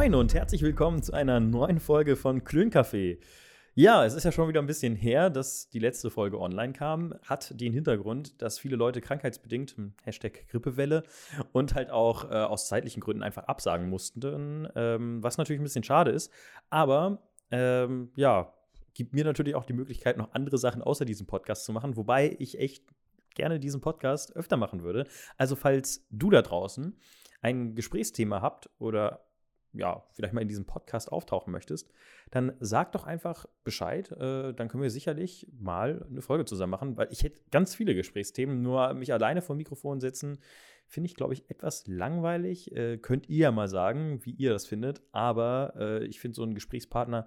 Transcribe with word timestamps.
Moin 0.00 0.14
und 0.14 0.32
herzlich 0.32 0.62
willkommen 0.62 1.02
zu 1.02 1.12
einer 1.12 1.40
neuen 1.40 1.78
Folge 1.78 2.16
von 2.16 2.42
Klöncafé. 2.42 3.18
Ja, 3.74 4.02
es 4.06 4.14
ist 4.14 4.24
ja 4.24 4.32
schon 4.32 4.48
wieder 4.48 4.62
ein 4.62 4.66
bisschen 4.66 4.96
her, 4.96 5.28
dass 5.28 5.68
die 5.68 5.78
letzte 5.78 6.08
Folge 6.08 6.40
online 6.40 6.72
kam. 6.72 7.12
Hat 7.22 7.60
den 7.60 7.74
Hintergrund, 7.74 8.40
dass 8.40 8.58
viele 8.58 8.76
Leute 8.76 9.02
krankheitsbedingt, 9.02 9.76
hm, 9.76 9.92
Hashtag 10.02 10.48
Grippewelle, 10.48 11.02
und 11.52 11.74
halt 11.74 11.90
auch 11.90 12.24
äh, 12.30 12.34
aus 12.34 12.68
zeitlichen 12.68 13.02
Gründen 13.02 13.22
einfach 13.22 13.42
absagen 13.44 13.90
mussten, 13.90 14.66
ähm, 14.74 15.22
was 15.22 15.36
natürlich 15.36 15.60
ein 15.60 15.64
bisschen 15.64 15.84
schade 15.84 16.12
ist. 16.12 16.32
Aber 16.70 17.22
ähm, 17.50 18.10
ja, 18.14 18.54
gibt 18.94 19.12
mir 19.12 19.24
natürlich 19.24 19.54
auch 19.54 19.66
die 19.66 19.74
Möglichkeit, 19.74 20.16
noch 20.16 20.32
andere 20.32 20.56
Sachen 20.56 20.80
außer 20.80 21.04
diesem 21.04 21.26
Podcast 21.26 21.66
zu 21.66 21.74
machen, 21.74 21.98
wobei 21.98 22.36
ich 22.38 22.58
echt 22.58 22.86
gerne 23.34 23.60
diesen 23.60 23.82
Podcast 23.82 24.34
öfter 24.34 24.56
machen 24.56 24.82
würde. 24.82 25.06
Also, 25.36 25.56
falls 25.56 26.06
du 26.08 26.30
da 26.30 26.40
draußen 26.40 26.98
ein 27.42 27.74
Gesprächsthema 27.74 28.40
habt 28.40 28.70
oder 28.78 29.26
ja, 29.72 30.04
vielleicht 30.12 30.34
mal 30.34 30.40
in 30.40 30.48
diesem 30.48 30.66
Podcast 30.66 31.12
auftauchen 31.12 31.52
möchtest, 31.52 31.90
dann 32.30 32.52
sag 32.60 32.92
doch 32.92 33.04
einfach 33.04 33.46
Bescheid. 33.64 34.10
Äh, 34.12 34.52
dann 34.52 34.68
können 34.68 34.82
wir 34.82 34.90
sicherlich 34.90 35.46
mal 35.58 36.06
eine 36.08 36.22
Folge 36.22 36.44
zusammen 36.44 36.70
machen, 36.70 36.96
weil 36.96 37.08
ich 37.10 37.22
hätte 37.22 37.40
ganz 37.50 37.74
viele 37.74 37.94
Gesprächsthemen. 37.94 38.62
Nur 38.62 38.94
mich 38.94 39.12
alleine 39.12 39.42
vor 39.42 39.54
dem 39.54 39.58
Mikrofon 39.58 40.00
setzen, 40.00 40.38
finde 40.86 41.08
ich, 41.08 41.14
glaube 41.14 41.34
ich, 41.34 41.48
etwas 41.48 41.86
langweilig. 41.86 42.74
Äh, 42.74 42.98
könnt 42.98 43.28
ihr 43.28 43.38
ja 43.38 43.52
mal 43.52 43.68
sagen, 43.68 44.24
wie 44.24 44.32
ihr 44.32 44.50
das 44.50 44.66
findet. 44.66 45.02
Aber 45.12 45.74
äh, 45.76 46.04
ich 46.04 46.20
finde 46.20 46.34
so 46.34 46.42
einen 46.42 46.54
Gesprächspartner 46.54 47.26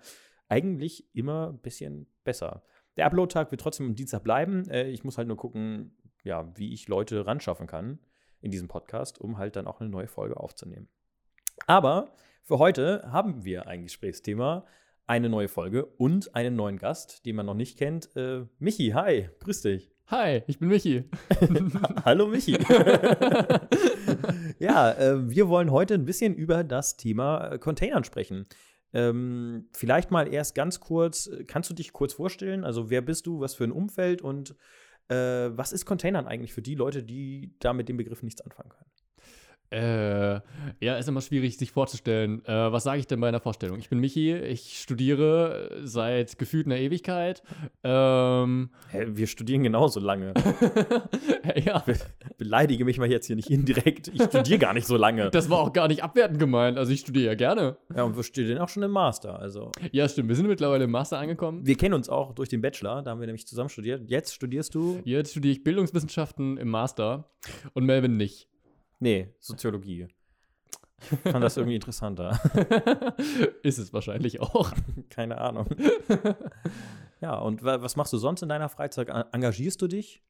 eigentlich 0.49 1.15
immer 1.15 1.49
ein 1.49 1.59
bisschen 1.59 2.07
besser. 2.23 2.63
Der 2.97 3.05
Upload-Tag 3.05 3.51
wird 3.51 3.61
trotzdem 3.61 3.87
am 3.87 3.95
Dienstag 3.95 4.23
bleiben. 4.23 4.69
Äh, 4.69 4.89
ich 4.89 5.03
muss 5.03 5.17
halt 5.17 5.27
nur 5.27 5.37
gucken, 5.37 5.97
ja, 6.23 6.51
wie 6.55 6.73
ich 6.73 6.87
Leute 6.87 7.25
ran 7.25 7.39
schaffen 7.39 7.67
kann 7.67 7.99
in 8.41 8.51
diesem 8.51 8.67
Podcast, 8.67 9.19
um 9.19 9.37
halt 9.37 9.55
dann 9.55 9.67
auch 9.67 9.79
eine 9.79 9.89
neue 9.89 10.07
Folge 10.07 10.37
aufzunehmen. 10.37 10.89
Aber 11.67 12.13
für 12.43 12.59
heute 12.59 13.03
haben 13.09 13.45
wir 13.45 13.67
ein 13.67 13.83
Gesprächsthema, 13.83 14.65
eine 15.07 15.29
neue 15.29 15.47
Folge 15.47 15.85
und 15.85 16.35
einen 16.35 16.55
neuen 16.57 16.77
Gast, 16.77 17.25
den 17.25 17.37
man 17.37 17.45
noch 17.45 17.53
nicht 17.53 17.77
kennt. 17.77 18.13
Äh, 18.17 18.45
Michi, 18.59 18.89
hi, 18.89 19.29
grüß 19.39 19.61
dich. 19.61 19.91
Hi, 20.07 20.43
ich 20.47 20.59
bin 20.59 20.67
Michi. 20.67 21.09
Hallo 22.05 22.27
Michi. 22.27 22.51
ja, 24.59 24.91
äh, 24.91 25.29
wir 25.29 25.47
wollen 25.47 25.71
heute 25.71 25.93
ein 25.93 26.03
bisschen 26.03 26.35
über 26.35 26.65
das 26.65 26.97
Thema 26.97 27.53
äh, 27.53 27.59
Containern 27.59 28.03
sprechen. 28.03 28.45
Ähm, 28.91 29.69
vielleicht 29.71 30.11
mal 30.11 30.31
erst 30.31 30.53
ganz 30.53 30.81
kurz, 30.81 31.27
äh, 31.27 31.45
kannst 31.45 31.69
du 31.69 31.73
dich 31.73 31.93
kurz 31.93 32.13
vorstellen? 32.13 32.65
Also 32.65 32.89
wer 32.89 33.01
bist 33.01 33.25
du, 33.25 33.39
was 33.39 33.55
für 33.55 33.63
ein 33.63 33.71
Umfeld 33.71 34.21
und 34.21 34.55
äh, 35.07 35.15
was 35.15 35.71
ist 35.71 35.85
Containern 35.85 36.27
eigentlich 36.27 36.53
für 36.53 36.61
die 36.61 36.75
Leute, 36.75 37.03
die 37.03 37.55
da 37.59 37.71
mit 37.71 37.87
dem 37.87 37.95
Begriff 37.95 38.21
nichts 38.21 38.41
anfangen 38.41 38.69
können? 38.69 38.91
Äh, 39.73 40.39
ja, 40.81 40.97
ist 40.97 41.09
immer 41.09 41.21
schwierig, 41.21 41.57
sich 41.57 41.71
vorzustellen. 41.71 42.45
Äh, 42.45 42.71
was 42.71 42.83
sage 42.83 42.99
ich 42.99 43.07
denn 43.07 43.19
bei 43.19 43.27
einer 43.27 43.39
Vorstellung? 43.39 43.79
Ich 43.79 43.89
bin 43.89 43.99
Michi, 43.99 44.35
ich 44.35 44.79
studiere 44.79 45.81
seit 45.83 46.37
gefühlt 46.37 46.67
einer 46.67 46.77
Ewigkeit. 46.77 47.41
Ähm, 47.83 48.69
Hä, 48.91 49.07
wir 49.09 49.25
studieren 49.25 49.63
genauso 49.63 49.99
lange. 49.99 50.35
ja. 51.65 51.79
Be 51.79 51.95
beleidige 52.37 52.85
mich 52.85 52.99
mal 52.99 53.09
jetzt 53.09 53.27
hier 53.27 53.35
nicht 53.35 53.49
indirekt. 53.49 54.09
Ich 54.13 54.21
studiere 54.21 54.59
gar 54.59 54.73
nicht 54.73 54.85
so 54.85 54.95
lange. 54.95 55.31
Das 55.31 55.49
war 55.49 55.59
auch 55.59 55.73
gar 55.73 55.87
nicht 55.87 56.03
abwertend 56.03 56.39
gemeint. 56.39 56.77
Also 56.77 56.91
ich 56.91 56.99
studiere 56.99 57.25
ja 57.25 57.35
gerne. 57.35 57.77
Ja, 57.95 58.03
und 58.03 58.15
wir 58.15 58.23
studieren 58.23 58.59
auch 58.59 58.69
schon 58.69 58.83
im 58.83 58.91
Master. 58.91 59.39
Also. 59.39 59.71
Ja, 59.91 60.07
stimmt. 60.07 60.29
Wir 60.29 60.35
sind 60.35 60.47
mittlerweile 60.47 60.83
im 60.83 60.91
Master 60.91 61.17
angekommen. 61.17 61.65
Wir 61.65 61.77
kennen 61.77 61.95
uns 61.95 62.09
auch 62.09 62.33
durch 62.33 62.49
den 62.49 62.61
Bachelor, 62.61 63.01
da 63.01 63.11
haben 63.11 63.19
wir 63.19 63.27
nämlich 63.27 63.47
zusammen 63.47 63.69
studiert. 63.69 64.03
Jetzt 64.07 64.35
studierst 64.35 64.75
du? 64.75 64.99
Jetzt 65.03 65.31
studiere 65.31 65.53
ich 65.53 65.63
Bildungswissenschaften 65.63 66.57
im 66.57 66.69
Master 66.69 67.31
und 67.73 67.85
Melvin 67.85 68.17
nicht. 68.17 68.52
Nee, 69.03 69.27
Soziologie. 69.41 70.07
Ich 71.11 71.31
fand 71.31 71.43
das 71.43 71.57
irgendwie 71.57 71.75
interessanter. 71.75 72.39
Ist 73.61 73.77
es 73.77 73.91
wahrscheinlich 73.91 74.39
auch. 74.39 74.71
Keine 75.09 75.41
Ahnung. 75.41 75.67
Ja, 77.19 77.37
und 77.37 77.65
was 77.65 77.97
machst 77.97 78.13
du 78.13 78.17
sonst 78.17 78.43
in 78.43 78.47
deiner 78.47 78.69
Freizeit? 78.69 79.09
Engagierst 79.33 79.81
du 79.81 79.87
dich? 79.87 80.21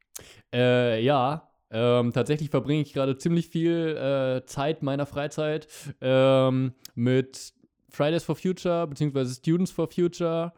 Äh, 0.51 1.03
ja, 1.03 1.51
ähm, 1.69 2.13
tatsächlich 2.13 2.49
verbringe 2.49 2.81
ich 2.81 2.93
gerade 2.93 3.15
ziemlich 3.15 3.49
viel 3.49 3.95
äh, 3.95 4.43
Zeit 4.47 4.81
meiner 4.81 5.05
Freizeit 5.05 5.67
ähm, 6.01 6.73
mit 6.95 7.53
Fridays 7.89 8.23
for 8.23 8.35
Future 8.35 8.87
bzw. 8.87 9.25
Students 9.35 9.71
for 9.71 9.87
Future. 9.87 10.51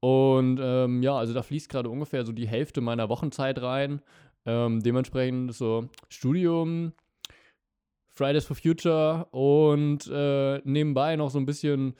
Und 0.00 0.60
ähm, 0.60 1.02
ja, 1.02 1.16
also 1.16 1.32
da 1.32 1.42
fließt 1.42 1.70
gerade 1.70 1.88
ungefähr 1.88 2.26
so 2.26 2.32
die 2.32 2.46
Hälfte 2.46 2.82
meiner 2.82 3.08
Wochenzeit 3.08 3.62
rein. 3.62 4.02
Ähm, 4.44 4.82
dementsprechend 4.82 5.54
so 5.54 5.88
Studium, 6.10 6.92
Fridays 8.14 8.44
for 8.44 8.56
Future 8.56 9.26
und 9.32 10.08
äh, 10.12 10.60
nebenbei 10.64 11.16
noch 11.16 11.30
so 11.30 11.38
ein 11.38 11.46
bisschen 11.46 11.94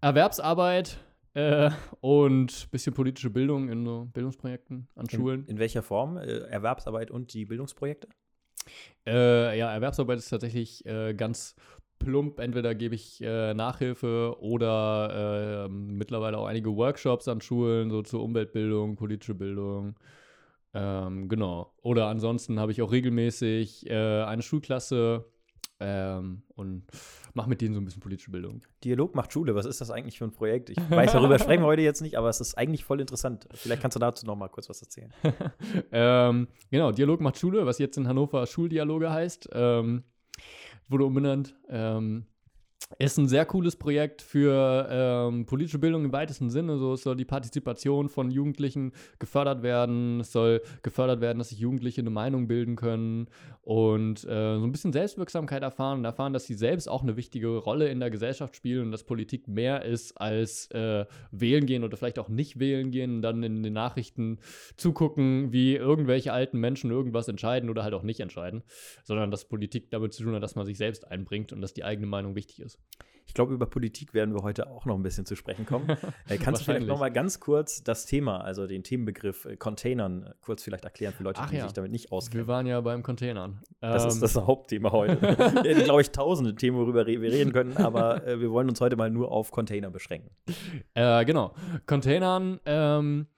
Erwerbsarbeit 0.00 0.98
äh, 1.34 1.70
und 2.00 2.66
ein 2.66 2.70
bisschen 2.70 2.92
politische 2.92 3.30
Bildung 3.30 3.70
in 3.70 3.84
so 3.84 4.08
Bildungsprojekten 4.12 4.88
an 4.94 5.08
Schulen. 5.08 5.46
In, 5.46 5.58
welcher 5.58 5.82
Form? 5.82 6.18
Äh, 6.18 6.38
Erwerbsarbeit 6.48 7.10
und 7.10 7.32
die 7.32 7.46
Bildungsprojekte? 7.46 8.08
Äh, 9.06 9.58
ja, 9.58 9.72
Erwerbsarbeit 9.72 10.18
ist 10.18 10.28
tatsächlich 10.28 10.84
äh, 10.84 11.14
ganz 11.14 11.56
plump. 11.98 12.38
Entweder 12.38 12.74
gebe 12.74 12.94
ich 12.94 13.22
äh, 13.22 13.54
Nachhilfe 13.54 14.36
oder 14.40 15.68
mittlerweile 15.70 16.36
auch 16.36 16.46
einige 16.46 16.76
Workshops 16.76 17.28
an 17.28 17.40
Schulen, 17.40 17.90
so 17.90 18.02
zur 18.02 18.22
Umweltbildung, 18.22 18.96
politische 18.96 19.34
Bildung. 19.34 19.94
Ähm, 20.74 21.28
genau. 21.28 21.74
Oder 21.82 22.06
ansonsten 22.06 22.58
habe 22.58 22.72
ich 22.72 22.82
auch 22.82 22.92
regelmäßig 22.92 23.88
äh, 23.90 24.22
eine 24.22 24.42
Schulklasse 24.42 25.26
ähm, 25.80 26.42
und 26.54 26.84
mache 27.34 27.48
mit 27.48 27.60
denen 27.60 27.74
so 27.74 27.80
ein 27.80 27.84
bisschen 27.84 28.00
politische 28.00 28.30
Bildung. 28.30 28.62
Dialog 28.84 29.14
macht 29.14 29.32
Schule, 29.32 29.54
was 29.54 29.66
ist 29.66 29.80
das 29.80 29.90
eigentlich 29.90 30.18
für 30.18 30.24
ein 30.24 30.32
Projekt? 30.32 30.70
Ich 30.70 30.78
weiß, 30.78 31.12
darüber 31.12 31.38
sprechen 31.40 31.62
wir 31.62 31.66
heute 31.66 31.82
jetzt 31.82 32.00
nicht, 32.00 32.16
aber 32.16 32.28
es 32.28 32.40
ist 32.40 32.56
eigentlich 32.56 32.84
voll 32.84 33.00
interessant. 33.00 33.48
Vielleicht 33.52 33.82
kannst 33.82 33.96
du 33.96 34.00
dazu 34.00 34.24
noch 34.26 34.36
mal 34.36 34.48
kurz 34.48 34.68
was 34.68 34.80
erzählen. 34.80 35.12
ähm, 35.92 36.48
genau, 36.70 36.92
Dialog 36.92 37.20
macht 37.20 37.38
Schule, 37.38 37.66
was 37.66 37.78
jetzt 37.78 37.96
in 37.96 38.06
Hannover 38.06 38.46
Schuldialoge 38.46 39.10
heißt. 39.10 39.50
Ähm, 39.52 40.04
wurde 40.88 41.04
umbenannt. 41.04 41.54
Ist 42.98 43.18
ein 43.18 43.28
sehr 43.28 43.46
cooles 43.46 43.76
Projekt 43.76 44.22
für 44.22 44.86
ähm, 44.90 45.46
politische 45.46 45.78
Bildung 45.78 46.04
im 46.04 46.12
weitesten 46.12 46.50
Sinne. 46.50 46.78
So, 46.78 46.94
es 46.94 47.02
soll 47.02 47.16
die 47.16 47.24
Partizipation 47.24 48.08
von 48.08 48.30
Jugendlichen 48.30 48.92
gefördert 49.18 49.62
werden. 49.62 50.20
Es 50.20 50.32
soll 50.32 50.62
gefördert 50.82 51.20
werden, 51.20 51.38
dass 51.38 51.48
sich 51.48 51.58
Jugendliche 51.58 52.00
eine 52.00 52.10
Meinung 52.10 52.48
bilden 52.48 52.76
können 52.76 53.28
und 53.62 54.24
äh, 54.24 54.58
so 54.58 54.64
ein 54.64 54.72
bisschen 54.72 54.92
Selbstwirksamkeit 54.92 55.62
erfahren 55.62 56.00
und 56.00 56.04
erfahren, 56.04 56.32
dass 56.32 56.46
sie 56.46 56.54
selbst 56.54 56.88
auch 56.88 57.02
eine 57.02 57.16
wichtige 57.16 57.56
Rolle 57.56 57.88
in 57.88 58.00
der 58.00 58.10
Gesellschaft 58.10 58.56
spielen 58.56 58.86
und 58.86 58.92
dass 58.92 59.04
Politik 59.04 59.46
mehr 59.46 59.84
ist 59.84 60.20
als 60.20 60.70
äh, 60.72 61.06
wählen 61.30 61.64
gehen 61.66 61.84
oder 61.84 61.96
vielleicht 61.96 62.18
auch 62.18 62.28
nicht 62.28 62.58
wählen 62.58 62.90
gehen 62.90 63.16
und 63.16 63.22
dann 63.22 63.42
in 63.42 63.62
den 63.62 63.72
Nachrichten 63.72 64.40
zugucken, 64.76 65.52
wie 65.52 65.76
irgendwelche 65.76 66.32
alten 66.32 66.58
Menschen 66.58 66.90
irgendwas 66.90 67.28
entscheiden 67.28 67.70
oder 67.70 67.84
halt 67.84 67.94
auch 67.94 68.02
nicht 68.02 68.20
entscheiden, 68.20 68.62
sondern 69.04 69.30
dass 69.30 69.48
Politik 69.48 69.90
damit 69.90 70.12
zu 70.12 70.24
tun 70.24 70.34
hat, 70.34 70.42
dass 70.42 70.56
man 70.56 70.66
sich 70.66 70.76
selbst 70.76 71.06
einbringt 71.08 71.52
und 71.52 71.60
dass 71.60 71.72
die 71.72 71.84
eigene 71.84 72.08
Meinung 72.08 72.34
wichtig 72.34 72.60
ist. 72.60 72.81
Ich 73.32 73.34
glaube, 73.34 73.54
über 73.54 73.64
Politik 73.64 74.12
werden 74.12 74.34
wir 74.34 74.42
heute 74.42 74.68
auch 74.70 74.84
noch 74.84 74.94
ein 74.94 75.02
bisschen 75.02 75.24
zu 75.24 75.36
sprechen 75.36 75.64
kommen. 75.64 75.88
äh, 76.28 76.36
kannst 76.36 76.60
du 76.60 76.64
vielleicht 76.66 76.86
noch 76.86 76.98
mal 76.98 77.10
ganz 77.10 77.40
kurz 77.40 77.82
das 77.82 78.04
Thema, 78.04 78.42
also 78.42 78.66
den 78.66 78.82
Themenbegriff 78.82 79.46
äh, 79.46 79.56
Containern, 79.56 80.24
äh, 80.24 80.34
kurz 80.42 80.62
vielleicht 80.62 80.84
erklären 80.84 81.14
für 81.14 81.22
Leute, 81.22 81.40
Ach 81.42 81.48
die 81.48 81.56
ja. 81.56 81.62
sich 81.62 81.72
damit 81.72 81.92
nicht 81.92 82.12
auskennen? 82.12 82.46
Wir 82.46 82.52
waren 82.52 82.66
ja 82.66 82.78
beim 82.82 83.02
Containern. 83.02 83.62
Das 83.80 84.02
ähm. 84.02 84.08
ist 84.10 84.20
das 84.20 84.36
Hauptthema 84.36 84.92
heute. 84.92 85.22
wir 85.22 85.76
haben, 85.76 85.84
glaube 85.84 86.02
ich, 86.02 86.10
tausende 86.10 86.54
Themen, 86.54 86.76
worüber 86.76 87.06
wir 87.06 87.22
reden 87.22 87.54
können, 87.54 87.74
aber 87.78 88.26
äh, 88.26 88.38
wir 88.38 88.50
wollen 88.50 88.68
uns 88.68 88.82
heute 88.82 88.96
mal 88.96 89.08
nur 89.08 89.32
auf 89.32 89.50
Container 89.50 89.90
beschränken. 89.90 90.30
Äh, 90.92 91.24
genau. 91.24 91.54
Containern 91.86 92.60
ähm, 92.66 93.28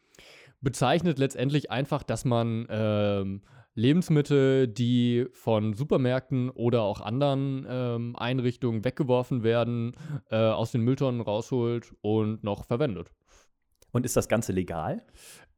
bezeichnet 0.61 1.21
letztendlich 1.21 1.71
einfach, 1.71 2.03
dass 2.03 2.25
man 2.25 2.67
ähm, 2.69 3.43
Lebensmittel, 3.75 4.69
die 4.69 5.27
von 5.33 5.75
Supermärkten 5.75 6.51
oder 6.51 6.83
auch 6.83 7.01
anderen 7.01 7.67
ähm, 7.69 8.17
Einrichtungen 8.17 8.85
weggeworfen 8.85 9.43
werden, 9.43 9.93
äh, 10.31 10.37
aus 10.37 10.73
den 10.73 10.83
Mülltonnen 10.83 11.21
rausholt 11.21 11.93
und 12.01 12.45
noch 12.45 12.65
verwendet. 12.65 13.11
Und 13.93 14.05
ist 14.05 14.17
das 14.17 14.29
Ganze 14.29 14.53
legal? 14.53 15.03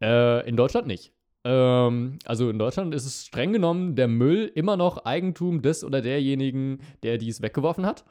Äh, 0.03 0.49
in 0.49 0.57
Deutschland 0.57 0.87
nicht. 0.87 1.13
Ähm, 1.45 2.19
also 2.25 2.51
in 2.51 2.59
Deutschland 2.59 2.95
ist 2.95 3.07
es 3.07 3.27
streng 3.27 3.53
genommen 3.53 3.97
der 3.97 4.09
Müll 4.09 4.51
immer 4.55 4.77
noch 4.77 5.05
Eigentum 5.05 5.62
des 5.62 5.85
oder 5.85 6.03
derjenigen, 6.03 6.81
der 7.03 7.19
dies 7.19 7.41
weggeworfen 7.41 7.87
hat. 7.87 8.05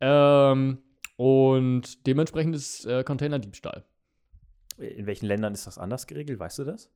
Ähm, 0.00 0.78
und 1.16 2.06
dementsprechend 2.06 2.54
ist 2.54 2.84
äh, 2.84 3.02
Containerdiebstahl. 3.02 3.84
In 4.78 5.06
welchen 5.06 5.26
Ländern 5.26 5.54
ist 5.54 5.66
das 5.66 5.78
anders 5.78 6.06
geregelt? 6.06 6.38
Weißt 6.38 6.58
du 6.58 6.64
das? 6.64 6.90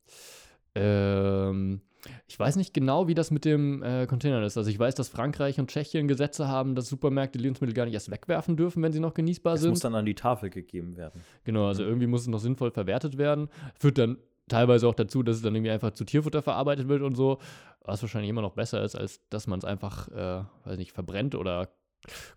Ähm, 0.74 1.80
ich 2.26 2.38
weiß 2.38 2.56
nicht 2.56 2.74
genau, 2.74 3.08
wie 3.08 3.14
das 3.14 3.30
mit 3.30 3.44
dem 3.44 3.82
äh, 3.82 4.06
Container 4.06 4.42
ist. 4.42 4.56
Also 4.56 4.70
ich 4.70 4.78
weiß, 4.78 4.94
dass 4.94 5.08
Frankreich 5.08 5.58
und 5.58 5.70
Tschechien 5.70 6.08
Gesetze 6.08 6.48
haben, 6.48 6.74
dass 6.74 6.88
Supermärkte 6.88 7.38
Lebensmittel 7.38 7.74
gar 7.74 7.84
nicht 7.84 7.94
erst 7.94 8.10
wegwerfen 8.10 8.56
dürfen, 8.56 8.82
wenn 8.82 8.92
sie 8.92 9.00
noch 9.00 9.14
genießbar 9.14 9.54
das 9.54 9.62
sind. 9.62 9.70
Das 9.70 9.76
muss 9.76 9.80
dann 9.80 9.94
an 9.94 10.06
die 10.06 10.14
Tafel 10.14 10.50
gegeben 10.50 10.96
werden. 10.96 11.20
Genau, 11.44 11.66
also 11.66 11.82
irgendwie 11.82 12.06
muss 12.06 12.22
es 12.22 12.28
noch 12.28 12.38
sinnvoll 12.38 12.70
verwertet 12.70 13.18
werden. 13.18 13.48
Führt 13.78 13.98
dann 13.98 14.18
teilweise 14.48 14.88
auch 14.88 14.94
dazu, 14.94 15.22
dass 15.22 15.36
es 15.36 15.42
dann 15.42 15.54
irgendwie 15.54 15.70
einfach 15.70 15.92
zu 15.92 16.04
Tierfutter 16.04 16.42
verarbeitet 16.42 16.88
wird 16.88 17.02
und 17.02 17.14
so, 17.14 17.38
was 17.84 18.02
wahrscheinlich 18.02 18.30
immer 18.30 18.42
noch 18.42 18.52
besser 18.52 18.82
ist, 18.82 18.96
als 18.96 19.20
dass 19.30 19.46
man 19.46 19.58
es 19.58 19.64
einfach, 19.64 20.08
äh, 20.08 20.44
weiß 20.64 20.76
nicht, 20.76 20.92
verbrennt 20.92 21.34
oder 21.34 21.68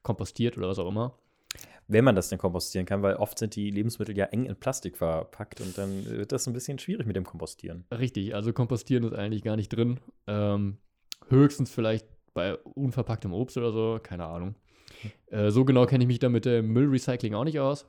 kompostiert 0.03 0.57
oder 0.57 0.69
was 0.69 0.79
auch 0.79 0.87
immer. 0.87 1.17
Wenn 1.87 2.05
man 2.05 2.15
das 2.15 2.29
denn 2.29 2.39
kompostieren 2.39 2.85
kann, 2.85 3.01
weil 3.01 3.15
oft 3.15 3.37
sind 3.37 3.55
die 3.55 3.69
Lebensmittel 3.69 4.17
ja 4.17 4.25
eng 4.25 4.45
in 4.45 4.55
Plastik 4.55 4.97
verpackt 4.97 5.59
und 5.59 5.77
dann 5.77 6.05
wird 6.05 6.31
das 6.31 6.47
ein 6.47 6.53
bisschen 6.53 6.79
schwierig 6.79 7.05
mit 7.05 7.15
dem 7.15 7.25
Kompostieren. 7.25 7.85
Richtig, 7.91 8.33
also 8.33 8.53
kompostieren 8.53 9.03
ist 9.03 9.13
eigentlich 9.13 9.43
gar 9.43 9.57
nicht 9.57 9.69
drin. 9.69 9.99
Ähm, 10.27 10.77
höchstens 11.29 11.71
vielleicht 11.71 12.07
bei 12.33 12.55
unverpacktem 12.55 13.33
Obst 13.33 13.57
oder 13.57 13.71
so, 13.71 13.99
keine 14.01 14.25
Ahnung. 14.25 14.55
Äh, 15.27 15.51
so 15.51 15.65
genau 15.65 15.85
kenne 15.85 16.03
ich 16.03 16.07
mich 16.07 16.19
da 16.19 16.29
mit 16.29 16.45
dem 16.45 16.67
Müllrecycling 16.69 17.33
auch 17.33 17.43
nicht 17.43 17.59
aus. 17.59 17.85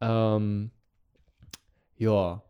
Ähm, 0.00 0.70
ja. 1.96 2.42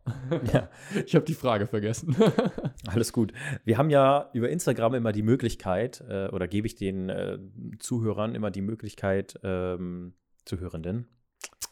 Ja. 0.52 0.70
Ich 1.06 1.14
habe 1.14 1.25
die 1.25 1.35
Frage 1.35 1.67
vergessen. 1.67 2.17
Alles 2.87 3.12
gut. 3.12 3.32
Wir 3.64 3.76
haben 3.78 3.90
ja 3.90 4.31
über 4.32 4.49
Instagram 4.49 4.94
immer 4.94 5.12
die 5.12 5.23
Möglichkeit, 5.23 6.02
äh, 6.08 6.28
oder 6.28 6.49
gebe 6.49 6.67
ich 6.67 6.75
den 6.75 7.08
äh, 7.08 7.38
Zuhörern 7.78 8.35
immer 8.35 8.50
die 8.50 8.62
Möglichkeit, 8.62 9.38
ähm, 9.43 10.14
Zuhörenden. 10.44 11.09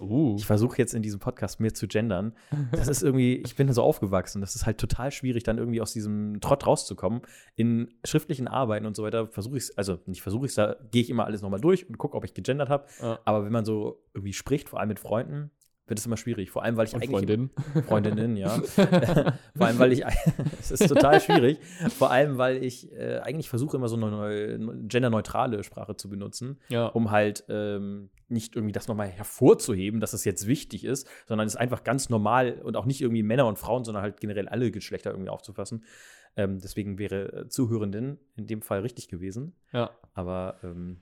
Uh. 0.00 0.36
Ich 0.38 0.46
versuche 0.46 0.78
jetzt 0.78 0.94
in 0.94 1.02
diesem 1.02 1.20
Podcast 1.20 1.60
mehr 1.60 1.74
zu 1.74 1.86
gendern. 1.86 2.34
Das 2.72 2.88
ist 2.88 3.02
irgendwie, 3.02 3.36
ich 3.44 3.54
bin 3.56 3.66
da 3.66 3.72
so 3.74 3.82
aufgewachsen. 3.82 4.40
Das 4.40 4.54
ist 4.54 4.64
halt 4.64 4.78
total 4.78 5.10
schwierig, 5.10 5.42
dann 5.42 5.58
irgendwie 5.58 5.80
aus 5.80 5.92
diesem 5.92 6.40
Trott 6.40 6.66
rauszukommen. 6.66 7.20
In 7.54 7.92
schriftlichen 8.04 8.48
Arbeiten 8.48 8.86
und 8.86 8.96
so 8.96 9.02
weiter 9.02 9.28
versuche 9.28 9.58
ich 9.58 9.64
es, 9.64 9.76
also 9.76 9.98
nicht 10.06 10.22
versuche 10.22 10.46
ich 10.46 10.52
es, 10.52 10.54
da 10.54 10.76
gehe 10.90 11.02
ich 11.02 11.10
immer 11.10 11.26
alles 11.26 11.42
nochmal 11.42 11.60
durch 11.60 11.88
und 11.88 11.98
gucke, 11.98 12.16
ob 12.16 12.24
ich 12.24 12.34
gegendert 12.34 12.70
habe. 12.70 12.86
Ja. 13.00 13.18
Aber 13.24 13.44
wenn 13.44 13.52
man 13.52 13.64
so 13.64 14.02
irgendwie 14.14 14.32
spricht, 14.32 14.70
vor 14.70 14.80
allem 14.80 14.88
mit 14.88 15.00
Freunden, 15.00 15.50
wird 15.90 15.98
es 15.98 16.06
immer 16.06 16.16
schwierig. 16.16 16.50
Vor 16.50 16.62
allem, 16.62 16.76
weil 16.76 16.86
ich 16.86 16.94
Und 16.94 17.02
eigentlich. 17.02 17.10
Freundin. 17.10 17.50
Freundinnen, 17.86 18.36
ja. 18.36 18.48
Vor 19.56 19.66
allem, 19.66 19.78
weil 19.78 19.92
ich, 19.92 20.04
es 20.60 20.70
ist 20.70 20.88
total 20.88 21.20
schwierig. 21.20 21.58
Vor 21.98 22.10
allem, 22.10 22.38
weil 22.38 22.62
ich 22.64 22.90
äh, 22.92 23.18
eigentlich 23.18 23.48
versuche, 23.50 23.76
immer 23.76 23.88
so 23.88 23.96
eine 23.96 24.10
neu, 24.10 24.58
genderneutrale 24.88 25.62
Sprache 25.64 25.96
zu 25.96 26.08
benutzen, 26.08 26.58
Ja. 26.68 26.86
um 26.86 27.10
halt 27.10 27.44
ähm, 27.48 28.08
nicht 28.28 28.54
irgendwie 28.56 28.72
das 28.72 28.86
nochmal 28.88 29.08
hervorzuheben, 29.08 30.00
dass 30.00 30.12
es 30.12 30.24
jetzt 30.24 30.46
wichtig 30.46 30.84
ist, 30.84 31.08
sondern 31.26 31.46
es 31.46 31.56
einfach 31.56 31.82
ganz 31.84 32.08
normal 32.08 32.60
und 32.62 32.76
auch 32.76 32.86
nicht 32.86 33.00
irgendwie 33.00 33.22
Männer 33.24 33.46
und 33.46 33.58
Frauen, 33.58 33.84
sondern 33.84 34.02
halt 34.04 34.20
generell 34.20 34.48
alle 34.48 34.70
Geschlechter 34.70 35.10
irgendwie 35.10 35.30
aufzufassen. 35.30 35.84
Ähm, 36.36 36.60
deswegen 36.60 36.98
wäre 36.98 37.32
äh, 37.32 37.48
Zuhörenden 37.48 38.18
in 38.36 38.46
dem 38.46 38.62
Fall 38.62 38.80
richtig 38.80 39.08
gewesen. 39.08 39.54
ja. 39.72 39.90
Aber 40.14 40.56
ähm, 40.62 41.00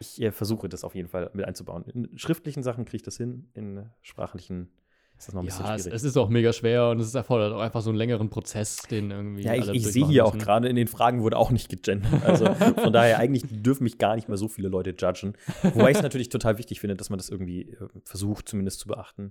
ich 0.00 0.20
äh, 0.20 0.32
versuche 0.32 0.68
das 0.68 0.84
auf 0.84 0.94
jeden 0.94 1.08
Fall 1.08 1.30
mit 1.34 1.44
einzubauen. 1.46 1.84
In 1.86 2.18
schriftlichen 2.18 2.62
Sachen 2.62 2.84
kriege 2.84 2.96
ich 2.96 3.02
das 3.02 3.16
hin, 3.16 3.48
in 3.54 3.88
sprachlichen 4.02 4.68
ist 5.16 5.28
das 5.28 5.34
noch 5.34 5.42
ein 5.42 5.46
bisschen 5.46 5.64
Ja, 5.64 5.74
es, 5.76 5.82
schwierig. 5.82 5.96
es 5.96 6.04
ist 6.04 6.16
auch 6.16 6.28
mega 6.28 6.52
schwer 6.52 6.90
und 6.90 7.00
es 7.00 7.14
erfordert 7.14 7.52
auch 7.52 7.60
einfach 7.60 7.82
so 7.82 7.90
einen 7.90 7.98
längeren 7.98 8.30
Prozess, 8.30 8.78
den 8.90 9.10
irgendwie. 9.12 9.42
ja, 9.42 9.54
ich, 9.54 9.68
ich 9.68 9.86
sehe 9.86 10.06
hier 10.06 10.26
auch 10.26 10.34
müssen. 10.34 10.44
gerade 10.44 10.68
in 10.68 10.74
den 10.76 10.88
Fragen 10.88 11.22
wurde 11.22 11.36
auch 11.36 11.52
nicht 11.52 11.68
gegendert. 11.68 12.24
Also 12.24 12.52
von 12.52 12.92
daher 12.92 13.18
eigentlich 13.18 13.44
dürfen 13.48 13.84
mich 13.84 13.98
gar 13.98 14.16
nicht 14.16 14.28
mehr 14.28 14.36
so 14.36 14.48
viele 14.48 14.68
Leute 14.68 14.90
judgen. 14.90 15.34
Wobei 15.62 15.92
ich 15.92 15.98
es 15.98 16.02
natürlich 16.02 16.30
total 16.30 16.58
wichtig 16.58 16.80
finde, 16.80 16.96
dass 16.96 17.10
man 17.10 17.18
das 17.18 17.28
irgendwie 17.28 17.62
äh, 17.70 17.88
versucht, 18.04 18.48
zumindest 18.48 18.80
zu 18.80 18.88
beachten. 18.88 19.30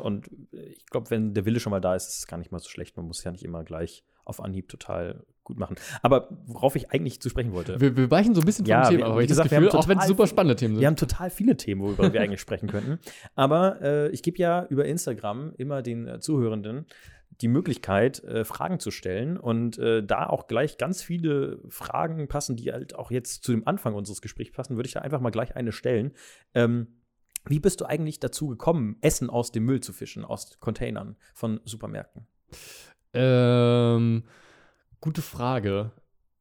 Und 0.00 0.28
äh, 0.52 0.60
ich 0.66 0.86
glaube, 0.86 1.10
wenn 1.10 1.34
der 1.34 1.44
Wille 1.44 1.58
schon 1.58 1.72
mal 1.72 1.80
da 1.80 1.96
ist, 1.96 2.08
ist 2.08 2.18
es 2.20 2.26
gar 2.28 2.36
nicht 2.36 2.52
mal 2.52 2.60
so 2.60 2.68
schlecht. 2.68 2.96
Man 2.96 3.06
muss 3.06 3.24
ja 3.24 3.32
nicht 3.32 3.44
immer 3.44 3.64
gleich 3.64 4.04
auf 4.24 4.40
Anhieb 4.40 4.68
total 4.68 5.24
gut 5.44 5.58
machen. 5.58 5.76
Aber 6.02 6.28
worauf 6.46 6.74
ich 6.76 6.90
eigentlich 6.90 7.20
zu 7.20 7.28
sprechen 7.28 7.52
wollte. 7.52 7.80
Wir, 7.80 7.96
wir 7.96 8.10
weichen 8.10 8.34
so 8.34 8.40
ein 8.40 8.46
bisschen 8.46 8.64
vom 8.64 8.70
Ja, 8.70 8.88
Thema, 8.88 9.06
aber 9.06 9.22
ich 9.22 9.28
das 9.28 9.36
gesagt, 9.36 9.52
haben 9.52 9.64
Gefühl, 9.64 9.78
auch 9.78 9.88
wenn 9.88 9.98
es 9.98 10.06
super 10.06 10.26
spannende 10.26 10.56
Themen 10.56 10.74
sind. 10.74 10.80
Wir 10.80 10.86
haben 10.88 10.96
total 10.96 11.30
viele 11.30 11.56
Themen, 11.56 11.82
worüber 11.82 12.12
wir 12.12 12.20
eigentlich 12.20 12.40
sprechen 12.40 12.68
könnten. 12.68 12.98
Aber 13.34 13.80
äh, 13.82 14.08
ich 14.10 14.22
gebe 14.22 14.38
ja 14.38 14.66
über 14.66 14.84
Instagram 14.84 15.52
immer 15.56 15.82
den 15.82 16.06
äh, 16.06 16.20
Zuhörenden 16.20 16.86
die 17.40 17.48
Möglichkeit, 17.48 18.22
äh, 18.24 18.44
Fragen 18.44 18.78
zu 18.78 18.90
stellen. 18.90 19.36
Und 19.36 19.78
äh, 19.78 20.02
da 20.04 20.26
auch 20.26 20.46
gleich 20.46 20.78
ganz 20.78 21.02
viele 21.02 21.60
Fragen 21.68 22.28
passen, 22.28 22.56
die 22.56 22.72
halt 22.72 22.94
auch 22.94 23.10
jetzt 23.10 23.44
zu 23.44 23.52
dem 23.52 23.66
Anfang 23.66 23.94
unseres 23.94 24.22
Gesprächs 24.22 24.52
passen, 24.52 24.76
würde 24.76 24.86
ich 24.86 24.94
da 24.94 25.00
einfach 25.00 25.20
mal 25.20 25.30
gleich 25.30 25.56
eine 25.56 25.72
stellen. 25.72 26.12
Ähm, 26.54 27.00
wie 27.46 27.60
bist 27.60 27.80
du 27.80 27.84
eigentlich 27.84 28.20
dazu 28.20 28.48
gekommen, 28.48 28.96
Essen 29.00 29.28
aus 29.28 29.52
dem 29.52 29.64
Müll 29.64 29.80
zu 29.80 29.92
fischen, 29.92 30.24
aus 30.24 30.58
Containern 30.60 31.16
von 31.34 31.60
Supermärkten? 31.64 32.26
Ähm, 33.12 34.24
gute 35.04 35.20
Frage. 35.20 35.90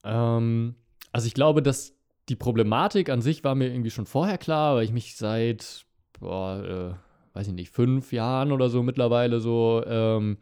Ähm, 0.06 0.76
also 1.12 1.28
ich 1.28 1.34
glaube, 1.34 1.62
dass 1.62 1.98
die 2.30 2.38
Problematik 2.38 3.10
an 3.10 3.22
sich 3.22 3.44
war 3.44 3.56
mir 3.56 3.68
irgendwie 3.68 3.92
schon 3.92 4.06
vorher 4.06 4.38
klar, 4.38 4.76
weil 4.76 4.86
ich 4.86 4.94
mich 4.94 5.18
seit, 5.18 5.86
boah, 6.18 6.64
äh, 6.64 7.38
weiß 7.38 7.48
ich 7.48 7.54
nicht, 7.54 7.72
fünf 7.72 8.14
Jahren 8.14 8.54
oder 8.54 8.70
so 8.70 8.82
mittlerweile 8.82 9.42
so 9.42 9.84
ähm, 9.86 10.38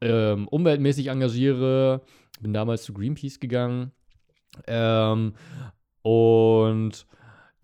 ähm, 0.00 0.48
umweltmäßig 0.48 1.06
engagiere. 1.06 2.02
Bin 2.40 2.52
damals 2.52 2.82
zu 2.82 2.92
Greenpeace 2.92 3.38
gegangen. 3.38 3.92
Ähm, 4.66 5.34
und 6.02 7.06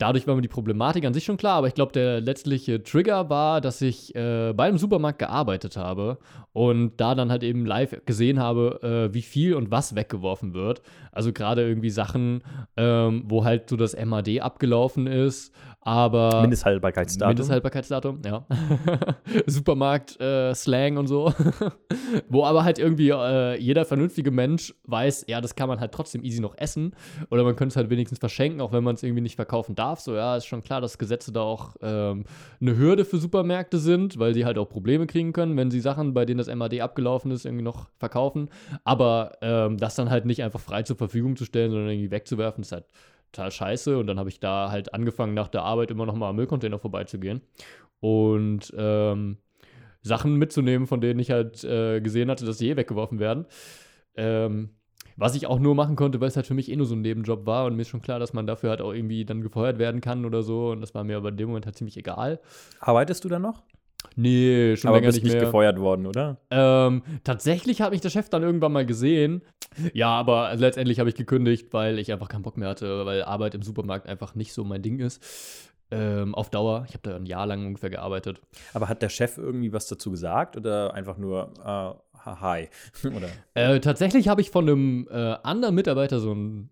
dadurch 0.03 0.27
war 0.27 0.35
mir 0.35 0.41
die 0.41 0.49
Problematik 0.49 1.05
an 1.05 1.13
sich 1.13 1.23
schon 1.23 1.37
klar, 1.37 1.55
aber 1.55 1.67
ich 1.67 1.75
glaube, 1.75 1.93
der 1.93 2.19
letztliche 2.19 2.83
Trigger 2.83 3.29
war, 3.29 3.61
dass 3.61 3.81
ich 3.81 4.13
äh, 4.15 4.51
bei 4.51 4.65
einem 4.65 4.77
Supermarkt 4.77 5.19
gearbeitet 5.19 5.77
habe 5.77 6.17
und 6.51 6.97
da 6.97 7.15
dann 7.15 7.31
halt 7.31 7.41
eben 7.41 7.65
live 7.65 8.01
gesehen 8.05 8.37
habe, 8.37 9.07
äh, 9.09 9.13
wie 9.13 9.21
viel 9.21 9.53
und 9.53 9.71
was 9.71 9.95
weggeworfen 9.95 10.53
wird. 10.53 10.81
Also 11.13 11.31
gerade 11.31 11.65
irgendwie 11.65 11.89
Sachen, 11.89 12.43
ähm, 12.75 13.23
wo 13.27 13.45
halt 13.45 13.69
so 13.69 13.77
das 13.77 13.95
MAD 13.95 14.41
abgelaufen 14.41 15.07
ist, 15.07 15.53
aber 15.85 16.41
Mindesthaltbarkeitsdatum. 16.41 17.29
Mindesthaltbarkeitsdatum, 17.29 18.21
ja. 18.25 18.45
Supermarkt-Slang 19.45 20.97
und 20.97 21.07
so. 21.07 21.33
Wo 22.29 22.45
aber 22.45 22.63
halt 22.63 22.79
irgendwie 22.79 23.09
äh, 23.09 23.59
jeder 23.59 23.83
vernünftige 23.83 24.31
Mensch 24.31 24.73
weiß, 24.85 25.25
ja, 25.27 25.41
das 25.41 25.55
kann 25.55 25.67
man 25.67 25.81
halt 25.81 25.91
trotzdem 25.91 26.23
easy 26.23 26.39
noch 26.39 26.57
essen. 26.57 26.95
Oder 27.29 27.43
man 27.43 27.57
könnte 27.57 27.73
es 27.73 27.75
halt 27.75 27.89
wenigstens 27.89 28.19
verschenken, 28.19 28.61
auch 28.61 28.71
wenn 28.71 28.83
man 28.83 28.95
es 28.95 29.03
irgendwie 29.03 29.21
nicht 29.21 29.35
verkaufen 29.35 29.75
darf. 29.75 29.92
So, 29.99 30.15
ja, 30.15 30.37
ist 30.37 30.45
schon 30.45 30.63
klar, 30.63 30.81
dass 30.81 30.97
Gesetze 30.97 31.31
da 31.31 31.41
auch 31.41 31.75
ähm, 31.81 32.25
eine 32.61 32.77
Hürde 32.77 33.05
für 33.05 33.17
Supermärkte 33.17 33.77
sind, 33.77 34.19
weil 34.19 34.33
sie 34.33 34.45
halt 34.45 34.57
auch 34.57 34.69
Probleme 34.69 35.07
kriegen 35.07 35.33
können, 35.33 35.57
wenn 35.57 35.71
sie 35.71 35.79
Sachen, 35.79 36.13
bei 36.13 36.25
denen 36.25 36.37
das 36.37 36.53
MAD 36.53 36.81
abgelaufen 36.81 37.31
ist, 37.31 37.45
irgendwie 37.45 37.63
noch 37.63 37.87
verkaufen. 37.99 38.49
Aber 38.83 39.37
ähm, 39.41 39.77
das 39.77 39.95
dann 39.95 40.09
halt 40.09 40.25
nicht 40.25 40.43
einfach 40.43 40.59
frei 40.59 40.83
zur 40.83 40.97
Verfügung 40.97 41.35
zu 41.35 41.45
stellen, 41.45 41.71
sondern 41.71 41.89
irgendwie 41.89 42.11
wegzuwerfen, 42.11 42.63
ist 42.63 42.71
halt 42.71 42.85
total 43.31 43.51
scheiße. 43.51 43.97
Und 43.97 44.07
dann 44.07 44.19
habe 44.19 44.29
ich 44.29 44.39
da 44.39 44.71
halt 44.71 44.93
angefangen, 44.93 45.33
nach 45.33 45.47
der 45.47 45.63
Arbeit 45.63 45.91
immer 45.91 46.05
noch 46.05 46.15
mal 46.15 46.29
am 46.29 46.35
Müllcontainer 46.35 46.79
vorbeizugehen 46.79 47.41
und 47.99 48.73
ähm, 48.77 49.37
Sachen 50.01 50.35
mitzunehmen, 50.35 50.87
von 50.87 51.01
denen 51.01 51.19
ich 51.19 51.31
halt 51.31 51.63
äh, 51.63 52.01
gesehen 52.01 52.29
hatte, 52.29 52.45
dass 52.45 52.57
sie 52.57 52.69
eh 52.69 52.75
weggeworfen 52.75 53.19
werden. 53.19 53.45
Ähm, 54.15 54.71
was 55.17 55.35
ich 55.35 55.47
auch 55.47 55.59
nur 55.59 55.75
machen 55.75 55.95
konnte, 55.95 56.21
weil 56.21 56.27
es 56.27 56.35
halt 56.35 56.47
für 56.47 56.53
mich 56.53 56.71
eh 56.71 56.75
nur 56.75 56.85
so 56.85 56.95
ein 56.95 57.01
Nebenjob 57.01 57.45
war 57.45 57.65
und 57.65 57.75
mir 57.75 57.81
ist 57.83 57.89
schon 57.89 58.01
klar, 58.01 58.19
dass 58.19 58.33
man 58.33 58.47
dafür 58.47 58.71
halt 58.71 58.81
auch 58.81 58.93
irgendwie 58.93 59.25
dann 59.25 59.41
gefeuert 59.41 59.79
werden 59.79 60.01
kann 60.01 60.25
oder 60.25 60.43
so. 60.43 60.71
Und 60.71 60.81
das 60.81 60.93
war 60.93 61.03
mir 61.03 61.17
aber 61.17 61.29
in 61.29 61.37
dem 61.37 61.47
Moment 61.49 61.65
halt 61.65 61.75
ziemlich 61.75 61.97
egal. 61.97 62.39
Arbeitest 62.79 63.23
du 63.23 63.29
da 63.29 63.39
noch? 63.39 63.63
Nee, 64.15 64.75
schon 64.75 64.89
Aber 64.89 64.97
länger 64.97 65.07
bist 65.07 65.23
nicht 65.23 65.33
nicht 65.33 65.43
gefeuert 65.43 65.79
worden, 65.79 66.05
oder? 66.05 66.37
Ähm, 66.51 67.03
tatsächlich 67.23 67.81
hat 67.81 67.91
mich 67.91 68.01
der 68.01 68.09
Chef 68.09 68.29
dann 68.29 68.43
irgendwann 68.43 68.71
mal 68.71 68.85
gesehen. 68.85 69.41
Ja, 69.93 70.09
aber 70.09 70.53
letztendlich 70.55 70.99
habe 70.99 71.09
ich 71.09 71.15
gekündigt, 71.15 71.73
weil 71.73 71.97
ich 71.97 72.11
einfach 72.11 72.27
keinen 72.27 72.43
Bock 72.43 72.57
mehr 72.57 72.69
hatte, 72.69 73.05
weil 73.05 73.23
Arbeit 73.23 73.55
im 73.55 73.63
Supermarkt 73.63 74.07
einfach 74.07 74.35
nicht 74.35 74.53
so 74.53 74.63
mein 74.63 74.81
Ding 74.81 74.99
ist. 74.99 75.23
Ähm, 75.89 76.33
auf 76.35 76.49
Dauer. 76.49 76.85
Ich 76.87 76.93
habe 76.93 77.09
da 77.09 77.15
ein 77.15 77.25
Jahr 77.25 77.45
lang 77.45 77.65
ungefähr 77.65 77.89
gearbeitet. 77.89 78.41
Aber 78.73 78.87
hat 78.89 79.01
der 79.01 79.09
Chef 79.09 79.37
irgendwie 79.37 79.73
was 79.73 79.87
dazu 79.87 80.11
gesagt 80.11 80.57
oder 80.57 80.93
einfach 80.93 81.17
nur 81.17 81.53
äh, 81.65 82.12
hi? 82.25 82.69
oder? 83.03 83.29
Äh, 83.53 83.79
tatsächlich 83.79 84.27
habe 84.27 84.41
ich 84.41 84.49
von 84.49 84.69
einem 84.69 85.07
äh, 85.09 85.35
anderen 85.43 85.75
Mitarbeiter 85.75 86.19
so 86.19 86.33
ein 86.33 86.69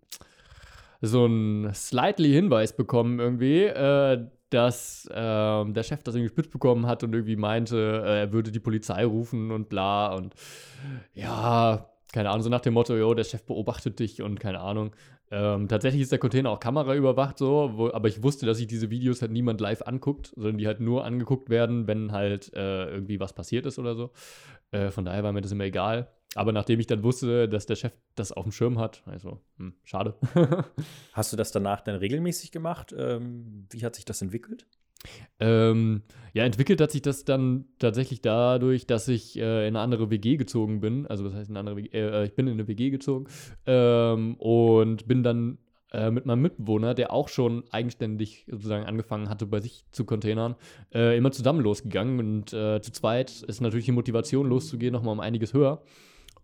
so 1.02 1.28
slightly 1.74 2.30
Hinweis 2.30 2.76
bekommen 2.76 3.18
irgendwie, 3.18 3.64
äh, 3.64 4.24
dass 4.50 5.08
ähm, 5.12 5.74
der 5.74 5.82
Chef 5.82 6.02
das 6.02 6.14
irgendwie 6.14 6.32
spitz 6.32 6.48
bekommen 6.48 6.86
hat 6.86 7.02
und 7.02 7.12
irgendwie 7.12 7.36
meinte, 7.36 8.02
äh, 8.04 8.20
er 8.20 8.32
würde 8.32 8.52
die 8.52 8.60
Polizei 8.60 9.04
rufen 9.04 9.50
und 9.50 9.68
bla 9.68 10.14
und 10.14 10.34
ja, 11.14 11.91
keine 12.12 12.30
Ahnung, 12.30 12.42
so 12.42 12.50
nach 12.50 12.60
dem 12.60 12.74
Motto, 12.74 12.94
jo, 12.94 13.14
der 13.14 13.24
Chef 13.24 13.42
beobachtet 13.44 13.98
dich 13.98 14.22
und 14.22 14.38
keine 14.38 14.60
Ahnung. 14.60 14.94
Ähm, 15.30 15.66
tatsächlich 15.66 16.02
ist 16.02 16.12
der 16.12 16.18
Container 16.18 16.50
auch 16.50 16.60
Kamera 16.60 16.94
überwacht 16.94 17.38
so, 17.38 17.70
wo, 17.74 17.90
aber 17.90 18.08
ich 18.08 18.22
wusste, 18.22 18.44
dass 18.44 18.58
sich 18.58 18.66
diese 18.66 18.90
Videos 18.90 19.22
halt 19.22 19.32
niemand 19.32 19.62
live 19.62 19.82
anguckt, 19.82 20.32
sondern 20.36 20.58
die 20.58 20.66
halt 20.66 20.80
nur 20.80 21.04
angeguckt 21.04 21.48
werden, 21.48 21.86
wenn 21.86 22.12
halt 22.12 22.52
äh, 22.54 22.90
irgendwie 22.90 23.18
was 23.18 23.32
passiert 23.32 23.64
ist 23.64 23.78
oder 23.78 23.94
so. 23.94 24.10
Äh, 24.72 24.90
von 24.90 25.06
daher 25.06 25.24
war 25.24 25.32
mir 25.32 25.40
das 25.40 25.52
immer 25.52 25.64
egal. 25.64 26.08
Aber 26.34 26.52
nachdem 26.52 26.80
ich 26.80 26.86
dann 26.86 27.02
wusste, 27.02 27.48
dass 27.48 27.66
der 27.66 27.76
Chef 27.76 27.92
das 28.14 28.32
auf 28.32 28.44
dem 28.44 28.52
Schirm 28.52 28.78
hat, 28.78 29.02
also, 29.06 29.40
hm, 29.58 29.74
schade. 29.84 30.14
Hast 31.12 31.32
du 31.32 31.36
das 31.36 31.52
danach 31.52 31.80
dann 31.80 31.96
regelmäßig 31.96 32.52
gemacht? 32.52 32.94
Ähm, 32.96 33.66
wie 33.70 33.84
hat 33.84 33.96
sich 33.96 34.04
das 34.04 34.22
entwickelt? 34.22 34.66
Ähm, 35.40 36.02
ja, 36.34 36.44
entwickelt 36.44 36.80
hat 36.80 36.90
sich 36.90 37.02
das 37.02 37.24
dann 37.24 37.66
tatsächlich 37.78 38.22
dadurch, 38.22 38.86
dass 38.86 39.08
ich 39.08 39.38
äh, 39.38 39.68
in 39.68 39.76
eine 39.76 39.80
andere 39.80 40.10
WG 40.10 40.36
gezogen 40.36 40.80
bin. 40.80 41.06
Also, 41.06 41.24
was 41.24 41.34
heißt 41.34 41.50
in 41.50 41.56
eine 41.56 41.70
andere 41.70 41.76
WG? 41.76 41.88
Äh, 41.92 42.24
ich 42.24 42.34
bin 42.34 42.46
in 42.46 42.54
eine 42.54 42.68
WG 42.68 42.90
gezogen 42.90 43.26
ähm, 43.66 44.36
und 44.36 45.06
bin 45.06 45.22
dann 45.22 45.58
äh, 45.92 46.10
mit 46.10 46.24
meinem 46.24 46.40
Mitbewohner, 46.40 46.94
der 46.94 47.12
auch 47.12 47.28
schon 47.28 47.64
eigenständig 47.70 48.46
sozusagen 48.50 48.86
angefangen 48.86 49.28
hatte, 49.28 49.46
bei 49.46 49.60
sich 49.60 49.84
zu 49.90 50.06
containern, 50.06 50.56
äh, 50.94 51.18
immer 51.18 51.32
zusammen 51.32 51.60
losgegangen. 51.60 52.18
Und 52.18 52.52
äh, 52.54 52.80
zu 52.80 52.92
zweit 52.92 53.42
ist 53.42 53.60
natürlich 53.60 53.86
die 53.86 53.92
Motivation, 53.92 54.48
loszugehen, 54.48 54.92
nochmal 54.92 55.12
um 55.12 55.20
einiges 55.20 55.52
höher. 55.52 55.82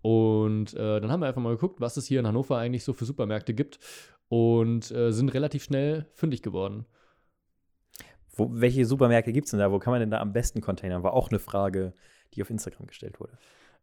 Und 0.02 0.74
äh, 0.74 1.00
dann 1.00 1.10
haben 1.10 1.20
wir 1.20 1.28
einfach 1.28 1.40
mal 1.40 1.54
geguckt, 1.54 1.80
was 1.80 1.96
es 1.96 2.06
hier 2.06 2.20
in 2.20 2.26
Hannover 2.26 2.58
eigentlich 2.58 2.84
so 2.84 2.92
für 2.92 3.06
Supermärkte 3.06 3.54
gibt 3.54 3.78
und 4.28 4.90
äh, 4.90 5.12
sind 5.12 5.30
relativ 5.30 5.64
schnell 5.64 6.06
fündig 6.12 6.42
geworden. 6.42 6.84
Wo, 8.38 8.49
welche 8.52 8.87
Supermärkte 8.87 9.33
gibt 9.33 9.47
es 9.47 9.50
denn 9.50 9.61
da? 9.61 9.71
Wo 9.71 9.78
kann 9.78 9.90
man 9.90 10.00
denn 10.00 10.11
da 10.11 10.21
am 10.21 10.33
besten 10.33 10.61
containern? 10.61 11.02
War 11.02 11.12
auch 11.12 11.28
eine 11.28 11.38
Frage, 11.38 11.92
die 12.35 12.42
auf 12.42 12.50
Instagram 12.50 12.87
gestellt 12.87 13.21
wurde. 13.21 13.33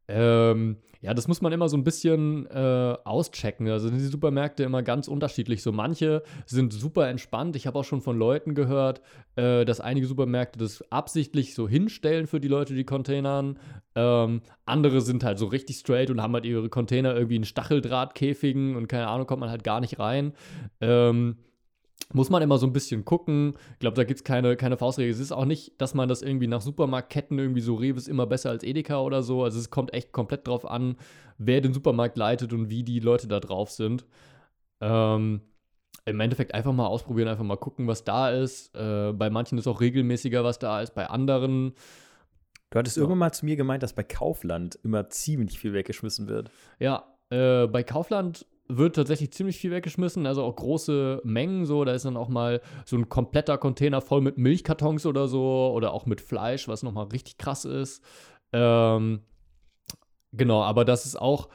Ähm, 0.08 0.78
ja, 1.02 1.14
das 1.14 1.28
muss 1.28 1.42
man 1.42 1.52
immer 1.52 1.68
so 1.68 1.78
ein 1.78 1.84
bisschen 1.84 2.46
äh, 2.48 2.96
auschecken. 3.04 3.68
Also 3.70 3.90
sind 3.90 3.98
die 3.98 4.06
Supermärkte 4.06 4.64
immer 4.64 4.84
ganz 4.84 5.08
unterschiedlich. 5.08 5.62
So 5.64 5.72
manche 5.72 6.24
sind 6.46 6.74
super 6.74 7.08
entspannt. 7.10 7.56
Ich 7.56 7.68
habe 7.68 7.80
auch 7.80 7.84
schon 7.84 8.02
von 8.02 8.18
Leuten 8.18 8.56
gehört, 8.56 9.02
äh, 9.36 9.66
dass 9.66 9.80
einige 9.80 10.08
Supermärkte 10.08 10.60
das 10.60 10.84
absichtlich 10.92 11.54
so 11.54 11.68
hinstellen 11.68 12.28
für 12.28 12.40
die 12.40 12.48
Leute, 12.48 12.74
die 12.74 12.86
containern. 12.86 13.60
Ähm, 13.96 14.42
andere 14.66 15.02
sind 15.02 15.24
halt 15.24 15.40
so 15.40 15.48
richtig 15.48 15.78
straight 15.78 16.10
und 16.10 16.22
haben 16.22 16.34
halt 16.34 16.46
ihre 16.46 16.70
Container 16.70 17.16
irgendwie 17.16 17.38
in 17.38 17.44
Stacheldrahtkäfigen 17.44 18.76
und 18.76 18.88
keine 18.88 19.08
Ahnung, 19.08 19.28
kommt 19.28 19.42
man 19.42 19.50
halt 19.50 19.64
gar 19.64 19.80
nicht 19.80 20.00
rein. 20.00 20.34
Ähm, 20.82 21.38
muss 22.14 22.30
man 22.30 22.42
immer 22.42 22.58
so 22.58 22.68
ein 22.68 22.74
bisschen 22.74 23.04
gucken. 23.04 23.54
Ich 23.74 23.80
glaube, 23.80 23.96
da 23.96 24.04
gibt 24.04 24.20
es 24.20 24.24
keine, 24.24 24.56
keine 24.56 24.78
Faustregel. 24.78 25.12
Es 25.12 25.20
ist 25.20 25.32
auch 25.32 25.46
nicht, 25.46 25.82
dass 25.82 25.94
man 25.94 26.08
das 26.08 26.22
irgendwie 26.22 26.48
nach 26.48 26.62
Supermarktketten 26.62 27.38
irgendwie 27.40 27.62
so 27.62 27.75
Rewe 27.75 27.98
ist 27.98 28.08
immer 28.08 28.28
besser 28.28 28.52
als 28.52 28.64
Edeka 28.64 29.02
oder 29.02 29.24
so. 29.24 29.44
Also 29.44 29.60
es 29.60 29.70
kommt 29.70 29.94
echt 29.94 30.12
komplett 30.12 30.48
drauf 30.48 30.70
an, 30.70 30.98
wer 31.38 31.62
den 31.62 31.74
Supermarkt 31.74 32.18
leitet 32.18 32.54
und 32.54 32.70
wie 32.70 32.84
die 32.84 33.00
Leute 33.00 33.28
da 33.28 33.40
drauf 33.40 33.72
sind. 33.72 34.06
Ähm, 34.82 35.42
Im 36.06 36.20
Endeffekt 36.20 36.54
einfach 36.54 36.74
mal 36.74 36.88
ausprobieren, 36.88 37.28
einfach 37.28 37.44
mal 37.44 37.58
gucken, 37.58 37.88
was 37.88 38.04
da 38.04 38.30
ist. 38.30 38.75
Äh, 38.75 39.12
bei 39.14 39.30
manchen 39.30 39.58
ist 39.58 39.68
auch 39.68 39.82
regelmäßiger, 39.82 40.44
was 40.44 40.60
da 40.60 40.82
ist. 40.82 40.94
Bei 40.94 41.08
anderen. 41.08 41.74
Du 42.70 42.80
hattest 42.80 42.98
ja. 42.98 43.02
irgendwann 43.02 43.20
mal 43.20 43.32
zu 43.32 43.46
mir 43.46 43.56
gemeint, 43.56 43.84
dass 43.84 43.94
bei 43.94 44.04
Kaufland 44.04 44.78
immer 44.84 45.10
ziemlich 45.10 45.58
viel 45.60 45.74
weggeschmissen 45.74 46.28
wird. 46.28 46.52
Ja, 46.80 47.16
äh, 47.30 47.68
bei 47.68 47.84
Kaufland 47.84 48.46
wird 48.67 48.95
tatsächlich 48.95 49.31
ziemlich 49.31 49.57
viel 49.57 49.72
weggeschmissen, 49.72 50.25
also 50.25 50.43
auch 50.43 50.55
große 50.55 51.22
Mengen 51.24 51.65
so. 51.65 51.84
Da 51.86 51.93
ist 51.93 52.05
dann 52.05 52.17
auch 52.17 52.29
mal 52.29 52.62
so 52.86 52.95
ein 52.95 53.10
kompletter 53.10 53.57
Container 53.57 54.01
voll 54.01 54.22
mit 54.22 54.38
Milchkartons 54.38 55.05
oder 55.05 55.27
so 55.27 55.72
oder 55.74 55.93
auch 55.93 56.05
mit 56.05 56.22
Fleisch, 56.22 56.67
was 56.67 56.84
nochmal 56.84 57.05
richtig 57.07 57.38
krass 57.38 57.65
ist. 57.65 58.03
Ähm, 58.53 59.22
genau, 60.31 60.63
aber 60.63 60.86
das 60.86 61.05
ist 61.05 61.19
auch 61.19 61.50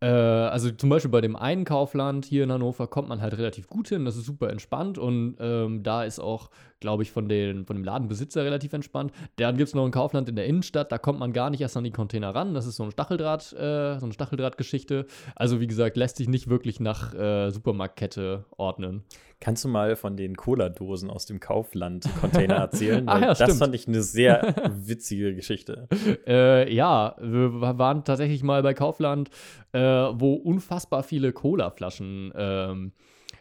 äh, 0.00 0.06
also 0.06 0.70
zum 0.70 0.90
Beispiel 0.90 1.10
bei 1.10 1.20
dem 1.20 1.36
einen 1.36 1.64
Kaufland 1.64 2.24
hier 2.24 2.44
in 2.44 2.52
Hannover 2.52 2.86
kommt 2.86 3.08
man 3.08 3.20
halt 3.20 3.36
relativ 3.38 3.68
gut 3.68 3.88
hin, 3.88 4.04
das 4.04 4.16
ist 4.16 4.26
super 4.26 4.50
entspannt 4.50 4.98
und 4.98 5.36
ähm, 5.38 5.82
da 5.82 6.04
ist 6.04 6.18
auch, 6.18 6.50
glaube 6.80 7.02
ich, 7.02 7.10
von, 7.10 7.28
den, 7.28 7.64
von 7.64 7.76
dem 7.76 7.84
Ladenbesitzer 7.84 8.44
relativ 8.44 8.72
entspannt. 8.72 9.12
Dann 9.36 9.56
gibt 9.56 9.68
es 9.68 9.74
noch 9.74 9.84
ein 9.84 9.90
Kaufland 9.90 10.28
in 10.28 10.36
der 10.36 10.46
Innenstadt, 10.46 10.92
da 10.92 10.98
kommt 10.98 11.20
man 11.20 11.32
gar 11.32 11.50
nicht 11.50 11.60
erst 11.60 11.76
an 11.76 11.84
die 11.84 11.90
Container 11.90 12.34
ran, 12.34 12.54
das 12.54 12.66
ist 12.66 12.76
so 12.76 12.84
ein 12.84 12.90
Stacheldraht, 12.90 13.52
äh, 13.52 13.98
so 13.98 14.06
eine 14.06 14.12
Stacheldrahtgeschichte. 14.12 15.06
Also 15.36 15.60
wie 15.60 15.66
gesagt, 15.66 15.96
lässt 15.96 16.16
sich 16.16 16.28
nicht 16.28 16.48
wirklich 16.48 16.80
nach 16.80 17.14
äh, 17.14 17.50
Supermarktkette 17.50 18.44
ordnen. 18.56 19.04
Kannst 19.40 19.64
du 19.64 19.68
mal 19.68 19.96
von 19.96 20.16
den 20.16 20.36
Cola-Dosen 20.36 21.10
aus 21.10 21.26
dem 21.26 21.40
Kaufland-Container 21.40 22.54
erzählen? 22.56 23.08
ah, 23.08 23.18
ja, 23.18 23.26
das 23.28 23.38
stimmt. 23.38 23.58
fand 23.58 23.74
ich 23.74 23.86
eine 23.88 24.02
sehr 24.02 24.54
witzige 24.74 25.34
Geschichte. 25.34 25.88
Äh, 26.26 26.72
ja, 26.72 27.16
wir 27.20 27.78
waren 27.78 28.04
tatsächlich 28.04 28.42
mal 28.42 28.62
bei 28.62 28.74
Kaufland, 28.74 29.30
äh, 29.72 29.80
wo 29.80 30.34
unfassbar 30.34 31.02
viele 31.02 31.32
Cola-Flaschen 31.32 32.32
ähm, 32.34 32.92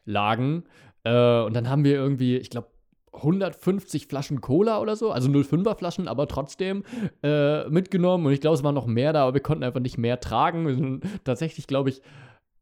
lagen. 0.06 0.64
Äh, 1.04 1.42
und 1.42 1.56
dann 1.56 1.70
haben 1.70 1.84
wir 1.84 1.96
irgendwie, 1.96 2.38
ich 2.38 2.50
glaube, 2.50 2.68
150 3.14 4.08
Flaschen 4.08 4.42
Cola 4.42 4.80
oder 4.80 4.96
so, 4.96 5.12
also 5.12 5.30
05er 5.30 5.78
Flaschen, 5.78 6.08
aber 6.08 6.28
trotzdem 6.28 6.84
äh, 7.22 7.68
mitgenommen. 7.70 8.26
Und 8.26 8.34
ich 8.34 8.42
glaube, 8.42 8.56
es 8.56 8.64
waren 8.64 8.76
noch 8.76 8.88
mehr 8.88 9.14
da, 9.14 9.24
aber 9.24 9.36
wir 9.36 9.42
konnten 9.42 9.64
einfach 9.64 9.80
nicht 9.80 9.98
mehr 9.98 10.20
tragen. 10.20 10.66
Wir 10.66 10.76
sind 10.76 11.04
tatsächlich, 11.24 11.68
glaube 11.68 11.90
ich, 11.90 12.02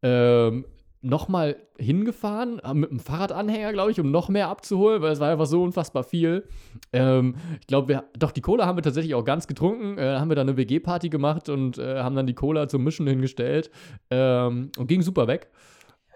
ähm, 0.04 0.66
nochmal 1.02 1.56
hingefahren, 1.78 2.60
äh, 2.60 2.74
mit 2.74 2.92
einem 2.92 3.00
Fahrradanhänger, 3.00 3.74
glaube 3.74 3.92
ich, 3.92 4.00
um 4.00 4.12
noch 4.12 4.30
mehr 4.30 4.50
abzuholen, 4.50 5.02
weil 5.02 5.12
es 5.12 5.20
war 5.20 5.32
einfach 5.32 5.46
so 5.46 5.64
unfassbar 5.64 6.04
viel. 6.04 6.48
Ähm, 6.94 7.36
ich 7.60 7.68
glaube, 7.68 8.04
doch, 8.18 8.32
die 8.32 8.42
Cola 8.42 8.66
haben 8.66 8.78
wir 8.78 8.84
tatsächlich 8.84 9.16
auch 9.16 9.26
ganz 9.26 9.48
getrunken. 9.48 9.98
Äh, 9.98 10.18
haben 10.20 10.30
wir 10.30 10.36
dann 10.36 10.48
eine 10.48 10.58
WG-Party 10.58 11.10
gemacht 11.10 11.50
und 11.50 11.78
äh, 11.78 12.00
haben 12.00 12.16
dann 12.16 12.28
die 12.28 12.36
Cola 12.36 12.68
zum 12.68 12.84
Mischen 12.84 13.08
hingestellt 13.08 13.72
ähm, 14.10 14.72
und 14.78 14.88
ging 14.88 15.02
super 15.02 15.28
weg. 15.28 15.50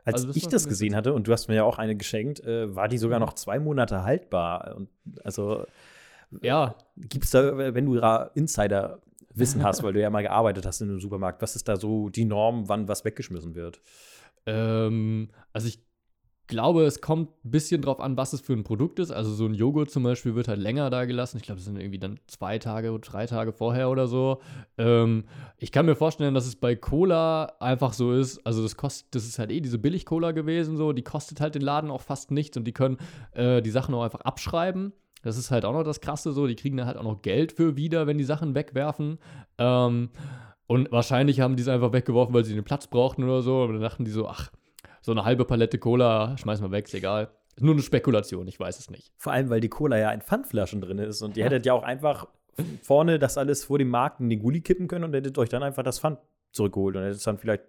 Als 0.04 0.16
also 0.16 0.28
das 0.28 0.36
ich 0.36 0.48
das 0.48 0.68
gesehen 0.68 0.96
hatte, 0.96 1.14
und 1.14 1.28
du 1.28 1.32
hast 1.32 1.48
mir 1.48 1.56
ja 1.56 1.64
auch 1.64 1.80
eine 1.80 1.96
geschenkt, 1.96 2.40
äh, 2.42 2.76
war 2.76 2.88
die 2.88 3.00
sogar 3.00 3.20
noch 3.20 3.34
zwei 3.34 3.60
Monate 3.60 4.04
haltbar. 4.04 4.76
Und 4.76 4.90
also, 5.24 5.66
ja. 6.42 6.76
Gibt 6.96 7.26
es 7.26 7.32
da, 7.32 7.58
wenn 7.58 7.86
du 7.88 8.00
Insider 8.36 9.00
Wissen 9.34 9.64
hast, 9.64 9.84
weil 9.84 9.94
du 9.94 10.00
ja 10.00 10.10
mal 10.10 10.22
gearbeitet 10.22 10.66
hast 10.66 10.82
in 10.82 10.90
einem 10.90 11.00
Supermarkt, 11.00 11.42
was 11.42 11.56
ist 11.56 11.68
da 11.68 11.76
so 11.76 12.10
die 12.10 12.26
Norm, 12.26 12.70
wann 12.70 12.88
was 12.88 13.04
weggeschmissen 13.04 13.56
wird? 13.56 13.82
Ähm, 14.46 15.30
also 15.54 15.68
ich 15.68 15.80
glaube, 16.48 16.86
es 16.86 17.02
kommt 17.02 17.30
ein 17.44 17.52
bisschen 17.52 17.82
drauf 17.82 18.00
an, 18.00 18.18
was 18.18 18.34
es 18.34 18.42
für 18.42 18.54
ein 18.54 18.64
Produkt 18.64 19.00
ist. 19.00 19.12
Also 19.12 19.34
so 19.34 19.46
ein 19.46 19.54
Joghurt 19.54 19.90
zum 19.90 20.04
Beispiel 20.04 20.36
wird 20.36 20.48
halt 20.48 20.60
länger 20.60 20.90
da 20.90 21.06
gelassen. 21.06 21.38
Ich 21.38 21.44
glaube, 21.44 21.60
es 21.60 21.66
sind 21.66 21.78
irgendwie 21.78 22.00
dann 22.00 22.20
zwei 22.28 22.60
Tage 22.60 22.92
oder 22.92 23.02
drei 23.02 23.26
Tage 23.26 23.52
vorher 23.52 23.90
oder 23.90 24.08
so. 24.08 24.42
Ähm, 24.78 25.26
ich 25.58 25.72
kann 25.72 25.86
mir 25.86 25.96
vorstellen, 25.96 26.34
dass 26.34 26.46
es 26.46 26.56
bei 26.56 26.76
Cola 26.76 27.54
einfach 27.60 27.94
so 27.94 28.14
ist. 28.14 28.46
Also 28.46 28.62
das 28.62 28.78
kostet, 28.78 29.16
das 29.16 29.26
ist 29.26 29.40
halt 29.40 29.52
eh 29.52 29.62
diese 29.62 29.80
Billig-Cola 29.80 30.32
gewesen, 30.32 30.78
so. 30.78 30.94
Die 30.94 31.04
kostet 31.04 31.42
halt 31.42 31.56
den 31.56 31.64
Laden 31.64 31.90
auch 31.90 32.02
fast 32.02 32.32
nichts 32.32 32.58
und 32.58 32.66
die 32.66 32.74
können 32.74 32.98
äh, 33.32 33.62
die 33.62 33.72
Sachen 33.72 33.96
auch 33.96 34.04
einfach 34.04 34.22
abschreiben. 34.22 34.94
Das 35.24 35.38
ist 35.38 35.50
halt 35.50 35.66
auch 35.66 35.74
noch 35.74 35.84
das 35.84 36.02
Krasse 36.02 36.34
so. 36.34 36.46
Die 36.46 36.56
kriegen 36.56 36.78
dann 36.78 36.86
halt 36.86 36.98
auch 36.98 37.04
noch 37.04 37.24
Geld 37.24 37.52
für 37.52 37.76
wieder, 37.76 38.06
wenn 38.06 38.20
die 38.20 38.24
Sachen 38.24 38.54
wegwerfen. 38.54 39.18
Ähm, 39.58 40.10
und 40.68 40.92
wahrscheinlich 40.92 41.40
haben 41.40 41.56
die 41.56 41.62
es 41.62 41.68
einfach 41.68 41.94
weggeworfen, 41.94 42.34
weil 42.34 42.44
sie 42.44 42.56
den 42.56 42.64
Platz 42.64 42.88
brauchten 42.88 43.24
oder 43.24 43.42
so. 43.42 43.64
Und 43.64 43.74
dann 43.74 43.82
dachten 43.82 44.06
die 44.06 44.12
so, 44.12 44.28
ach, 44.28 44.52
so 45.02 45.12
eine 45.12 45.24
halbe 45.24 45.46
Palette 45.46 45.78
Cola 45.78 46.38
schmeißen 46.38 46.66
wir 46.66 46.72
weg, 46.72 46.86
ist 46.86 46.94
egal. 46.94 47.30
Nur 47.60 47.74
eine 47.74 47.82
Spekulation, 47.82 48.48
ich 48.48 48.60
weiß 48.60 48.80
es 48.80 48.90
nicht. 48.90 49.14
Vor 49.18 49.32
allem, 49.32 49.50
weil 49.50 49.62
die 49.62 49.70
Cola 49.70 49.98
ja 49.98 50.12
in 50.12 50.22
Pfandflaschen 50.22 50.82
drin 50.82 50.98
ist. 50.98 51.22
Und 51.22 51.38
ihr 51.38 51.42
ja. 51.42 51.46
hättet 51.46 51.66
ja 51.66 51.74
auch 51.74 51.84
einfach 51.84 52.28
vorne 52.82 53.20
das 53.20 53.38
alles 53.38 53.66
vor 53.66 53.78
dem 53.78 53.90
Markt 53.90 54.20
in 54.20 54.30
den 54.30 54.40
Gully 54.40 54.62
kippen 54.62 54.88
können 54.88 55.06
und 55.06 55.14
hättet 55.14 55.38
euch 55.38 55.50
dann 55.50 55.64
einfach 55.64 55.84
das 55.84 56.00
Pfand 56.00 56.20
zurückgeholt 56.52 56.96
und 56.96 57.04
hättet 57.04 57.26
dann 57.26 57.38
vielleicht 57.38 57.64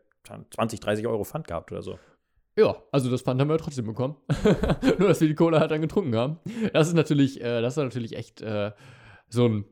20, 0.54 0.80
30 0.80 1.06
Euro 1.06 1.24
Pfand 1.24 1.46
gehabt 1.46 1.70
oder 1.72 1.82
so. 1.82 1.98
Ja, 2.56 2.76
also 2.90 3.10
das 3.10 3.22
Pfand 3.22 3.40
haben 3.40 3.48
wir 3.48 3.58
trotzdem 3.58 3.84
bekommen. 3.84 4.16
Nur, 4.98 5.08
dass 5.08 5.20
wir 5.20 5.28
die 5.28 5.34
Cola 5.34 5.60
halt 5.60 5.70
dann 5.70 5.82
getrunken 5.82 6.16
haben. 6.16 6.38
Das 6.72 6.88
ist 6.88 6.94
natürlich, 6.94 7.40
äh, 7.40 7.60
das 7.60 7.76
ist 7.76 7.82
natürlich 7.82 8.16
echt 8.16 8.40
äh, 8.40 8.72
so 9.28 9.46
ein 9.46 9.64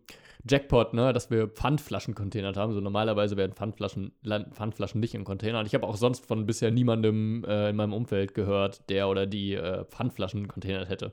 Jackpot, 0.49 0.93
ne, 0.93 1.13
dass 1.13 1.31
wir 1.31 1.49
Pfandflaschen 1.49 2.15
containert 2.15 2.57
haben. 2.57 2.73
So 2.73 2.81
normalerweise 2.81 3.37
werden 3.37 3.53
Pfandflaschen, 3.53 4.13
Pfandflaschen 4.53 5.01
nicht 5.01 5.15
in 5.15 5.25
Containern. 5.25 5.65
Ich 5.67 5.75
habe 5.75 5.87
auch 5.87 5.97
sonst 5.97 6.27
von 6.27 6.45
bisher 6.45 6.71
niemandem 6.71 7.45
äh, 7.45 7.71
in 7.71 7.77
meinem 7.77 7.95
Umfeld 7.95 8.35
gehört, 8.35 8.89
der 8.91 9.09
oder 9.09 9.27
die 9.27 9.55
äh, 9.55 9.85
Pfandflaschen 9.87 10.49
containert 10.49 10.89
hätte. 10.89 11.13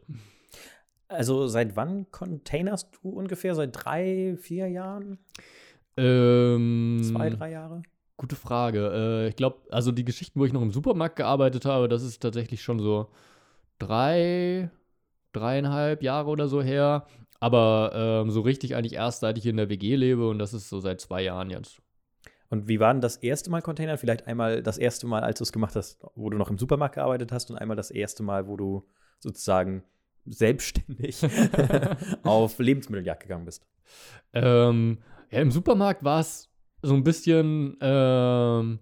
Also 1.07 1.47
seit 1.47 1.75
wann 1.75 2.09
containerst 2.11 2.89
du 3.01 3.09
ungefähr? 3.09 3.55
Seit 3.55 3.71
drei, 3.73 4.37
vier 4.39 4.67
Jahren? 4.67 5.17
Ähm, 5.97 7.01
Zwei, 7.03 7.29
drei 7.29 7.51
Jahre? 7.51 7.83
Gute 8.17 8.35
Frage. 8.35 8.91
Äh, 8.93 9.27
ich 9.29 9.35
glaube, 9.35 9.61
also 9.71 9.91
die 9.91 10.05
Geschichten, 10.05 10.39
wo 10.39 10.45
ich 10.45 10.53
noch 10.53 10.61
im 10.61 10.71
Supermarkt 10.71 11.15
gearbeitet 11.15 11.65
habe, 11.65 11.87
das 11.87 12.03
ist 12.03 12.21
tatsächlich 12.21 12.61
schon 12.61 12.79
so 12.79 13.09
drei, 13.79 14.69
dreieinhalb 15.33 16.03
Jahre 16.03 16.29
oder 16.29 16.47
so 16.47 16.61
her. 16.61 17.07
Aber 17.41 17.91
ähm, 17.93 18.31
so 18.31 18.41
richtig 18.41 18.75
eigentlich 18.75 18.93
erst, 18.93 19.21
seit 19.21 19.37
ich 19.37 19.47
in 19.47 19.57
der 19.57 19.67
WG 19.67 19.95
lebe 19.95 20.29
und 20.29 20.37
das 20.39 20.53
ist 20.53 20.69
so 20.69 20.79
seit 20.79 21.01
zwei 21.01 21.23
Jahren 21.23 21.49
jetzt. 21.49 21.81
Und 22.49 22.67
wie 22.67 22.79
war 22.79 22.93
denn 22.93 23.01
das 23.01 23.17
erste 23.17 23.49
Mal 23.49 23.61
Container? 23.61 23.97
Vielleicht 23.97 24.27
einmal 24.27 24.61
das 24.61 24.77
erste 24.77 25.07
Mal, 25.07 25.23
als 25.23 25.39
du 25.39 25.43
es 25.43 25.51
gemacht 25.51 25.75
hast, 25.75 25.99
wo 26.15 26.29
du 26.29 26.37
noch 26.37 26.51
im 26.51 26.59
Supermarkt 26.59 26.95
gearbeitet 26.95 27.31
hast 27.31 27.49
und 27.49 27.57
einmal 27.57 27.75
das 27.75 27.89
erste 27.89 28.21
Mal, 28.21 28.47
wo 28.47 28.57
du 28.57 28.85
sozusagen 29.19 29.83
selbstständig 30.25 31.21
auf 32.23 32.59
Lebensmitteljagd 32.59 33.23
gegangen 33.23 33.45
bist. 33.45 33.65
Ähm, 34.33 34.99
ja, 35.31 35.39
im 35.39 35.49
Supermarkt 35.49 36.03
war 36.03 36.19
es 36.19 36.47
so 36.83 36.93
ein 36.93 37.03
bisschen 37.03 37.75
ähm, 37.81 38.79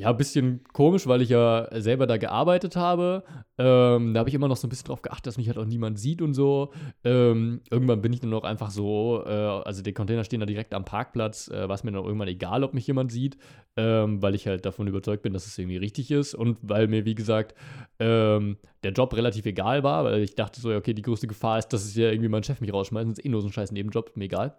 ja, 0.00 0.08
ein 0.08 0.16
bisschen 0.16 0.64
komisch, 0.72 1.06
weil 1.06 1.20
ich 1.20 1.28
ja 1.28 1.68
selber 1.78 2.06
da 2.06 2.16
gearbeitet 2.16 2.74
habe. 2.74 3.22
Ähm, 3.58 4.14
da 4.14 4.20
habe 4.20 4.30
ich 4.30 4.34
immer 4.34 4.48
noch 4.48 4.56
so 4.56 4.66
ein 4.66 4.70
bisschen 4.70 4.86
drauf 4.86 5.02
geachtet, 5.02 5.26
dass 5.26 5.36
mich 5.36 5.46
halt 5.48 5.58
auch 5.58 5.66
niemand 5.66 5.98
sieht 5.98 6.22
und 6.22 6.32
so. 6.32 6.72
Ähm, 7.04 7.60
irgendwann 7.70 8.00
bin 8.00 8.10
ich 8.14 8.20
dann 8.20 8.32
auch 8.32 8.44
einfach 8.44 8.70
so, 8.70 9.22
äh, 9.26 9.30
also 9.30 9.82
die 9.82 9.92
Container 9.92 10.24
stehen 10.24 10.40
da 10.40 10.46
direkt 10.46 10.72
am 10.72 10.86
Parkplatz, 10.86 11.48
äh, 11.48 11.68
war 11.68 11.74
es 11.74 11.84
mir 11.84 11.92
dann 11.92 12.02
irgendwann 12.02 12.28
egal, 12.28 12.64
ob 12.64 12.72
mich 12.72 12.86
jemand 12.86 13.12
sieht, 13.12 13.36
ähm, 13.76 14.22
weil 14.22 14.34
ich 14.34 14.46
halt 14.46 14.64
davon 14.64 14.86
überzeugt 14.86 15.22
bin, 15.22 15.34
dass 15.34 15.46
es 15.46 15.58
irgendwie 15.58 15.76
richtig 15.76 16.10
ist 16.10 16.34
und 16.34 16.56
weil 16.62 16.88
mir, 16.88 17.04
wie 17.04 17.14
gesagt, 17.14 17.54
ähm, 17.98 18.56
der 18.82 18.92
Job 18.92 19.14
relativ 19.14 19.44
egal 19.44 19.82
war, 19.82 20.04
weil 20.04 20.22
ich 20.22 20.34
dachte 20.34 20.62
so, 20.62 20.74
okay, 20.74 20.94
die 20.94 21.02
größte 21.02 21.26
Gefahr 21.26 21.58
ist, 21.58 21.68
dass 21.68 21.84
es 21.84 21.94
ja 21.94 22.10
irgendwie 22.10 22.30
mein 22.30 22.42
Chef 22.42 22.62
mich 22.62 22.72
rausschmeißt, 22.72 23.10
das 23.10 23.18
ist 23.18 23.24
eh 23.26 23.28
nur 23.28 23.42
so 23.42 23.48
ein 23.48 23.52
scheiß 23.52 23.70
Nebenjob, 23.72 24.16
mir 24.16 24.24
egal. 24.24 24.56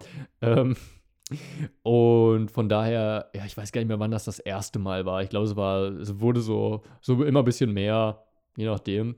Und 1.84 2.52
von 2.52 2.70
daher, 2.70 3.30
ja, 3.36 3.46
ich 3.46 3.58
weiß 3.58 3.72
gar 3.72 3.82
nicht 3.82 3.88
mehr, 3.88 4.00
wann 4.00 4.12
das 4.12 4.26
das 4.26 4.40
erste 4.40 4.80
Mal 4.80 5.06
war. 5.06 5.24
Ich 5.24 5.30
glaube, 5.30 5.46
es 5.46 5.56
war, 5.56 5.84
es 5.84 6.20
wurde 6.20 6.42
so, 6.42 6.84
so 7.02 7.24
immer 7.24 7.40
ein 7.40 7.46
bisschen 7.46 7.74
mehr, 7.74 8.24
je 8.56 8.66
nachdem. 8.66 9.16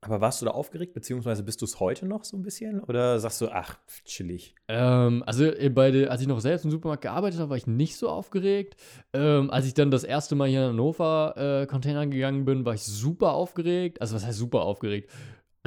Aber 0.00 0.20
warst 0.20 0.40
du 0.40 0.46
da 0.46 0.52
aufgeregt, 0.52 0.94
beziehungsweise 0.94 1.42
bist 1.42 1.60
du 1.60 1.64
es 1.64 1.80
heute 1.80 2.06
noch 2.06 2.22
so 2.22 2.36
ein 2.36 2.42
bisschen? 2.42 2.80
Oder 2.84 3.18
sagst 3.18 3.40
du, 3.40 3.48
ach, 3.48 3.78
chillig? 4.04 4.54
Ähm, 4.68 5.24
also 5.26 5.44
äh, 5.44 5.70
bei 5.70 5.90
der, 5.90 6.12
als 6.12 6.20
ich 6.20 6.28
noch 6.28 6.38
selbst 6.38 6.64
im 6.64 6.70
Supermarkt 6.70 7.02
gearbeitet 7.02 7.40
habe, 7.40 7.50
war 7.50 7.56
ich 7.56 7.66
nicht 7.66 7.96
so 7.96 8.08
aufgeregt. 8.08 8.76
Ähm, 9.12 9.50
als 9.50 9.66
ich 9.66 9.74
dann 9.74 9.90
das 9.90 10.04
erste 10.04 10.36
Mal 10.36 10.48
hier 10.48 10.60
in 10.60 10.68
Hannover 10.68 11.34
äh, 11.36 11.66
Container 11.66 12.06
gegangen 12.06 12.44
bin, 12.44 12.64
war 12.64 12.74
ich 12.74 12.84
super 12.84 13.32
aufgeregt. 13.32 14.00
Also 14.00 14.14
was 14.14 14.24
heißt 14.24 14.38
super 14.38 14.60
aufgeregt? 14.60 15.10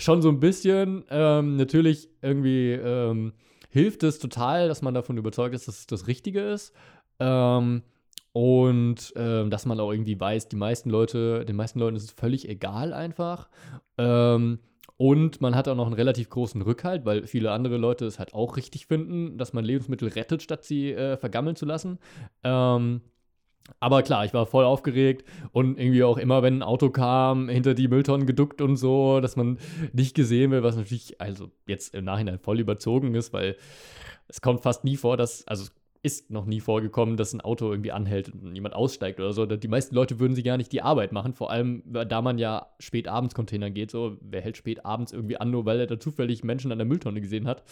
schon 0.02 0.22
so 0.22 0.30
ein 0.30 0.40
bisschen. 0.40 1.04
Ähm, 1.10 1.58
natürlich 1.58 2.10
irgendwie 2.22 2.72
ähm, 2.74 3.34
hilft 3.72 4.04
es 4.04 4.20
total, 4.20 4.68
dass 4.68 4.82
man 4.82 4.94
davon 4.94 5.18
überzeugt 5.18 5.56
ist, 5.56 5.68
dass 5.68 5.80
es 5.80 5.88
das 5.88 6.08
Richtige 6.08 6.42
ist. 6.42 6.74
Ähm, 7.20 7.84
und 8.34 9.14
ähm, 9.16 9.50
dass 9.50 9.66
man 9.66 9.80
auch 9.80 9.92
irgendwie 9.92 10.20
weiß, 10.20 10.48
die 10.48 10.56
meisten 10.56 10.90
Leute, 10.90 11.44
den 11.46 11.56
meisten 11.56 11.80
Leuten 11.80 11.98
ist 11.98 12.04
es 12.04 12.12
völlig 12.12 12.48
egal 12.48 12.94
einfach. 12.94 13.50
Ähm, 13.98 14.60
und 14.98 15.42
man 15.42 15.56
hat 15.56 15.68
auch 15.68 15.76
noch 15.76 15.88
einen 15.88 15.96
relativ 15.96 16.30
großen 16.30 16.62
Rückhalt, 16.62 17.06
weil 17.06 17.26
viele 17.26 17.52
andere 17.52 17.78
Leute 17.78 18.06
es 18.06 18.20
halt 18.20 18.34
auch 18.34 18.56
richtig 18.56 18.86
finden, 18.86 19.38
dass 19.38 19.52
man 19.52 19.66
Lebensmittel 19.66 20.10
rettet, 20.10 20.44
statt 20.44 20.64
sie 20.64 20.92
äh, 20.92 21.18
vergammeln 21.18 21.56
zu 21.56 21.66
lassen. 21.66 21.98
Ähm, 22.44 23.02
aber 23.80 24.04
klar, 24.04 24.26
ich 24.26 24.34
war 24.34 24.46
voll 24.46 24.66
aufgeregt 24.66 25.28
und 25.52 25.80
irgendwie 25.80 26.04
auch 26.04 26.18
immer, 26.18 26.44
wenn 26.44 26.60
ein 26.60 26.64
Auto 26.64 26.90
kam, 26.90 27.50
hinter 27.50 27.74
die 27.74 27.88
Mülltonnen 27.88 28.28
geduckt 28.28 28.62
und 28.62 28.76
so, 28.76 29.20
dass 29.22 29.36
man 29.36 29.58
nicht 29.94 30.16
gesehen 30.16 30.52
wird, 30.52 30.64
was 30.64 30.76
natürlich, 30.76 31.20
also 31.20 31.52
jetzt 31.68 31.96
im 31.96 32.06
Nachhinein 32.06 32.40
voll 32.40 32.60
überzogen 32.60 33.16
ist, 33.16 33.34
weil 33.34 33.56
es 34.28 34.42
kommt 34.42 34.62
fast 34.62 34.84
nie 34.84 34.98
vor, 34.98 35.18
dass, 35.18 35.48
also 35.48 35.70
ist 36.04 36.32
noch 36.32 36.46
nie 36.46 36.60
vorgekommen, 36.60 37.16
dass 37.16 37.34
ein 37.34 37.42
Auto 37.42 37.70
irgendwie 37.70 37.92
anhält 37.92 38.30
und 38.30 38.56
jemand 38.56 38.74
aussteigt 38.74 39.20
oder 39.20 39.34
so. 39.34 39.46
Die 39.46 39.68
meisten 39.68 39.94
Leute 39.94 40.20
würden 40.20 40.34
sich 40.34 40.44
gar 40.44 40.58
nicht 40.58 40.72
die 40.72 40.82
Arbeit 40.82 41.12
machen, 41.12 41.34
vor 41.34 41.52
allem 41.52 41.84
da 41.86 42.22
man 42.22 42.40
ja 42.40 42.68
spät 42.80 43.08
abends 43.08 43.36
Container 43.36 43.70
geht. 43.70 43.92
So, 43.92 44.18
wer 44.22 44.42
hält 44.42 44.58
spät 44.58 44.84
abends 44.84 45.14
irgendwie 45.14 45.38
an, 45.38 45.52
nur 45.52 45.66
weil 45.66 45.80
er 45.80 45.86
da 45.86 46.00
zufällig 46.00 46.44
Menschen 46.44 46.72
an 46.72 46.80
der 46.80 46.88
Mülltonne 46.88 47.22
gesehen 47.22 47.48
hat? 47.48 47.64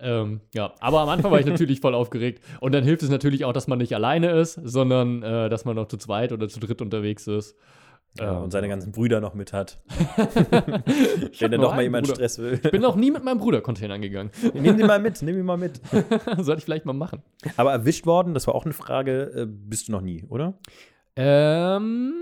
Ähm, 0.00 0.40
ja, 0.54 0.74
aber 0.80 1.00
am 1.00 1.08
Anfang 1.08 1.30
war 1.30 1.40
ich 1.40 1.46
natürlich 1.46 1.80
voll 1.80 1.94
aufgeregt. 1.94 2.44
Und 2.60 2.72
dann 2.72 2.84
hilft 2.84 3.02
es 3.02 3.10
natürlich 3.10 3.44
auch, 3.44 3.52
dass 3.52 3.66
man 3.66 3.78
nicht 3.78 3.94
alleine 3.94 4.30
ist, 4.30 4.60
sondern 4.62 5.22
äh, 5.22 5.48
dass 5.48 5.64
man 5.64 5.76
noch 5.76 5.88
zu 5.88 5.96
zweit 5.96 6.32
oder 6.32 6.48
zu 6.48 6.60
dritt 6.60 6.82
unterwegs 6.82 7.26
ist. 7.26 7.56
Ja, 8.18 8.36
ähm, 8.36 8.44
und 8.44 8.50
seine 8.50 8.68
ganzen 8.68 8.92
Brüder 8.92 9.20
noch 9.20 9.34
mit 9.34 9.52
hat. 9.52 9.80
Wenn 11.38 11.52
er 11.52 11.58
doch 11.58 11.74
mal 11.74 11.82
jemand 11.82 12.06
Bruder. 12.06 12.16
Stress 12.16 12.38
will. 12.38 12.60
Ich 12.62 12.70
bin 12.70 12.82
noch 12.82 12.96
nie 12.96 13.10
mit 13.10 13.22
meinem 13.24 13.38
Bruder 13.38 13.60
Containern 13.60 14.00
gegangen. 14.00 14.30
nimm 14.54 14.78
ihn 14.78 14.86
mal 14.86 14.98
mit, 14.98 15.20
nimm 15.22 15.38
ihn 15.38 15.44
mal 15.44 15.58
mit. 15.58 15.80
Sollte 16.38 16.58
ich 16.58 16.64
vielleicht 16.64 16.86
mal 16.86 16.92
machen. 16.92 17.22
Aber 17.56 17.72
erwischt 17.72 18.06
worden, 18.06 18.34
das 18.34 18.46
war 18.46 18.54
auch 18.54 18.64
eine 18.64 18.74
Frage, 18.74 19.32
äh, 19.34 19.46
bist 19.46 19.88
du 19.88 19.92
noch 19.92 20.00
nie, 20.00 20.24
oder? 20.28 20.58
Ähm. 21.16 22.14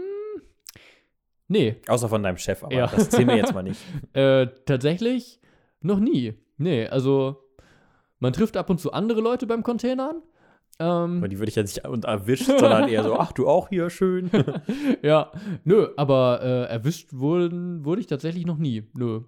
Nee. 1.49 1.76
Außer 1.87 2.09
von 2.09 2.23
deinem 2.23 2.38
Chef, 2.38 2.64
aber 2.64 2.75
ja. 2.75 2.87
das 2.88 3.09
zählen 3.11 3.28
wir 3.28 3.37
jetzt 3.37 3.54
mal 3.54 3.62
nicht. 3.62 3.80
äh, 4.14 4.49
tatsächlich 4.64 5.40
noch 5.80 6.00
nie. 6.00 6.35
Nee, 6.59 6.88
also 6.88 7.46
man 8.19 8.33
trifft 8.33 8.57
ab 8.57 8.71
und 8.71 8.81
zu 8.81 8.93
andere 8.93 9.21
Leute 9.21 9.47
beim 9.47 9.63
Containern. 9.63 10.23
Ähm, 10.79 11.19
aber 11.19 11.29
die 11.29 11.39
würde 11.39 11.49
ich 11.49 11.57
ja 11.57 11.63
nicht 11.63 11.79
erwischt, 11.79 12.47
sondern 12.47 12.89
eher 12.89 13.03
so, 13.03 13.15
ach, 13.19 13.33
du 13.33 13.49
auch 13.49 13.69
hier, 13.69 13.89
schön. 13.89 14.31
ja, 15.03 15.33
nö, 15.65 15.89
aber 15.97 16.41
äh, 16.43 16.65
erwischt 16.65 17.13
wurden, 17.13 17.85
wurde 17.85 18.01
ich 18.01 18.07
tatsächlich 18.07 18.45
noch 18.45 18.59
nie. 18.59 18.85
Nö. 18.93 19.23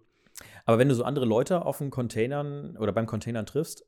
Aber 0.67 0.79
wenn 0.79 0.89
du 0.89 0.95
so 0.95 1.05
andere 1.05 1.25
Leute 1.25 1.65
auf 1.65 1.79
den 1.79 1.91
Containern 1.91 2.77
oder 2.77 2.93
beim 2.93 3.07
Containern 3.07 3.47
triffst, 3.47 3.87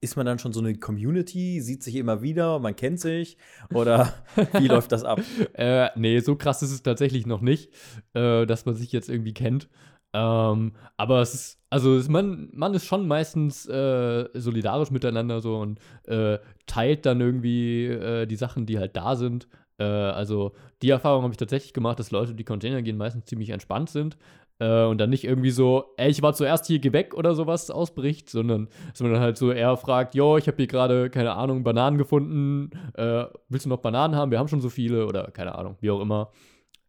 ist 0.00 0.16
man 0.16 0.26
dann 0.26 0.38
schon 0.38 0.52
so 0.52 0.60
eine 0.60 0.76
Community, 0.76 1.60
sieht 1.60 1.82
sich 1.82 1.96
immer 1.96 2.22
wieder, 2.22 2.58
man 2.58 2.76
kennt 2.76 3.00
sich? 3.00 3.38
Oder 3.72 4.12
wie 4.58 4.68
läuft 4.68 4.92
das 4.92 5.02
ab? 5.02 5.20
Äh, 5.54 5.88
nee, 5.96 6.20
so 6.20 6.36
krass 6.36 6.62
ist 6.62 6.70
es 6.70 6.82
tatsächlich 6.82 7.26
noch 7.26 7.40
nicht, 7.40 7.72
äh, 8.12 8.46
dass 8.46 8.66
man 8.66 8.76
sich 8.76 8.92
jetzt 8.92 9.08
irgendwie 9.08 9.34
kennt. 9.34 9.68
Ähm, 10.14 10.72
aber 10.96 11.20
es 11.22 11.34
ist, 11.34 11.60
also 11.70 11.96
es, 11.96 12.08
man, 12.08 12.48
man 12.52 12.72
ist 12.72 12.86
schon 12.86 13.08
meistens 13.08 13.66
äh, 13.66 14.28
solidarisch 14.32 14.92
miteinander 14.92 15.40
so 15.40 15.58
und 15.58 15.80
äh, 16.04 16.38
teilt 16.66 17.04
dann 17.04 17.20
irgendwie 17.20 17.86
äh, 17.86 18.26
die 18.26 18.36
Sachen, 18.36 18.64
die 18.64 18.78
halt 18.78 18.96
da 18.96 19.16
sind. 19.16 19.48
Äh, 19.78 19.84
also 19.84 20.52
die 20.82 20.90
Erfahrung 20.90 21.24
habe 21.24 21.32
ich 21.32 21.38
tatsächlich 21.38 21.72
gemacht, 21.72 21.98
dass 21.98 22.12
Leute, 22.12 22.32
die 22.34 22.44
Container 22.44 22.80
gehen, 22.80 22.96
meistens 22.96 23.24
ziemlich 23.24 23.50
entspannt 23.50 23.90
sind. 23.90 24.16
Äh, 24.60 24.84
und 24.84 24.98
dann 24.98 25.10
nicht 25.10 25.24
irgendwie 25.24 25.50
so, 25.50 25.94
ey, 25.96 26.10
ich 26.10 26.22
war 26.22 26.32
zuerst 26.32 26.66
hier, 26.68 26.78
geh 26.78 26.92
weg 26.92 27.14
oder 27.14 27.34
sowas 27.34 27.72
ausbricht, 27.72 28.30
sondern 28.30 28.68
dass 28.90 29.00
man 29.00 29.12
dann 29.12 29.20
halt 29.20 29.36
so 29.36 29.50
eher 29.50 29.76
fragt, 29.76 30.14
jo, 30.14 30.36
ich 30.36 30.46
habe 30.46 30.58
hier 30.58 30.68
gerade, 30.68 31.10
keine 31.10 31.32
Ahnung, 31.32 31.64
Bananen 31.64 31.98
gefunden, 31.98 32.70
äh, 32.94 33.24
willst 33.48 33.66
du 33.66 33.70
noch 33.70 33.78
Bananen 33.78 34.14
haben? 34.14 34.30
Wir 34.30 34.38
haben 34.38 34.46
schon 34.46 34.60
so 34.60 34.68
viele 34.70 35.06
oder 35.06 35.32
keine 35.32 35.56
Ahnung, 35.56 35.76
wie 35.80 35.90
auch 35.90 36.00
immer. 36.00 36.30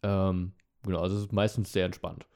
Ähm, 0.04 0.54
genau, 0.84 1.00
also 1.00 1.16
es 1.16 1.24
ist 1.24 1.34
meistens 1.34 1.72
sehr 1.72 1.86
entspannt. 1.86 2.28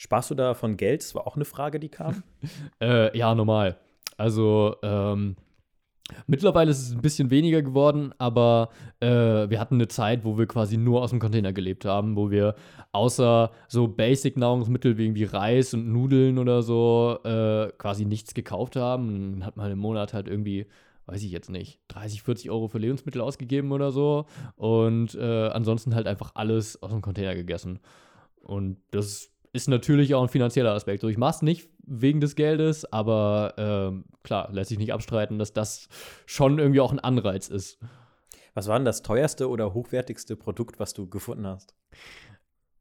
Sparst 0.00 0.30
du 0.30 0.36
da 0.36 0.54
von 0.54 0.76
Geld? 0.76 1.02
Das 1.02 1.16
war 1.16 1.26
auch 1.26 1.34
eine 1.34 1.44
Frage, 1.44 1.80
die 1.80 1.88
kam. 1.88 2.22
äh, 2.80 3.16
ja, 3.18 3.34
normal. 3.34 3.78
Also, 4.16 4.76
ähm, 4.84 5.34
Mittlerweile 6.26 6.70
ist 6.70 6.80
es 6.80 6.92
ein 6.94 7.02
bisschen 7.02 7.30
weniger 7.30 7.60
geworden, 7.60 8.14
aber 8.16 8.70
äh, 9.00 9.06
wir 9.08 9.60
hatten 9.60 9.74
eine 9.74 9.88
Zeit, 9.88 10.24
wo 10.24 10.38
wir 10.38 10.46
quasi 10.46 10.78
nur 10.78 11.02
aus 11.02 11.10
dem 11.10 11.18
Container 11.18 11.52
gelebt 11.52 11.84
haben, 11.84 12.16
wo 12.16 12.30
wir 12.30 12.54
außer 12.92 13.50
so 13.66 13.88
Basic-Nahrungsmittel 13.88 14.96
wie 14.96 15.04
irgendwie 15.04 15.24
Reis 15.24 15.74
und 15.74 15.92
Nudeln 15.92 16.38
oder 16.38 16.62
so 16.62 17.18
äh, 17.24 17.70
quasi 17.76 18.06
nichts 18.06 18.32
gekauft 18.32 18.76
haben. 18.76 19.40
Dann 19.40 19.44
hat 19.44 19.58
man 19.58 19.70
im 19.70 19.78
Monat 19.78 20.14
halt 20.14 20.28
irgendwie, 20.28 20.64
weiß 21.04 21.22
ich 21.22 21.30
jetzt 21.30 21.50
nicht, 21.50 21.78
30, 21.88 22.22
40 22.22 22.50
Euro 22.50 22.68
für 22.68 22.78
Lebensmittel 22.78 23.20
ausgegeben 23.20 23.70
oder 23.72 23.90
so 23.90 24.24
und 24.56 25.14
äh, 25.14 25.48
ansonsten 25.48 25.94
halt 25.94 26.06
einfach 26.06 26.30
alles 26.36 26.82
aus 26.82 26.90
dem 26.90 27.02
Container 27.02 27.34
gegessen. 27.34 27.80
Und 28.40 28.78
das 28.92 29.30
ist 29.52 29.68
natürlich 29.68 30.14
auch 30.14 30.22
ein 30.22 30.28
finanzieller 30.28 30.72
Aspekt. 30.72 31.00
So, 31.00 31.08
ich 31.08 31.18
mache 31.18 31.36
es 31.36 31.42
nicht 31.42 31.68
wegen 31.86 32.20
des 32.20 32.36
Geldes, 32.36 32.90
aber 32.92 33.54
ähm, 33.56 34.04
klar, 34.22 34.50
lässt 34.52 34.68
sich 34.68 34.78
nicht 34.78 34.92
abstreiten, 34.92 35.38
dass 35.38 35.52
das 35.52 35.88
schon 36.26 36.58
irgendwie 36.58 36.80
auch 36.80 36.92
ein 36.92 37.00
Anreiz 37.00 37.48
ist. 37.48 37.78
Was 38.54 38.68
war 38.68 38.78
denn 38.78 38.84
das 38.84 39.02
teuerste 39.02 39.48
oder 39.48 39.74
hochwertigste 39.74 40.36
Produkt, 40.36 40.80
was 40.80 40.92
du 40.92 41.08
gefunden 41.08 41.46
hast? 41.46 41.74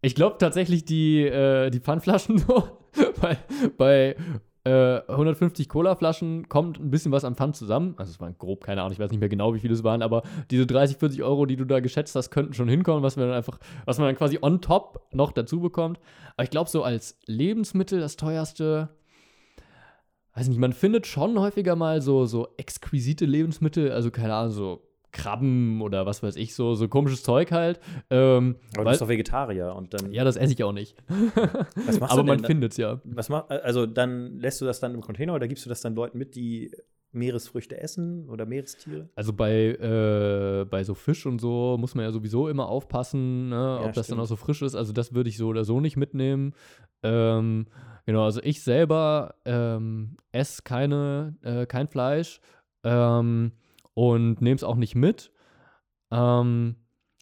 Ich 0.02 0.16
glaube 0.16 0.38
tatsächlich 0.40 0.86
die, 0.86 1.22
äh, 1.22 1.70
die 1.70 1.80
Pfandflaschen 1.80 2.38
so. 2.48 2.80
bei, 3.22 3.38
bei 3.78 4.16
150 4.68 5.66
äh, 5.66 5.70
Cola-Flaschen 5.70 6.50
kommt 6.50 6.80
ein 6.80 6.90
bisschen 6.90 7.12
was 7.12 7.24
am 7.24 7.36
Pfand 7.36 7.56
zusammen. 7.56 7.96
Also 7.98 8.12
es 8.12 8.20
waren 8.20 8.36
grob, 8.38 8.64
keine 8.64 8.82
Ahnung, 8.82 8.94
ich 8.94 9.00
weiß 9.00 9.12
nicht 9.12 9.20
mehr 9.20 9.30
genau, 9.30 9.54
wie 9.54 9.60
viele 9.60 9.74
es 9.74 9.84
waren, 9.84 10.02
aber 10.02 10.24
diese 10.52 10.66
30, 10.66 10.98
40 10.98 11.24
Euro, 11.24 11.46
die 11.46 11.56
du 11.56 11.66
da 11.66 11.80
geschätzt 11.80 12.16
hast, 12.16 12.32
könnten 12.32 12.54
schon 12.54 12.70
hinkommen, 12.70 13.04
was 13.04 13.16
man 13.16 13.28
dann 13.28 13.38
einfach, 13.38 13.60
was 13.86 13.98
man 13.98 14.08
dann 14.08 14.16
quasi 14.16 14.40
on 14.42 14.62
top 14.62 15.08
noch 15.14 15.32
dazu 15.32 15.60
bekommt. 15.60 16.00
Aber 16.36 16.44
ich 16.44 16.50
glaube, 16.50 16.70
so 16.70 16.84
als 16.84 17.20
Lebensmittel 17.26 18.00
das 18.00 18.16
teuerste, 18.16 18.90
weiß 20.36 20.48
nicht, 20.48 20.60
man 20.60 20.74
findet 20.74 21.08
schon 21.08 21.40
häufiger 21.40 21.76
mal 21.76 22.02
so, 22.02 22.26
so 22.26 22.48
exquisite 22.58 23.26
Lebensmittel, 23.26 23.92
also 23.92 24.12
keine 24.12 24.36
Ahnung, 24.36 24.52
so 24.52 24.87
Krabben 25.12 25.82
oder 25.82 26.06
was 26.06 26.22
weiß 26.22 26.36
ich, 26.36 26.54
so, 26.54 26.76
so 26.76 26.88
komisches 26.88 27.24
Zeug 27.24 27.52
halt. 27.52 27.80
Ähm, 28.10 28.58
Aber 28.74 28.84
du 28.84 28.90
bist 28.90 29.02
doch 29.02 29.08
Vegetarier 29.08 29.74
und 29.76 29.94
dann. 29.94 30.12
Ja, 30.12 30.24
das 30.24 30.36
esse 30.36 30.54
ich 30.54 30.64
auch 30.64 30.74
nicht. 30.74 30.96
Was 31.88 32.00
machst 32.00 32.14
Aber 32.14 32.24
du 32.24 32.28
man 32.28 32.44
findet 32.44 32.74
es 32.74 32.78
ja. 32.78 33.02
Was 33.04 33.30
mach, 33.30 33.50
also 33.50 33.86
dann 33.86 34.40
lässt 34.40 34.62
du 34.62 34.66
das 34.66 34.80
dann 34.80 34.94
im 34.94 35.02
Container 35.02 35.34
oder 35.34 35.48
gibst 35.48 35.66
du 35.66 35.70
das 35.70 35.82
dann 35.82 35.96
Leuten 35.96 36.18
mit, 36.18 36.36
die 36.36 36.72
Meeresfrüchte 37.12 37.80
essen 37.80 38.30
oder 38.30 38.46
Meerestiere? 38.46 39.10
Also 39.16 39.34
bei, 39.34 39.70
äh, 39.70 40.66
bei 40.66 40.84
so 40.84 40.94
Fisch 40.94 41.26
und 41.26 41.40
so 41.40 41.78
muss 41.80 41.96
man 41.96 42.06
ja 42.06 42.12
sowieso 42.12 42.48
immer 42.48 42.68
aufpassen, 42.68 43.50
ne, 43.50 43.56
ja, 43.56 43.86
ob 43.86 43.94
das 43.94 44.06
stimmt. 44.06 44.18
dann 44.18 44.24
auch 44.24 44.28
so 44.28 44.36
frisch 44.36 44.62
ist. 44.62 44.76
Also 44.76 44.94
das 44.94 45.14
würde 45.14 45.30
ich 45.30 45.38
so 45.38 45.48
oder 45.48 45.66
so 45.66 45.80
nicht 45.80 45.98
mitnehmen. 45.98 46.54
Ähm, 47.04 47.68
genau, 48.06 48.26
also 48.26 48.42
ich 48.44 48.62
selber 48.62 49.36
ähm, 49.46 50.18
esse 50.32 50.62
keine, 50.64 51.36
äh, 51.42 51.66
kein 51.66 51.88
Fleisch. 51.88 52.40
Ähm, 52.84 53.52
und 53.98 54.42
nehme 54.42 54.56
es 54.56 54.64
auch 54.64 54.76
nicht 54.76 54.94
mit. 54.94 55.32
Ähm, 56.12 56.76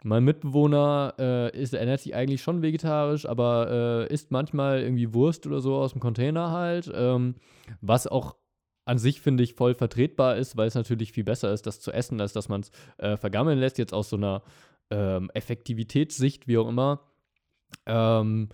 mein 0.04 0.26
Mitbewohner 0.26 1.14
äh, 1.18 1.58
ist, 1.58 1.74
ernährt 1.74 2.02
sich 2.02 2.14
eigentlich 2.14 2.42
schon 2.42 2.62
vegetarisch, 2.62 3.26
aber 3.26 4.08
äh, 4.10 4.14
isst 4.14 4.30
manchmal 4.30 4.82
irgendwie 4.82 5.14
Wurst 5.14 5.48
oder 5.48 5.62
so 5.62 5.76
aus 5.76 5.94
dem 5.94 6.02
Container 6.02 6.52
halt. 6.52 6.92
Ähm, 6.94 7.36
was 7.80 8.08
auch 8.08 8.36
an 8.84 8.98
sich, 8.98 9.22
finde 9.22 9.46
ich, 9.46 9.54
voll 9.54 9.74
vertretbar 9.74 10.36
ist, 10.36 10.58
weil 10.58 10.68
es 10.68 10.76
natürlich 10.76 11.14
viel 11.14 11.24
besser 11.24 11.54
ist, 11.54 11.66
das 11.66 11.80
zu 11.80 11.94
essen, 11.94 12.20
als 12.20 12.34
dass 12.34 12.50
man 12.50 12.60
es 12.60 12.72
äh, 12.98 13.16
vergammeln 13.16 13.58
lässt, 13.58 13.78
jetzt 13.78 13.94
aus 13.94 14.10
so 14.10 14.18
einer 14.18 14.44
ähm, 14.90 15.32
Effektivitätssicht, 15.34 16.46
wie 16.46 16.58
auch 16.58 16.68
immer. 16.68 17.00
Ähm, 17.86 18.50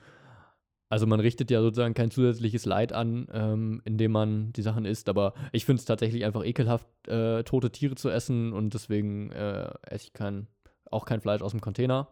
also 0.92 1.08
man 1.08 1.22
richtet 1.22 1.50
ja 1.50 1.62
sozusagen 1.62 1.94
kein 1.94 2.12
zusätzliches 2.12 2.66
Leid 2.66 2.92
an, 2.92 3.26
ähm, 3.32 3.82
indem 3.86 4.12
man 4.12 4.52
die 4.52 4.62
Sachen 4.62 4.84
isst. 4.84 5.08
Aber 5.08 5.34
ich 5.54 5.64
finde 5.64 5.80
es 5.80 5.86
tatsächlich 5.86 6.26
einfach 6.26 6.44
ekelhaft, 6.44 6.86
äh, 7.08 7.44
tote 7.44 7.72
Tiere 7.72 7.96
zu 7.96 8.10
essen 8.10 8.52
und 8.52 8.74
deswegen 8.74 9.32
äh, 9.32 9.72
esse 9.84 10.08
ich 10.08 10.14
kein, 10.14 10.48
auch 10.92 11.06
kein 11.06 11.22
Fleisch 11.22 11.42
aus 11.42 11.52
dem 11.52 11.62
Container. 11.62 12.10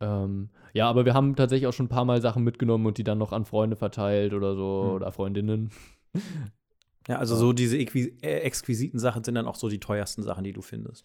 Ähm, 0.00 0.50
ja, 0.72 0.90
aber 0.90 1.04
wir 1.04 1.14
haben 1.14 1.36
tatsächlich 1.36 1.68
auch 1.68 1.72
schon 1.72 1.86
ein 1.86 1.90
paar 1.90 2.04
Mal 2.04 2.20
Sachen 2.20 2.42
mitgenommen 2.42 2.86
und 2.86 2.98
die 2.98 3.04
dann 3.04 3.18
noch 3.18 3.30
an 3.30 3.44
Freunde 3.44 3.76
verteilt 3.76 4.34
oder 4.34 4.56
so 4.56 4.82
hm. 4.84 4.94
oder 4.96 5.12
Freundinnen. 5.12 5.70
Ja, 7.08 7.18
also 7.18 7.34
so 7.34 7.52
diese 7.52 7.78
äh, 7.78 8.38
exquisiten 8.42 9.00
Sachen 9.00 9.24
sind 9.24 9.34
dann 9.34 9.48
auch 9.48 9.56
so 9.56 9.68
die 9.68 9.80
teuersten 9.80 10.22
Sachen, 10.22 10.44
die 10.44 10.52
du 10.52 10.62
findest. 10.62 11.04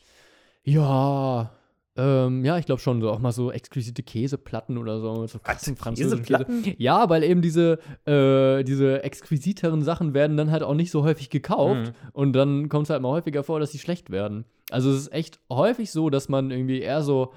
Ja, 0.64 1.50
ähm, 1.98 2.46
ja, 2.46 2.58
ich 2.58 2.66
glaube 2.66 2.80
schon, 2.80 3.02
so 3.02 3.10
auch 3.10 3.20
mal 3.20 3.32
so 3.32 3.52
exquisite 3.52 4.04
Käseplatten 4.04 4.78
oder 4.78 5.00
so. 5.00 5.26
so 5.26 5.40
französischen 5.40 6.24
Käse. 6.24 6.76
Ja, 6.78 7.10
weil 7.10 7.24
eben 7.24 7.42
diese, 7.42 7.80
äh, 8.06 8.64
diese 8.64 9.04
exquisiteren 9.04 9.82
Sachen 9.82 10.14
werden 10.14 10.38
dann 10.38 10.52
halt 10.52 10.62
auch 10.64 10.76
nicht 10.76 10.92
so 10.92 11.04
häufig 11.04 11.30
gekauft. 11.30 11.88
Mhm. 11.88 12.10
Und 12.14 12.34
dann 12.34 12.70
kommt 12.70 12.86
es 12.86 12.92
halt 12.92 13.02
mal 13.02 13.10
häufiger 13.10 13.44
vor, 13.44 13.60
dass 13.60 13.72
sie 13.72 13.80
schlecht 13.80 14.12
werden. 14.12 14.46
Also 14.70 14.92
es 14.92 14.98
ist 14.98 15.14
echt 15.14 15.40
häufig 15.52 15.92
so, 15.92 16.10
dass 16.10 16.30
man 16.30 16.52
irgendwie 16.52 16.82
eher 16.82 17.02
so 17.02 17.34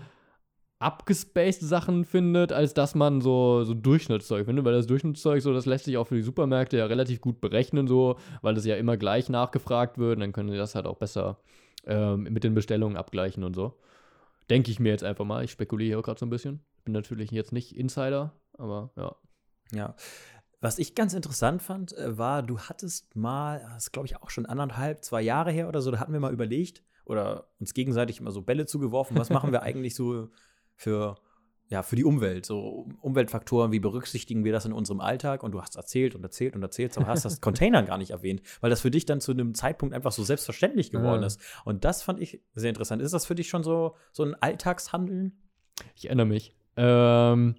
abgespaced 0.78 1.60
Sachen 1.60 2.04
findet, 2.04 2.52
als 2.52 2.74
dass 2.74 2.94
man 2.94 3.20
so, 3.20 3.64
so 3.64 3.74
Durchschnittszeug 3.74 4.46
findet, 4.46 4.64
weil 4.64 4.72
das 4.72 4.86
Durchschnittszeug, 4.86 5.42
so, 5.42 5.52
das 5.52 5.66
lässt 5.66 5.84
sich 5.84 5.96
auch 5.98 6.06
für 6.06 6.16
die 6.16 6.22
Supermärkte 6.22 6.78
ja 6.78 6.86
relativ 6.86 7.20
gut 7.20 7.40
berechnen, 7.40 7.86
so, 7.86 8.16
weil 8.40 8.54
das 8.54 8.64
ja 8.64 8.76
immer 8.76 8.96
gleich 8.96 9.28
nachgefragt 9.28 9.98
wird, 9.98 10.16
und 10.16 10.20
dann 10.20 10.32
können 10.32 10.50
sie 10.50 10.56
das 10.56 10.74
halt 10.74 10.86
auch 10.86 10.96
besser 10.96 11.36
ähm, 11.86 12.22
mit 12.24 12.44
den 12.44 12.54
Bestellungen 12.54 12.96
abgleichen 12.96 13.44
und 13.44 13.54
so. 13.54 13.74
Denke 14.50 14.70
ich 14.70 14.80
mir 14.80 14.90
jetzt 14.90 15.04
einfach 15.04 15.24
mal. 15.24 15.44
Ich 15.44 15.52
spekuliere 15.52 15.96
hier 15.96 16.02
gerade 16.02 16.18
so 16.18 16.26
ein 16.26 16.30
bisschen. 16.30 16.64
Bin 16.84 16.92
natürlich 16.92 17.30
jetzt 17.30 17.52
nicht 17.52 17.76
Insider, 17.76 18.34
aber 18.54 18.92
ja. 18.96 19.16
Ja. 19.72 19.94
Was 20.60 20.78
ich 20.78 20.94
ganz 20.94 21.14
interessant 21.14 21.62
fand, 21.62 21.96
äh, 21.96 22.18
war, 22.18 22.42
du 22.42 22.58
hattest 22.58 23.16
mal, 23.16 23.60
das 23.74 23.84
ist 23.84 23.92
glaube 23.92 24.06
ich 24.06 24.16
auch 24.16 24.28
schon 24.28 24.46
anderthalb, 24.46 25.04
zwei 25.04 25.22
Jahre 25.22 25.52
her 25.52 25.68
oder 25.68 25.80
so, 25.80 25.90
da 25.90 25.98
hatten 26.00 26.12
wir 26.12 26.20
mal 26.20 26.32
überlegt 26.32 26.82
oder 27.06 27.48
uns 27.58 27.72
gegenseitig 27.72 28.20
immer 28.20 28.30
so 28.30 28.42
Bälle 28.42 28.66
zugeworfen, 28.66 29.16
was 29.16 29.30
machen 29.30 29.52
wir 29.52 29.62
eigentlich 29.62 29.94
so 29.94 30.28
für, 30.74 31.16
ja, 31.70 31.82
für 31.84 31.94
die 31.96 32.04
Umwelt, 32.04 32.44
so 32.44 32.88
Umweltfaktoren, 33.00 33.70
wie 33.70 33.78
berücksichtigen 33.78 34.42
wir 34.44 34.52
das 34.52 34.64
in 34.64 34.72
unserem 34.72 35.00
Alltag? 35.00 35.44
Und 35.44 35.52
du 35.52 35.60
hast 35.62 35.76
erzählt 35.76 36.16
und 36.16 36.22
erzählt 36.24 36.56
und 36.56 36.62
erzählt, 36.62 36.96
aber 36.98 37.06
hast 37.06 37.24
das 37.24 37.40
Container 37.40 37.84
gar 37.84 37.96
nicht 37.96 38.10
erwähnt, 38.10 38.42
weil 38.60 38.70
das 38.70 38.80
für 38.80 38.90
dich 38.90 39.06
dann 39.06 39.20
zu 39.20 39.30
einem 39.30 39.54
Zeitpunkt 39.54 39.94
einfach 39.94 40.10
so 40.10 40.24
selbstverständlich 40.24 40.90
geworden 40.90 41.20
Ja. 41.22 41.28
ist. 41.28 41.40
Und 41.64 41.84
das 41.84 42.02
fand 42.02 42.20
ich 42.20 42.40
sehr 42.54 42.70
interessant. 42.70 43.00
Ist 43.00 43.14
das 43.14 43.24
für 43.24 43.36
dich 43.36 43.48
schon 43.48 43.62
so, 43.62 43.94
so 44.12 44.24
ein 44.24 44.34
Alltagshandeln? 44.34 45.38
Ich 45.94 46.06
erinnere 46.06 46.26
mich. 46.26 46.54
Ähm, 46.76 47.54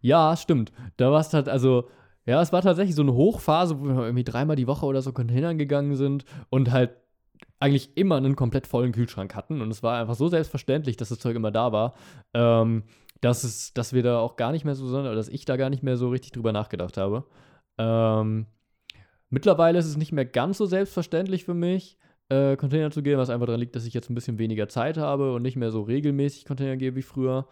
ja, 0.00 0.36
stimmt. 0.36 0.72
Da 0.96 1.12
war 1.12 1.20
es 1.20 1.32
halt, 1.34 1.48
also, 1.48 1.88
ja, 2.24 2.40
es 2.40 2.52
war 2.52 2.62
tatsächlich 2.62 2.94
so 2.96 3.02
eine 3.02 3.12
Hochphase, 3.14 3.78
wo 3.78 3.84
wir 3.84 4.04
irgendwie 4.04 4.24
dreimal 4.24 4.56
die 4.56 4.66
Woche 4.66 4.86
oder 4.86 5.02
so 5.02 5.12
Containern 5.12 5.58
gegangen 5.58 5.96
sind 5.96 6.24
und 6.48 6.70
halt 6.70 6.92
eigentlich 7.58 7.96
immer 7.96 8.16
einen 8.16 8.36
komplett 8.36 8.66
vollen 8.66 8.92
Kühlschrank 8.92 9.34
hatten. 9.34 9.60
Und 9.60 9.70
es 9.70 9.82
war 9.82 10.00
einfach 10.00 10.14
so 10.14 10.28
selbstverständlich, 10.28 10.96
dass 10.96 11.10
das 11.10 11.18
Zeug 11.18 11.36
immer 11.36 11.50
da 11.50 11.72
war, 11.72 11.94
ähm, 12.32 12.84
dass, 13.20 13.44
es, 13.44 13.74
dass 13.74 13.92
wir 13.92 14.02
da 14.02 14.18
auch 14.18 14.36
gar 14.36 14.52
nicht 14.52 14.64
mehr 14.64 14.74
so, 14.74 14.86
oder 14.86 15.14
dass 15.14 15.28
ich 15.28 15.44
da 15.44 15.56
gar 15.56 15.70
nicht 15.70 15.82
mehr 15.82 15.96
so 15.96 16.08
richtig 16.08 16.32
drüber 16.32 16.52
nachgedacht 16.52 16.96
habe. 16.96 17.24
Ähm, 17.78 18.46
mittlerweile 19.28 19.78
ist 19.78 19.86
es 19.86 19.96
nicht 19.96 20.12
mehr 20.12 20.24
ganz 20.24 20.58
so 20.58 20.66
selbstverständlich 20.66 21.44
für 21.44 21.54
mich, 21.54 21.98
äh, 22.30 22.56
Container 22.56 22.90
zu 22.90 23.02
gehen, 23.02 23.18
was 23.18 23.28
einfach 23.28 23.46
daran 23.46 23.60
liegt, 23.60 23.76
dass 23.76 23.86
ich 23.86 23.94
jetzt 23.94 24.08
ein 24.08 24.14
bisschen 24.14 24.38
weniger 24.38 24.68
Zeit 24.68 24.96
habe 24.96 25.34
und 25.34 25.42
nicht 25.42 25.56
mehr 25.56 25.70
so 25.70 25.82
regelmäßig 25.82 26.44
Container 26.44 26.76
gehe 26.76 26.94
wie 26.94 27.02
früher. 27.02 27.46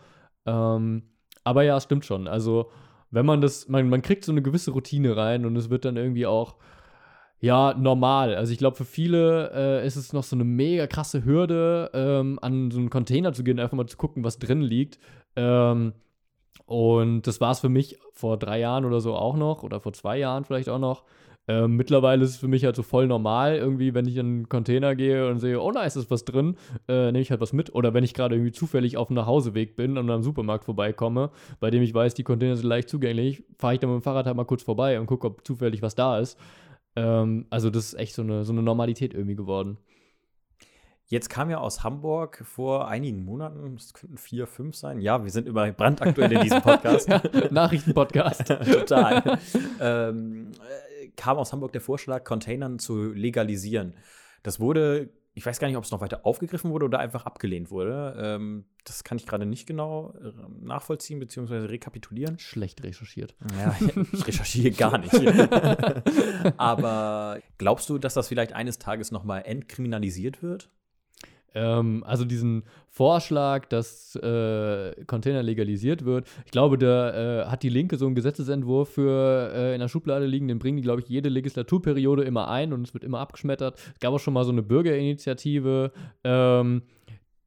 Ähm, 0.46 1.02
aber 1.44 1.62
ja, 1.62 1.76
es 1.76 1.85
stimmt 1.85 2.04
schon. 2.04 2.28
Also, 2.28 2.70
wenn 3.11 3.26
man 3.26 3.40
das, 3.40 3.68
man, 3.68 3.88
man 3.88 4.02
kriegt 4.02 4.24
so 4.24 4.33
eine 4.33 4.42
gewisse 4.42 4.70
Routine 4.70 5.16
rein 5.16 5.46
und 5.46 5.57
es 5.57 5.70
wird 5.70 5.85
dann 5.85 5.96
irgendwie 5.96 6.26
auch, 6.26 6.57
ja, 7.40 7.74
normal. 7.74 8.35
Also, 8.35 8.52
ich 8.52 8.59
glaube, 8.59 8.76
für 8.76 8.85
viele 8.85 9.50
äh, 9.54 9.87
ist 9.87 9.96
es 9.96 10.12
noch 10.12 10.24
so 10.24 10.37
eine 10.37 10.44
mega 10.44 10.87
krasse 10.87 11.24
Hürde, 11.24 11.90
ähm, 11.94 12.38
an 12.42 12.70
so 12.70 12.78
einen 12.78 12.90
Container 12.90 13.33
zu 13.33 13.44
gehen, 13.44 13.61
einfach 13.61 13.76
mal 13.76 13.87
zu 13.87 13.96
gucken, 13.96 14.24
was 14.24 14.38
drin 14.38 14.61
liegt. 14.61 14.98
Ähm, 15.37 15.93
und 16.67 17.27
das 17.27 17.41
war 17.41 17.53
es 17.53 17.61
für 17.61 17.69
mich 17.69 17.99
vor 18.12 18.37
drei 18.37 18.61
Jahren 18.61 18.85
oder 18.85 19.01
so 19.01 19.14
auch 19.14 19.37
noch, 19.37 19.62
oder 19.62 19.81
vor 19.81 19.93
zwei 19.93 20.19
Jahren 20.19 20.45
vielleicht 20.45 20.69
auch 20.69 20.79
noch. 20.79 21.05
Ähm, 21.51 21.77
mittlerweile 21.77 22.23
ist 22.25 22.31
es 22.33 22.37
für 22.37 22.47
mich 22.47 22.64
halt 22.67 22.77
so 22.77 22.83
voll 22.83 23.07
normal, 23.07 23.57
irgendwie, 23.57 23.95
wenn 23.95 24.07
ich 24.07 24.17
in 24.19 24.27
einen 24.27 24.49
Container 24.51 24.95
gehe 24.95 25.31
und 25.31 25.38
sehe, 25.38 25.59
oh, 25.62 25.73
da 25.73 25.85
ist 25.85 26.11
was 26.11 26.27
drin, 26.27 26.57
äh, 26.88 27.07
nehme 27.07 27.21
ich 27.21 27.31
halt 27.31 27.41
was 27.41 27.55
mit. 27.55 27.75
Oder 27.75 27.95
wenn 27.95 28.05
ich 28.05 28.12
gerade 28.12 28.35
irgendwie 28.35 28.53
zufällig 28.53 28.99
auf 28.99 29.07
dem 29.07 29.14
Nachhauseweg 29.14 29.75
bin 29.75 29.97
und 29.97 30.11
am 30.11 30.23
Supermarkt 30.23 30.67
vorbeikomme, 30.67 31.31
bei 31.59 31.71
dem 31.71 31.83
ich 31.83 31.95
weiß, 31.95 32.12
die 32.12 32.23
Container 32.23 32.55
sind 32.55 32.69
leicht 32.69 32.91
zugänglich, 32.91 33.43
fahre 33.57 33.75
ich 33.75 33.81
dann 33.81 33.88
mit 33.91 34.01
dem 34.01 34.03
Fahrrad 34.03 34.27
halt 34.27 34.37
mal 34.37 34.45
kurz 34.45 34.62
vorbei 34.62 35.01
und 35.01 35.07
gucke, 35.07 35.27
ob 35.27 35.47
zufällig 35.47 35.81
was 35.81 35.95
da 35.95 36.19
ist. 36.19 36.38
Ähm, 36.97 37.47
also, 37.49 37.71
das 37.71 37.87
ist 37.87 37.95
echt 37.95 38.14
so 38.14 38.23
eine, 38.23 38.45
so 38.45 38.53
eine 38.53 38.62
Normalität 38.62 39.14
irgendwie 39.14 39.37
geworden. 39.37 39.79
Jetzt 41.11 41.31
kam 41.31 41.49
ja 41.49 41.57
aus 41.57 41.85
Hamburg 41.85 42.42
vor 42.44 42.87
einigen 42.87 43.25
Monaten, 43.25 43.77
es 43.77 43.94
könnten 43.94 44.18
vier, 44.18 44.47
fünf 44.47 44.77
sein. 44.77 45.01
Ja, 45.01 45.25
wir 45.25 45.31
sind 45.31 45.49
immer 45.49 45.73
brandaktuell 45.73 46.31
in 46.31 46.42
diesem 46.42 46.61
Podcast. 46.61 47.09
Nachrichtenpodcast. 47.51 48.47
Total. 48.47 49.38
ähm, 49.81 50.51
äh, 51.03 51.09
kam 51.16 51.38
aus 51.38 51.51
Hamburg 51.55 51.73
der 51.73 51.81
Vorschlag, 51.81 52.25
Containern 52.25 52.79
zu 52.79 53.11
legalisieren. 53.14 53.94
Das 54.42 54.61
wurde, 54.61 55.09
ich 55.33 55.47
weiß 55.47 55.59
gar 55.59 55.68
nicht, 55.68 55.79
ob 55.79 55.85
es 55.85 55.90
noch 55.90 56.03
weiter 56.03 56.27
aufgegriffen 56.27 56.71
wurde 56.71 56.85
oder 56.85 56.99
einfach 56.99 57.25
abgelehnt 57.25 57.71
wurde. 57.71 58.14
Ähm, 58.21 58.66
das 58.85 59.03
kann 59.03 59.16
ich 59.16 59.25
gerade 59.27 59.47
nicht 59.47 59.66
genau 59.66 60.12
äh, 60.23 60.31
nachvollziehen 60.61 61.21
bzw. 61.21 61.68
rekapitulieren. 61.68 62.38
Schlecht 62.38 62.83
recherchiert. 62.85 63.35
Ja, 63.57 63.75
ich 64.12 64.27
recherchiere 64.27 64.73
gar 64.73 64.99
nicht. 64.99 65.14
Aber 66.59 67.38
glaubst 67.57 67.88
du, 67.88 67.97
dass 67.97 68.12
das 68.12 68.29
vielleicht 68.29 68.53
eines 68.53 68.79
Tages 68.79 69.11
noch 69.11 69.25
mal 69.25 69.38
entkriminalisiert 69.38 70.42
wird? 70.42 70.68
Ähm, 71.55 72.05
also 72.07 72.25
diesen 72.25 72.65
Vorschlag, 72.89 73.67
dass 73.67 74.17
äh, 74.17 75.05
Container 75.07 75.43
legalisiert 75.43 76.05
wird. 76.05 76.27
Ich 76.45 76.51
glaube, 76.51 76.79
da 76.79 77.43
äh, 77.43 77.47
hat 77.47 77.63
die 77.63 77.69
Linke 77.69 77.97
so 77.97 78.07
einen 78.07 78.15
Gesetzesentwurf 78.15 78.91
für 78.91 79.53
äh, 79.55 79.75
in 79.75 79.81
der 79.81 79.89
Schublade 79.89 80.27
liegen. 80.27 80.49
Den 80.49 80.59
bringen 80.59 80.77
die, 80.77 80.83
glaube 80.83 81.01
ich, 81.01 81.09
jede 81.09 81.29
Legislaturperiode 81.29 82.25
immer 82.25 82.49
ein 82.49 82.73
und 82.73 82.87
es 82.87 82.95
wird 82.95 83.05
immer 83.05 83.21
abgeschmettert. 83.21 83.79
Es 83.95 84.01
gab 84.01 84.13
auch 84.13 84.21
schon 84.21 84.35
mal 84.35 84.45
so 84.45 84.53
eine 84.53 84.63
Bürgerinitiative. 84.63 85.93
Ähm, 86.25 86.83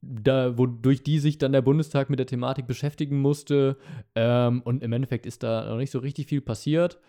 da, 0.01 0.57
wodurch 0.57 1.03
die 1.03 1.19
sich 1.19 1.37
dann 1.37 1.51
der 1.51 1.61
Bundestag 1.61 2.09
mit 2.09 2.17
der 2.17 2.25
Thematik 2.25 2.65
beschäftigen 2.65 3.21
musste. 3.21 3.77
Ähm, 4.15 4.61
und 4.63 4.83
im 4.83 4.93
Endeffekt 4.93 5.25
ist 5.25 5.43
da 5.43 5.69
noch 5.69 5.77
nicht 5.77 5.91
so 5.91 5.99
richtig 5.99 6.27
viel 6.27 6.41
passiert. 6.41 6.99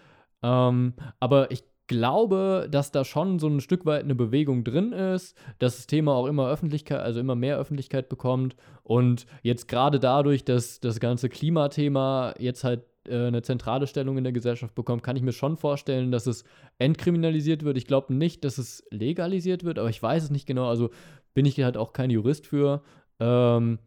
Ähm, 0.43 0.95
aber 1.21 1.51
ich 1.51 1.65
glaube, 1.87 2.69
dass 2.71 2.91
da 2.91 3.05
schon 3.05 3.39
so 3.39 3.49
ein 3.49 3.61
Stück 3.61 3.85
weit 3.87 4.05
eine 4.05 4.15
Bewegung 4.15 4.65
drin 4.65 4.93
ist, 4.93 5.37
dass 5.59 5.77
das 5.77 5.87
Thema 5.87 6.15
auch 6.15 6.27
immer 6.27 6.49
Öffentlichkeit, 6.49 7.01
also 7.01 7.21
immer 7.21 7.35
mehr 7.35 7.59
Öffentlichkeit 7.59 8.09
bekommt. 8.09 8.57
Und 8.83 9.27
jetzt 9.43 9.69
gerade 9.69 9.99
dadurch, 9.99 10.45
dass 10.45 10.81
das 10.81 11.01
ganze 11.01 11.29
Klimathema 11.29 12.35
jetzt 12.39 12.65
halt 12.65 12.83
äh, 13.07 13.27
eine 13.27 13.43
zentrale 13.43 13.87
Stellung 13.87 14.17
in 14.17 14.25
der 14.25 14.33
Gesellschaft 14.33 14.75
bekommt, 14.75 15.03
kann 15.03 15.17
ich 15.17 15.23
mir 15.23 15.33
schon 15.33 15.57
vorstellen, 15.57 16.13
dass 16.13 16.27
es 16.27 16.45
entkriminalisiert 16.79 17.65
wird. 17.65 17.77
Ich 17.77 17.87
glaube 17.87 18.15
nicht, 18.15 18.45
dass 18.45 18.59
es 18.59 18.85
legalisiert 18.91 19.65
wird, 19.65 19.79
aber 19.79 19.91
ich 19.91 20.03
weiß 20.03 20.25
es 20.25 20.31
nicht 20.31 20.47
genau. 20.47 20.69
Also 20.69 20.91
bin 21.35 21.47
ich 21.47 21.61
halt 21.63 21.77
auch 21.77 21.93
kein 21.93 22.11
Jurist 22.11 22.47
für. 22.47 22.83
Ähm, 23.21 23.79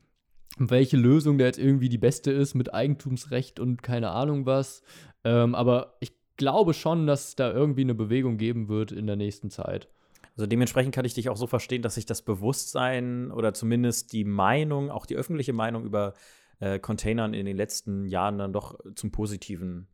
welche 0.57 0.97
Lösung 0.97 1.37
da 1.37 1.45
jetzt 1.45 1.59
irgendwie 1.59 1.89
die 1.89 1.97
beste 1.97 2.31
ist 2.31 2.53
mit 2.53 2.73
Eigentumsrecht 2.73 3.59
und 3.59 3.83
keine 3.83 4.11
Ahnung 4.11 4.45
was. 4.45 4.83
Ähm, 5.23 5.55
aber 5.55 5.97
ich 5.99 6.13
glaube 6.37 6.73
schon, 6.73 7.07
dass 7.07 7.29
es 7.29 7.35
da 7.35 7.51
irgendwie 7.51 7.81
eine 7.81 7.95
Bewegung 7.95 8.37
geben 8.37 8.67
wird 8.67 8.91
in 8.91 9.07
der 9.07 9.15
nächsten 9.15 9.49
Zeit. 9.49 9.89
Also 10.37 10.47
dementsprechend 10.47 10.93
kann 10.93 11.05
ich 11.05 11.13
dich 11.13 11.29
auch 11.29 11.37
so 11.37 11.47
verstehen, 11.47 11.81
dass 11.81 11.95
sich 11.95 12.05
das 12.05 12.21
Bewusstsein 12.21 13.31
oder 13.31 13.53
zumindest 13.53 14.11
die 14.11 14.25
Meinung, 14.25 14.91
auch 14.91 15.05
die 15.05 15.15
öffentliche 15.15 15.53
Meinung 15.53 15.85
über 15.85 16.13
äh, 16.59 16.79
Containern 16.79 17.33
in 17.33 17.45
den 17.45 17.55
letzten 17.55 18.05
Jahren 18.05 18.37
dann 18.37 18.53
doch 18.53 18.77
zum 18.95 19.11
Positiven 19.11 19.87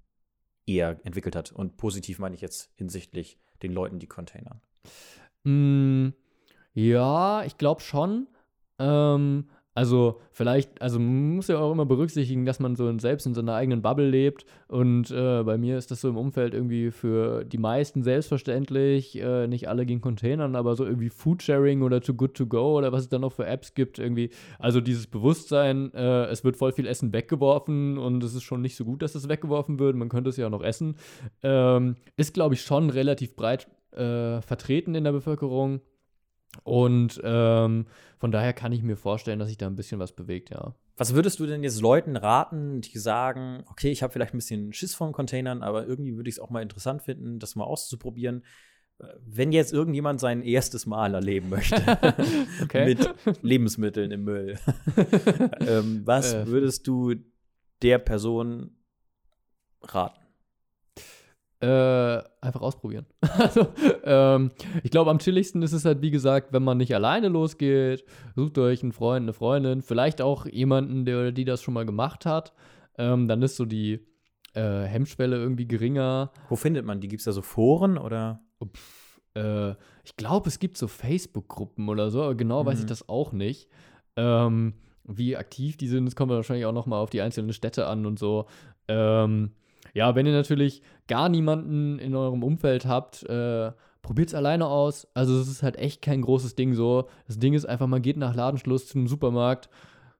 eher 0.65 0.99
entwickelt 1.03 1.35
hat. 1.35 1.51
Und 1.51 1.77
positiv 1.77 2.19
meine 2.19 2.35
ich 2.35 2.41
jetzt 2.41 2.71
hinsichtlich 2.75 3.39
den 3.61 3.71
Leuten, 3.71 3.99
die 3.99 4.07
Containern. 4.07 4.61
Mm, 5.43 6.09
ja, 6.73 7.43
ich 7.43 7.57
glaube 7.57 7.81
schon. 7.81 8.27
Ähm, 8.79 9.49
also 9.73 10.19
vielleicht, 10.31 10.81
also 10.81 10.99
man 10.99 11.35
muss 11.35 11.47
ja 11.47 11.57
auch 11.57 11.71
immer 11.71 11.85
berücksichtigen, 11.85 12.45
dass 12.45 12.59
man 12.59 12.75
so 12.75 12.97
selbst 12.99 13.25
in 13.25 13.33
seiner 13.33 13.53
eigenen 13.53 13.81
Bubble 13.81 14.09
lebt. 14.09 14.45
Und 14.67 15.11
äh, 15.11 15.43
bei 15.43 15.57
mir 15.57 15.77
ist 15.77 15.91
das 15.91 16.01
so 16.01 16.09
im 16.09 16.17
Umfeld 16.17 16.53
irgendwie 16.53 16.91
für 16.91 17.45
die 17.45 17.57
meisten 17.57 18.03
selbstverständlich. 18.03 19.17
Äh, 19.17 19.47
nicht 19.47 19.69
alle 19.69 19.85
gegen 19.85 20.01
Containern, 20.01 20.57
aber 20.57 20.75
so 20.75 20.85
irgendwie 20.85 21.09
Foodsharing 21.09 21.83
oder 21.83 22.01
Too 22.01 22.15
Good 22.15 22.35
To 22.35 22.47
Go 22.47 22.77
oder 22.77 22.91
was 22.91 23.03
es 23.03 23.09
da 23.09 23.17
noch 23.17 23.31
für 23.31 23.45
Apps 23.45 23.73
gibt. 23.73 23.97
Irgendwie. 23.97 24.31
Also 24.59 24.81
dieses 24.81 25.07
Bewusstsein, 25.07 25.93
äh, 25.93 26.25
es 26.25 26.43
wird 26.43 26.57
voll 26.57 26.73
viel 26.73 26.85
Essen 26.85 27.13
weggeworfen 27.13 27.97
und 27.97 28.21
es 28.25 28.35
ist 28.35 28.43
schon 28.43 28.61
nicht 28.61 28.75
so 28.75 28.83
gut, 28.83 29.01
dass 29.01 29.15
es 29.15 29.29
weggeworfen 29.29 29.79
wird. 29.79 29.95
Man 29.95 30.09
könnte 30.09 30.31
es 30.31 30.37
ja 30.37 30.47
auch 30.47 30.51
noch 30.51 30.63
essen. 30.63 30.97
Ähm, 31.43 31.95
ist, 32.17 32.33
glaube 32.33 32.55
ich, 32.55 32.61
schon 32.61 32.89
relativ 32.89 33.37
breit 33.37 33.69
äh, 33.91 34.41
vertreten 34.41 34.95
in 34.95 35.05
der 35.05 35.13
Bevölkerung. 35.13 35.79
Und 36.63 37.19
ähm, 37.23 37.87
von 38.19 38.31
daher 38.31 38.53
kann 38.53 38.71
ich 38.71 38.83
mir 38.83 38.97
vorstellen, 38.97 39.39
dass 39.39 39.47
sich 39.47 39.57
da 39.57 39.67
ein 39.67 39.75
bisschen 39.75 39.99
was 39.99 40.11
bewegt, 40.11 40.49
ja. 40.49 40.75
Was 40.97 41.15
würdest 41.15 41.39
du 41.39 41.45
denn 41.47 41.63
jetzt 41.63 41.81
Leuten 41.81 42.15
raten, 42.17 42.81
die 42.81 42.99
sagen, 42.99 43.63
okay, 43.69 43.89
ich 43.89 44.03
habe 44.03 44.13
vielleicht 44.13 44.33
ein 44.33 44.37
bisschen 44.37 44.73
Schiss 44.73 44.93
vor 44.93 45.11
Containern, 45.11 45.63
aber 45.63 45.87
irgendwie 45.87 46.15
würde 46.15 46.29
ich 46.29 46.35
es 46.35 46.39
auch 46.39 46.49
mal 46.49 46.61
interessant 46.61 47.01
finden, 47.01 47.39
das 47.39 47.55
mal 47.55 47.63
auszuprobieren? 47.63 48.43
Äh, 48.99 49.05
Wenn 49.25 49.51
jetzt 49.51 49.73
irgendjemand 49.73 50.19
sein 50.19 50.41
erstes 50.43 50.85
Mal 50.85 51.15
erleben 51.15 51.49
möchte 51.49 51.81
mit 52.73 53.09
Lebensmitteln 53.41 54.11
im 54.11 54.23
Müll, 54.25 54.59
ähm, 55.61 56.01
was 56.05 56.33
Äh. 56.33 56.47
würdest 56.47 56.85
du 56.85 57.15
der 57.81 57.97
Person 57.97 58.75
raten? 59.81 60.20
Äh, 61.61 62.23
einfach 62.41 62.61
ausprobieren. 62.61 63.05
also, 63.37 63.67
ähm, 64.03 64.49
ich 64.83 64.89
glaube, 64.89 65.11
am 65.11 65.19
chilligsten 65.19 65.61
ist 65.61 65.73
es 65.73 65.85
halt, 65.85 66.01
wie 66.01 66.09
gesagt, 66.09 66.53
wenn 66.53 66.63
man 66.63 66.77
nicht 66.79 66.95
alleine 66.95 67.27
losgeht, 67.27 68.03
sucht 68.35 68.57
euch 68.57 68.81
einen 68.81 68.93
Freund, 68.93 69.23
eine 69.25 69.33
Freundin, 69.33 69.81
vielleicht 69.83 70.21
auch 70.23 70.47
jemanden, 70.47 71.05
der 71.05 71.19
oder 71.19 71.31
die 71.31 71.45
das 71.45 71.61
schon 71.61 71.75
mal 71.75 71.85
gemacht 71.85 72.25
hat. 72.25 72.53
Ähm, 72.97 73.27
dann 73.27 73.43
ist 73.43 73.57
so 73.57 73.65
die 73.65 73.99
äh, 74.55 74.81
Hemmschwelle 74.83 75.37
irgendwie 75.37 75.67
geringer. 75.67 76.31
Wo 76.49 76.55
findet 76.55 76.83
man 76.85 76.99
die? 76.99 77.07
Gibt 77.07 77.19
es 77.21 77.25
da 77.25 77.31
so 77.31 77.43
Foren 77.43 77.97
oder? 77.99 78.41
Äh, 79.35 79.71
ich 80.03 80.15
glaube, 80.17 80.49
es 80.49 80.57
gibt 80.59 80.77
so 80.77 80.87
Facebook-Gruppen 80.87 81.89
oder 81.89 82.09
so, 82.09 82.23
aber 82.23 82.35
genau 82.35 82.65
weiß 82.65 82.79
ich 82.79 82.85
Mhm. 82.85 82.89
das 82.89 83.07
auch 83.07 83.31
nicht. 83.33 83.69
Ähm, 84.15 84.73
wie 85.03 85.37
aktiv 85.37 85.77
die 85.77 85.87
sind, 85.87 86.05
das 86.05 86.15
kommt 86.15 86.31
wahrscheinlich 86.31 86.65
auch 86.65 86.73
nochmal 86.73 86.99
auf 87.01 87.09
die 87.11 87.21
einzelnen 87.21 87.53
Städte 87.53 87.87
an 87.87 88.05
und 88.05 88.19
so. 88.19 88.45
Ähm, 88.87 89.51
ja, 89.93 90.15
wenn 90.15 90.25
ihr 90.25 90.31
natürlich 90.33 90.81
gar 91.07 91.29
niemanden 91.29 91.99
in 91.99 92.15
eurem 92.15 92.43
Umfeld 92.43 92.85
habt, 92.85 93.23
äh, 93.23 93.71
probiert 94.01 94.29
es 94.29 94.35
alleine 94.35 94.67
aus. 94.67 95.07
Also 95.13 95.39
es 95.39 95.47
ist 95.47 95.63
halt 95.63 95.77
echt 95.77 96.01
kein 96.01 96.21
großes 96.21 96.55
Ding 96.55 96.73
so. 96.73 97.07
Das 97.27 97.39
Ding 97.39 97.53
ist 97.53 97.65
einfach, 97.65 97.87
man 97.87 98.01
geht 98.01 98.17
nach 98.17 98.35
Ladenschluss 98.35 98.87
zu 98.87 98.97
einem 98.97 99.07
Supermarkt, 99.07 99.69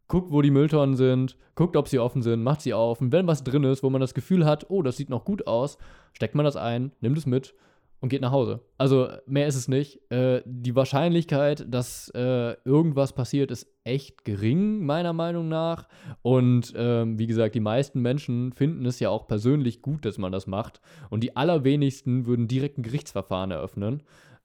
guckt, 0.08 0.32
wo 0.32 0.42
die 0.42 0.52
Mülltonnen 0.52 0.96
sind, 0.96 1.38
guckt, 1.56 1.78
ob 1.78 1.88
sie 1.88 2.00
offen 2.00 2.22
sind, 2.22 2.44
macht 2.44 2.62
sie 2.62 2.74
auf. 2.74 3.02
Und 3.02 3.12
wenn 3.12 3.28
was 3.28 3.44
drin 3.44 3.64
ist, 3.64 3.84
wo 3.84 3.90
man 3.90 4.02
das 4.02 4.14
Gefühl 4.14 4.46
hat, 4.46 4.66
oh, 4.70 4.82
das 4.82 4.98
sieht 4.98 5.10
noch 5.10 5.26
gut 5.26 5.48
aus, 5.48 5.78
steckt 6.14 6.36
man 6.36 6.46
das 6.46 6.58
ein, 6.58 6.92
nimmt 7.00 7.18
es 7.18 7.26
mit 7.26 7.54
und 8.02 8.10
geht 8.10 8.22
nach 8.22 8.32
Hause. 8.32 8.62
Also 8.80 9.10
mehr 9.28 9.48
ist 9.48 9.56
es 9.56 9.68
nicht. 9.68 10.12
Äh, 10.12 10.42
die 10.46 10.76
Wahrscheinlichkeit, 10.76 11.66
dass 11.70 12.10
äh, 12.10 12.56
irgendwas 12.66 13.14
passiert, 13.14 13.52
ist 13.52 13.68
echt 13.84 14.26
gering, 14.26 14.84
meiner 14.84 15.14
Meinung 15.14 15.48
nach. 15.48 15.88
Und 16.24 16.74
ähm, 16.76 17.20
wie 17.20 17.28
gesagt, 17.28 17.54
die 17.54 17.60
meisten 17.60 18.02
Menschen 18.02 18.54
finden 18.54 18.86
es 18.88 19.00
ja 19.00 19.10
auch 19.10 19.28
persönlich 19.28 19.84
gut, 19.84 20.04
dass 20.04 20.18
man 20.18 20.32
das 20.32 20.48
macht. 20.48 20.82
Und 21.12 21.24
die 21.24 21.36
allerwenigsten 21.36 22.26
würden 22.26 22.48
direkt 22.48 22.80
ein 22.80 22.84
Gerichtsverfahren 22.84 23.52
eröffnen. 23.52 24.02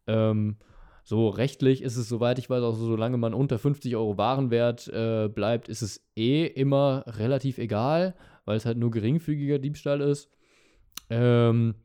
Ähm, 0.07 0.57
so 1.03 1.29
rechtlich 1.29 1.83
ist 1.83 1.97
es, 1.97 2.09
soweit 2.09 2.39
ich 2.39 2.51
weiß, 2.51 2.63
auch 2.63 2.75
so, 2.75 2.85
solange 2.85 3.17
man 3.17 3.33
unter 3.33 3.59
50 3.59 3.97
Euro 3.97 4.19
Warenwert 4.19 4.89
äh, 4.89 5.29
bleibt, 5.29 5.69
ist 5.69 5.81
es 5.81 6.05
eh 6.15 6.45
immer 6.45 7.05
relativ 7.07 7.57
egal, 7.57 8.17
weil 8.45 8.57
es 8.59 8.67
halt 8.67 8.77
nur 8.77 8.91
geringfügiger 8.91 9.59
Diebstahl 9.59 10.03
ist. 10.03 10.29
Ähm, 11.09 11.77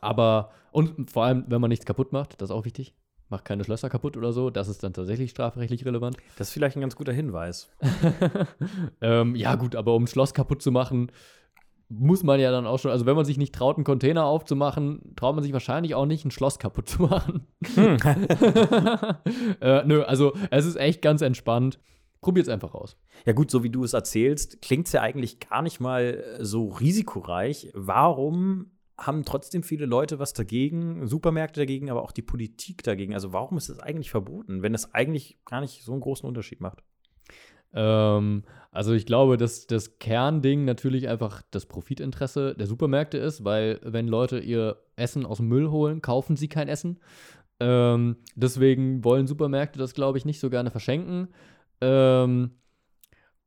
aber, 0.00 0.50
und 0.72 1.10
vor 1.10 1.24
allem, 1.24 1.44
wenn 1.48 1.60
man 1.60 1.68
nichts 1.68 1.86
kaputt 1.86 2.12
macht, 2.12 2.40
das 2.40 2.50
ist 2.50 2.56
auch 2.56 2.64
wichtig. 2.64 2.94
Macht 3.30 3.44
keine 3.44 3.64
Schlösser 3.64 3.88
kaputt 3.88 4.16
oder 4.16 4.32
so, 4.32 4.50
das 4.50 4.68
ist 4.68 4.82
dann 4.82 4.92
tatsächlich 4.92 5.30
strafrechtlich 5.30 5.84
relevant. 5.84 6.16
Das 6.36 6.48
ist 6.48 6.52
vielleicht 6.52 6.76
ein 6.76 6.82
ganz 6.82 6.94
guter 6.94 7.12
Hinweis. 7.12 7.70
ähm, 9.00 9.34
ja, 9.34 9.54
gut, 9.54 9.76
aber 9.76 9.94
um 9.94 10.04
ein 10.04 10.06
Schloss 10.08 10.34
kaputt 10.34 10.62
zu 10.62 10.70
machen, 10.70 11.10
muss 11.88 12.22
man 12.22 12.40
ja 12.40 12.50
dann 12.50 12.66
auch 12.66 12.78
schon, 12.78 12.90
also 12.90 13.06
wenn 13.06 13.16
man 13.16 13.24
sich 13.24 13.38
nicht 13.38 13.54
traut, 13.54 13.76
einen 13.76 13.84
Container 13.84 14.24
aufzumachen, 14.24 15.14
traut 15.16 15.34
man 15.34 15.44
sich 15.44 15.52
wahrscheinlich 15.52 15.94
auch 15.94 16.06
nicht, 16.06 16.24
ein 16.24 16.30
Schloss 16.30 16.58
kaputt 16.58 16.88
zu 16.88 17.02
machen. 17.02 17.46
Hm. 17.74 17.96
äh, 19.60 19.84
nö, 19.84 20.02
also 20.02 20.34
es 20.50 20.66
ist 20.66 20.76
echt 20.76 21.02
ganz 21.02 21.22
entspannt. 21.22 21.78
Probiert 22.20 22.46
es 22.46 22.52
einfach 22.52 22.74
aus. 22.74 22.96
Ja, 23.26 23.34
gut, 23.34 23.50
so 23.50 23.62
wie 23.62 23.70
du 23.70 23.84
es 23.84 23.92
erzählst, 23.92 24.62
klingt 24.62 24.86
es 24.86 24.92
ja 24.94 25.02
eigentlich 25.02 25.40
gar 25.40 25.60
nicht 25.60 25.78
mal 25.78 26.38
so 26.40 26.68
risikoreich. 26.68 27.70
Warum 27.74 28.70
haben 28.98 29.24
trotzdem 29.24 29.62
viele 29.62 29.86
Leute 29.86 30.18
was 30.18 30.32
dagegen, 30.32 31.06
Supermärkte 31.06 31.60
dagegen, 31.60 31.90
aber 31.90 32.02
auch 32.02 32.12
die 32.12 32.22
Politik 32.22 32.82
dagegen. 32.82 33.14
Also 33.14 33.32
warum 33.32 33.58
ist 33.58 33.68
das 33.68 33.80
eigentlich 33.80 34.10
verboten, 34.10 34.62
wenn 34.62 34.74
es 34.74 34.94
eigentlich 34.94 35.38
gar 35.44 35.60
nicht 35.60 35.82
so 35.82 35.92
einen 35.92 36.00
großen 36.00 36.28
Unterschied 36.28 36.60
macht? 36.60 36.82
Ähm, 37.72 38.44
also 38.70 38.92
ich 38.92 39.04
glaube, 39.04 39.36
dass 39.36 39.66
das 39.66 39.98
Kernding 39.98 40.64
natürlich 40.64 41.08
einfach 41.08 41.42
das 41.50 41.66
Profitinteresse 41.66 42.54
der 42.54 42.66
Supermärkte 42.66 43.18
ist, 43.18 43.44
weil 43.44 43.80
wenn 43.82 44.06
Leute 44.06 44.38
ihr 44.38 44.78
Essen 44.96 45.26
aus 45.26 45.38
dem 45.38 45.48
Müll 45.48 45.70
holen, 45.70 46.00
kaufen 46.00 46.36
sie 46.36 46.48
kein 46.48 46.68
Essen. 46.68 47.00
Ähm, 47.60 48.16
deswegen 48.36 49.04
wollen 49.04 49.26
Supermärkte 49.26 49.78
das, 49.78 49.94
glaube 49.94 50.18
ich, 50.18 50.24
nicht 50.24 50.40
so 50.40 50.50
gerne 50.50 50.70
verschenken. 50.70 51.28
Ähm, 51.80 52.52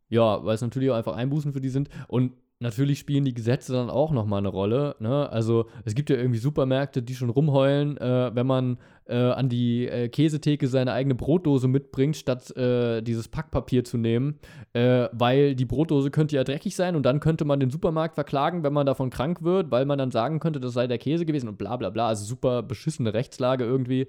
ja, 0.09 0.43
weil 0.43 0.55
es 0.55 0.61
natürlich 0.61 0.89
auch 0.89 0.95
einfach 0.95 1.15
Einbußen 1.15 1.53
für 1.53 1.61
die 1.61 1.69
sind. 1.69 1.89
Und 2.07 2.33
natürlich 2.59 2.99
spielen 2.99 3.25
die 3.25 3.33
Gesetze 3.33 3.73
dann 3.73 3.89
auch 3.89 4.11
nochmal 4.11 4.39
eine 4.39 4.47
Rolle. 4.47 4.95
Ne? 4.99 5.29
Also 5.29 5.67
es 5.85 5.93
gibt 5.95 6.09
ja 6.09 6.15
irgendwie 6.15 6.39
Supermärkte, 6.39 7.03
die 7.03 7.15
schon 7.15 7.29
rumheulen, 7.29 7.97
äh, 7.97 8.31
wenn 8.33 8.47
man 8.47 8.77
äh, 9.05 9.15
an 9.15 9.47
die 9.49 9.87
äh, 9.87 10.09
Käsetheke 10.09 10.67
seine 10.67 10.93
eigene 10.93 11.15
Brotdose 11.15 11.67
mitbringt, 11.67 12.17
statt 12.17 12.55
äh, 12.57 13.01
dieses 13.01 13.27
Packpapier 13.27 13.83
zu 13.83 13.97
nehmen, 13.97 14.39
äh, 14.73 15.07
weil 15.11 15.55
die 15.55 15.65
Brotdose 15.65 16.09
könnte 16.09 16.35
ja 16.35 16.43
dreckig 16.43 16.75
sein 16.75 16.95
und 16.95 17.05
dann 17.05 17.19
könnte 17.19 17.45
man 17.45 17.59
den 17.59 17.69
Supermarkt 17.69 18.15
verklagen, 18.15 18.63
wenn 18.63 18.73
man 18.73 18.85
davon 18.85 19.09
krank 19.09 19.43
wird, 19.43 19.69
weil 19.71 19.85
man 19.85 19.99
dann 19.99 20.11
sagen 20.11 20.39
könnte, 20.39 20.59
das 20.59 20.73
sei 20.73 20.87
der 20.87 20.97
Käse 20.97 21.25
gewesen 21.25 21.49
und 21.49 21.57
bla 21.57 21.77
bla 21.77 21.89
bla. 21.89 22.07
Also 22.07 22.25
super 22.25 22.63
beschissene 22.63 23.13
Rechtslage 23.13 23.65
irgendwie. 23.65 24.07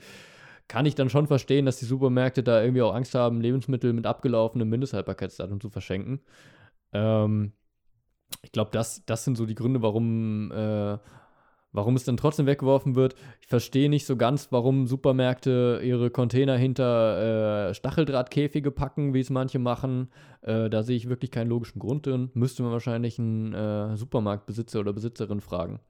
Kann 0.69 0.85
ich 0.85 0.95
dann 0.95 1.09
schon 1.09 1.27
verstehen, 1.27 1.65
dass 1.65 1.79
die 1.79 1.87
Supermärkte 1.87 2.43
da 2.43 2.63
irgendwie 2.63 2.83
auch 2.83 2.95
Angst 2.95 3.15
haben, 3.15 3.41
Lebensmittel 3.41 3.93
mit 3.95 4.07
abgelaufenem 4.07 4.69
Mindesthaltbarkeitsdatum 4.69 5.61
zu 5.61 5.71
verschenken. 5.71 6.21
Ähm, 6.93 7.53
ich 8.43 8.53
glaube, 8.53 8.71
das, 8.73 9.05
das 9.07 9.25
sind 9.25 9.37
so 9.37 9.47
die 9.47 9.55
Gründe, 9.55 9.83
warum, 9.83 10.51
äh, 10.53 10.99
warum 11.73 11.97
es 11.97 12.05
dann 12.05 12.17
trotzdem 12.17 12.47
weggeworfen 12.47 12.95
wird. 12.95 13.15
Ich 13.41 13.47
verstehe 13.47 13.89
nicht 13.89 14.07
so 14.07 14.17
ganz, 14.17 14.49
warum 14.51 14.87
Supermärkte 14.87 15.81
ihre 15.83 16.11
Container 16.11 16.57
hinter 16.57 17.69
äh, 17.71 17.75
Stacheldrahtkäfige 17.75 18.71
packen, 18.71 19.15
wie 19.15 19.21
es 19.21 19.31
manche 19.31 19.59
machen. 19.59 20.11
Äh, 20.43 20.71
da 20.71 20.83
sehe 20.83 20.97
ich 20.97 21.09
wirklich 21.09 21.31
keinen 21.31 21.49
logischen 21.49 21.79
Grund 21.79 22.07
drin. 22.07 22.31
Müsste 22.35 22.63
man 22.63 22.73
wahrscheinlich 22.73 23.19
einen 23.19 23.55
äh, 23.55 23.97
Supermarktbesitzer 23.97 24.81
oder 24.81 24.93
Besitzerin 24.93 25.41
fragen 25.41 25.81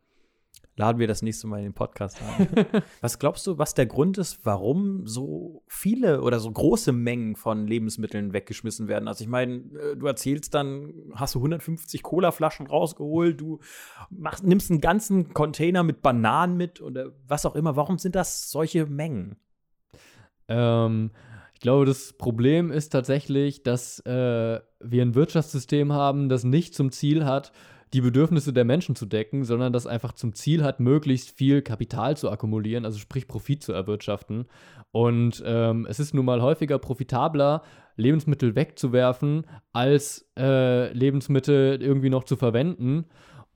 laden 0.79 0.99
wir 0.99 1.09
das 1.09 1.23
nächste 1.23 1.47
Mal 1.49 1.59
in 1.59 1.65
den 1.65 1.75
Podcast 1.75 2.19
ein. 2.23 2.49
was 3.01 3.19
glaubst 3.19 3.47
du, 3.47 3.59
was 3.59 3.75
der 3.75 3.87
Grund 3.87 4.17
ist, 4.17 4.47
warum 4.47 5.07
so 5.07 5.63
viele 5.67 6.23
oder 6.23 6.39
so 6.39 6.51
große 6.51 6.93
Mengen 6.93 7.35
von 7.35 7.67
Lebensmitteln 7.67 8.33
weggeschmissen 8.33 8.87
werden? 8.87 9.09
Also 9.09 9.25
ich 9.25 9.29
meine, 9.29 9.57
äh, 9.57 9.97
du 9.97 10.07
erzählst 10.07 10.55
dann, 10.55 10.95
hast 11.15 11.35
du 11.35 11.41
150 11.41 12.03
Cola-Flaschen 12.03 12.69
rausgeholt, 12.69 13.41
du 13.41 13.59
machst, 14.11 14.45
nimmst 14.45 14.71
einen 14.71 14.81
ganzen 14.81 15.35
Container 15.35 15.83
mit 15.83 16.01
Bananen 16.01 16.57
mit 16.57 16.81
oder 16.81 17.13
was 17.27 17.45
auch 17.45 17.57
immer. 17.57 17.75
Warum 17.75 17.99
sind 17.99 18.15
das 18.15 18.51
solche 18.51 18.87
Mengen? 18.87 19.37
Ähm, 20.47 21.11
ich 21.55 21.61
glaube, 21.61 21.87
das 21.87 22.13
Problem 22.13 22.71
ist 22.71 22.91
tatsächlich, 22.91 23.65
dass 23.65 23.99
äh, 24.07 24.61
wir 24.79 25.03
ein 25.03 25.17
Wirtschaftssystem 25.17 25.93
haben, 25.93 26.29
das 26.29 26.45
nicht 26.45 26.73
zum 26.73 26.93
Ziel 26.93 27.25
hat, 27.25 27.51
die 27.93 28.01
Bedürfnisse 28.01 28.53
der 28.53 28.65
Menschen 28.65 28.97
zu 28.97 29.07
decken, 29.07 29.45
sondern 29.45 29.73
das 29.73 29.87
einfach 29.87 30.13
zum 30.13 30.35
Ziel 30.35 30.63
hat, 30.63 30.81
möglichst 30.81 31.31
viel 31.31 31.63
Kapital 31.63 32.17
zu 32.17 32.31
akkumulieren, 32.31 32.85
also 32.85 32.99
sprich 32.99 33.29
Profit 33.29 33.63
zu 33.63 33.73
erwirtschaften. 33.73 34.47
Und 34.91 35.43
ähm, 35.45 35.87
es 35.89 36.01
ist 36.01 36.15
nun 36.15 36.25
mal 36.25 36.43
häufiger 36.43 36.79
profitabler, 36.79 37.63
Lebensmittel 37.97 38.55
wegzuwerfen, 38.55 39.47
als 39.73 40.31
äh, 40.39 40.93
Lebensmittel 40.93 41.83
irgendwie 41.83 42.11
noch 42.11 42.25
zu 42.25 42.37
verwenden. 42.37 43.07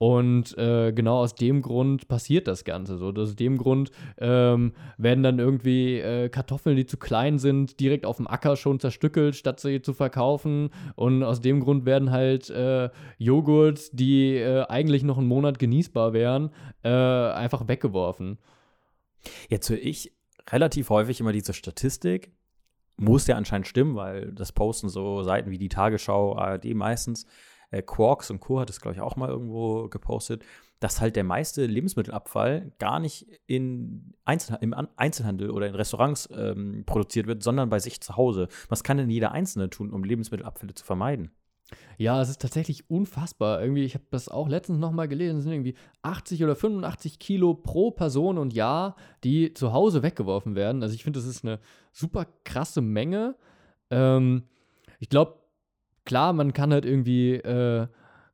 Und 0.03 0.57
äh, 0.57 0.91
genau 0.91 1.19
aus 1.19 1.33
dem 1.33 1.61
Grund 1.61 2.09
passiert 2.09 2.49
das 2.49 2.65
Ganze 2.65 2.97
so. 2.97 3.13
Aus 3.13 3.37
dem 3.37 3.57
Grund 3.57 3.89
ähm, 4.17 4.73
werden 4.97 5.23
dann 5.23 5.39
irgendwie 5.39 5.97
äh, 5.97 6.27
Kartoffeln, 6.27 6.75
die 6.75 6.85
zu 6.85 6.97
klein 6.97 7.39
sind, 7.39 7.79
direkt 7.79 8.05
auf 8.05 8.17
dem 8.17 8.27
Acker 8.27 8.57
schon 8.57 8.81
zerstückelt, 8.81 9.33
statt 9.33 9.61
sie 9.61 9.81
zu 9.81 9.93
verkaufen. 9.93 10.71
Und 10.95 11.23
aus 11.23 11.39
dem 11.39 11.61
Grund 11.61 11.85
werden 11.85 12.11
halt 12.11 12.49
äh, 12.49 12.89
Joghurt, 13.17 13.97
die 13.97 14.35
äh, 14.35 14.65
eigentlich 14.67 15.03
noch 15.03 15.17
einen 15.17 15.29
Monat 15.29 15.57
genießbar 15.57 16.11
wären, 16.11 16.49
äh, 16.83 16.89
einfach 16.89 17.69
weggeworfen. 17.69 18.39
Jetzt 19.47 19.69
höre 19.69 19.79
ich 19.79 20.11
relativ 20.49 20.89
häufig 20.89 21.21
immer 21.21 21.31
diese 21.31 21.53
Statistik. 21.53 22.33
Muss 22.97 23.25
ja 23.27 23.37
anscheinend 23.37 23.67
stimmen, 23.67 23.95
weil 23.95 24.33
das 24.33 24.51
posten 24.51 24.89
so 24.89 25.23
Seiten 25.23 25.49
wie 25.49 25.57
die 25.57 25.69
Tagesschau, 25.69 26.35
ARD 26.35 26.73
meistens 26.73 27.25
äh, 27.73 27.81
Quarks 27.81 28.29
und 28.29 28.39
Co. 28.39 28.59
hat 28.59 28.69
es, 28.69 28.79
glaube 28.79 28.95
ich, 28.95 29.01
auch 29.01 29.15
mal 29.15 29.29
irgendwo 29.29 29.87
gepostet, 29.89 30.43
dass 30.79 31.01
halt 31.01 31.15
der 31.15 31.23
meiste 31.23 31.65
Lebensmittelabfall 31.65 32.71
gar 32.77 32.99
nicht 32.99 33.27
in 33.47 34.13
Einzelha 34.25 34.57
im 34.57 34.75
Einzelhandel 34.95 35.49
oder 35.49 35.67
in 35.67 35.75
Restaurants 35.75 36.29
ähm, 36.35 36.83
produziert 36.85 37.25
wird, 37.25 37.41
sondern 37.41 37.69
bei 37.69 37.79
sich 37.79 38.01
zu 38.01 38.17
Hause. 38.17 38.47
Was 38.69 38.83
kann 38.83 38.97
denn 38.97 39.09
jeder 39.09 39.31
Einzelne 39.31 39.69
tun, 39.69 39.91
um 39.91 40.03
Lebensmittelabfälle 40.03 40.73
zu 40.73 40.85
vermeiden? 40.85 41.31
Ja, 41.97 42.21
es 42.21 42.29
ist 42.29 42.41
tatsächlich 42.41 42.89
unfassbar. 42.89 43.61
Irgendwie, 43.61 43.83
ich 43.83 43.95
habe 43.95 44.05
das 44.11 44.29
auch 44.29 44.47
letztens 44.47 44.79
nochmal 44.79 45.07
gelesen, 45.07 45.37
es 45.37 45.43
sind 45.43 45.53
irgendwie 45.53 45.75
80 46.01 46.43
oder 46.43 46.55
85 46.55 47.17
Kilo 47.17 47.53
pro 47.53 47.91
Person 47.91 48.37
und 48.37 48.53
Jahr, 48.53 48.95
die 49.23 49.53
zu 49.53 49.73
Hause 49.73 50.03
weggeworfen 50.03 50.55
werden. 50.55 50.83
Also 50.83 50.93
ich 50.93 51.03
finde, 51.03 51.19
das 51.19 51.27
ist 51.27 51.43
eine 51.43 51.59
super 51.91 52.27
krasse 52.43 52.81
Menge. 52.81 53.35
Ähm, 53.89 54.43
ich 54.99 55.09
glaube, 55.09 55.42
klar, 56.05 56.33
man 56.33 56.53
kann 56.53 56.73
halt 56.73 56.85
irgendwie 56.85 57.35
äh, 57.35 57.87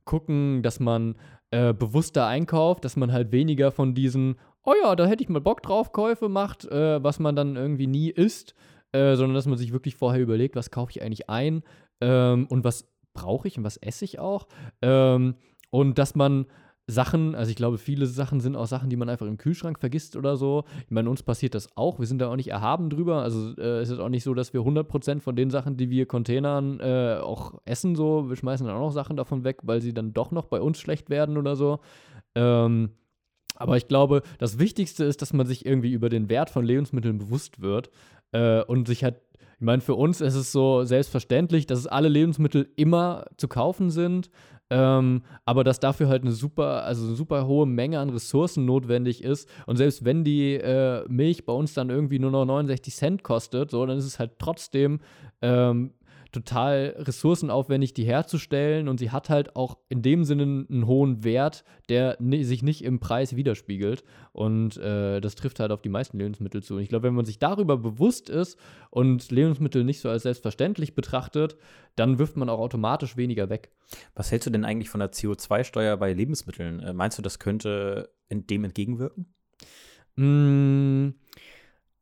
gucken, 0.06 0.62
dass 0.64 0.80
man 0.80 1.16
äh, 1.52 1.74
bewusster 1.74 2.26
einkauft, 2.26 2.86
dass 2.86 2.96
man 2.96 3.12
halt 3.12 3.32
weniger 3.32 3.72
von 3.72 3.94
diesen, 3.94 4.36
oh 4.64 4.74
ja, 4.82 4.96
da 4.96 5.06
hätte 5.06 5.24
ich 5.24 5.30
mal 5.30 5.42
Bock 5.42 5.62
drauf, 5.62 5.92
Käufe 5.92 6.30
macht, 6.30 6.66
äh, 6.66 7.04
was 7.04 7.20
man 7.20 7.36
dann 7.36 7.56
irgendwie 7.56 7.88
nie 7.88 8.10
isst, 8.10 8.56
äh, 8.92 9.16
sondern 9.16 9.36
dass 9.36 9.48
man 9.48 9.58
sich 9.58 9.72
wirklich 9.72 9.96
vorher 9.96 10.22
überlegt, 10.22 10.56
was 10.56 10.72
kaufe 10.72 10.92
ich 10.92 11.02
eigentlich 11.02 11.30
ein 11.30 11.64
ähm, 12.02 12.48
und 12.50 12.64
was 12.64 12.88
brauche 13.14 13.48
ich 13.48 13.58
und 13.58 13.64
was 13.64 13.78
esse 13.78 14.06
ich 14.06 14.20
auch. 14.20 14.48
Ähm, 14.82 15.36
und 15.72 15.98
dass 15.98 16.16
man 16.16 16.48
Sachen, 16.90 17.36
also 17.36 17.50
ich 17.50 17.56
glaube, 17.56 17.78
viele 17.78 18.06
Sachen 18.08 18.40
sind 18.40 18.56
auch 18.56 18.66
Sachen, 18.66 18.90
die 18.90 18.96
man 18.96 19.10
einfach 19.10 19.28
im 19.28 19.38
Kühlschrank 19.38 19.80
vergisst 19.80 20.16
oder 20.16 20.38
so. 20.38 20.64
Ich 20.86 20.92
meine, 20.92 21.10
uns 21.10 21.24
passiert 21.24 21.54
das 21.56 21.70
auch. 21.78 22.00
Wir 22.00 22.08
sind 22.08 22.20
da 22.20 22.30
auch 22.30 22.36
nicht 22.36 22.50
erhaben 22.50 22.90
drüber. 22.90 23.22
Also 23.22 23.56
äh, 23.58 23.82
es 23.82 23.90
ist 23.90 24.00
auch 24.00 24.10
nicht 24.10 24.24
so, 24.24 24.34
dass 24.34 24.54
wir 24.54 24.62
100% 24.62 25.20
von 25.22 25.36
den 25.36 25.50
Sachen, 25.50 25.78
die 25.78 25.90
wir 25.90 26.06
Containern 26.06 26.80
äh, 26.80 27.20
auch 27.22 27.54
essen, 27.66 27.96
so, 27.96 28.30
wir 28.30 28.36
schmeißen 28.36 28.66
dann 28.66 28.76
auch 28.76 28.88
noch 28.88 28.92
Sachen 28.92 29.18
davon 29.18 29.44
weg, 29.44 29.60
weil 29.64 29.82
sie 29.82 29.94
dann 29.94 30.14
doch 30.14 30.32
noch 30.32 30.46
bei 30.46 30.62
uns 30.62 30.80
schlecht 30.80 31.10
werden 31.10 31.38
oder 31.38 31.56
so. 31.56 31.80
Ähm, 32.36 32.90
aber 33.56 33.78
ich 33.78 33.88
glaube, 33.88 34.24
das 34.38 34.58
Wichtigste 34.58 35.04
ist, 35.04 35.22
dass 35.22 35.34
man 35.34 35.46
sich 35.46 35.66
irgendwie 35.66 35.92
über 35.92 36.10
den 36.10 36.30
Wert 36.30 36.50
von 36.50 36.66
Lebensmitteln 36.66 37.18
bewusst 37.18 37.62
wird 37.62 37.90
äh, 38.32 38.64
und 38.64 38.88
sich 38.88 39.04
halt 39.04 39.22
Ich 39.60 39.66
meine, 39.66 39.82
für 39.82 39.96
uns 39.96 40.22
ist 40.22 40.36
es 40.36 40.52
so 40.52 40.86
selbstverständlich, 40.86 41.68
dass 41.68 41.80
es 41.80 41.88
alle 41.88 42.08
Lebensmittel 42.08 42.72
immer 42.78 43.26
zu 43.38 43.48
kaufen 43.48 43.92
sind. 43.92 44.30
Ähm, 44.70 45.24
aber 45.46 45.64
dass 45.64 45.80
dafür 45.80 46.10
halt 46.10 46.22
eine 46.22 46.32
super, 46.32 46.84
also 46.84 47.08
eine 47.08 47.16
super 47.16 47.48
hohe 47.48 47.66
Menge 47.66 48.00
an 48.00 48.10
Ressourcen 48.10 48.66
notwendig 48.66 49.24
ist. 49.24 49.50
Und 49.66 49.78
selbst 49.78 50.06
wenn 50.06 50.24
die 50.24 50.56
äh, 50.56 51.06
Milch 51.08 51.46
bei 51.46 51.54
uns 51.54 51.74
dann 51.74 51.90
irgendwie 51.90 52.20
nur 52.20 52.32
noch 52.32 52.46
69 52.46 52.96
Cent 52.96 53.24
kostet, 53.24 53.72
so, 53.72 53.86
dann 53.86 53.98
ist 53.98 54.06
es 54.06 54.20
halt 54.20 54.34
trotzdem 54.38 55.00
ähm, 55.42 55.92
total 56.32 56.96
ressourcenaufwendig, 56.98 57.94
die 57.94 58.04
herzustellen 58.04 58.88
und 58.88 59.00
sie 59.00 59.10
hat 59.10 59.30
halt 59.30 59.56
auch 59.56 59.78
in 59.90 60.02
dem 60.02 60.24
Sinne 60.24 60.66
einen 60.70 60.86
hohen 60.86 61.24
Wert, 61.24 61.64
der 61.90 62.18
sich 62.20 62.62
nicht 62.62 62.84
im 62.84 63.00
Preis 63.00 63.36
widerspiegelt. 63.36 64.04
Und 64.32 64.78
äh, 64.78 65.22
das 65.22 65.36
trifft 65.36 65.60
halt 65.60 65.72
auf 65.72 65.82
die 65.82 65.90
meisten 65.90 66.20
Lebensmittel 66.20 66.62
zu. 66.62 66.76
Und 66.76 66.82
ich 66.82 66.90
glaube, 66.90 67.08
wenn 67.08 67.16
man 67.16 67.26
sich 67.26 67.40
darüber 67.40 67.78
bewusst 67.78 68.30
ist 68.30 68.60
und 68.92 69.32
Lebensmittel 69.32 69.84
nicht 69.84 70.02
so 70.02 70.10
als 70.10 70.24
selbstverständlich 70.24 70.94
betrachtet, 70.94 71.58
dann 71.96 72.20
wirft 72.20 72.38
man 72.38 72.50
auch 72.50 72.60
automatisch 72.60 73.18
weniger 73.18 73.50
weg. 73.50 73.72
Was 74.14 74.32
hältst 74.32 74.46
du 74.46 74.52
denn 74.52 74.66
eigentlich 74.66 74.90
von 74.90 75.00
der 75.00 75.12
CO2-Steuer 75.12 75.98
bei 75.98 76.14
Lebensmitteln? 76.14 76.80
Äh, 76.80 76.94
meinst 76.94 77.18
du, 77.18 77.24
das 77.24 77.40
könnte 77.40 78.12
dem 78.30 78.64
entgegenwirken? 78.64 79.34
Mm, 80.16 81.16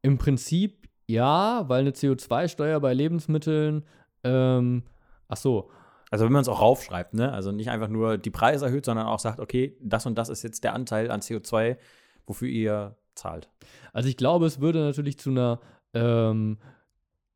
Im 0.01 0.17
Prinzip 0.17 0.87
ja, 1.07 1.63
weil 1.69 1.81
eine 1.81 1.91
CO2-Steuer 1.91 2.81
bei 2.81 2.93
Lebensmitteln 2.93 3.85
ähm, 4.27 4.83
ach 5.27 5.37
so. 5.37 5.69
Also 6.09 6.23
wenn 6.23 6.31
man 6.31 6.41
es 6.41 6.47
auch 6.47 6.61
raufschreibt, 6.61 7.13
ne? 7.13 7.33
Also 7.33 7.51
nicht 7.51 7.69
einfach 7.69 7.89
nur 7.89 8.17
die 8.17 8.29
Preise 8.29 8.65
erhöht, 8.65 8.85
sondern 8.85 9.07
auch 9.07 9.19
sagt, 9.19 9.39
okay, 9.39 9.75
das 9.81 10.05
und 10.05 10.17
das 10.17 10.29
ist 10.29 10.43
jetzt 10.43 10.63
der 10.63 10.73
Anteil 10.73 11.11
an 11.11 11.19
CO2, 11.19 11.77
wofür 12.25 12.47
ihr 12.47 12.95
zahlt. 13.13 13.49
Also 13.91 14.07
ich 14.07 14.15
glaube, 14.15 14.45
es 14.45 14.61
würde 14.61 14.79
natürlich 14.79 15.17
zu 15.17 15.31
einer 15.31 15.59
ähm, 15.93 16.57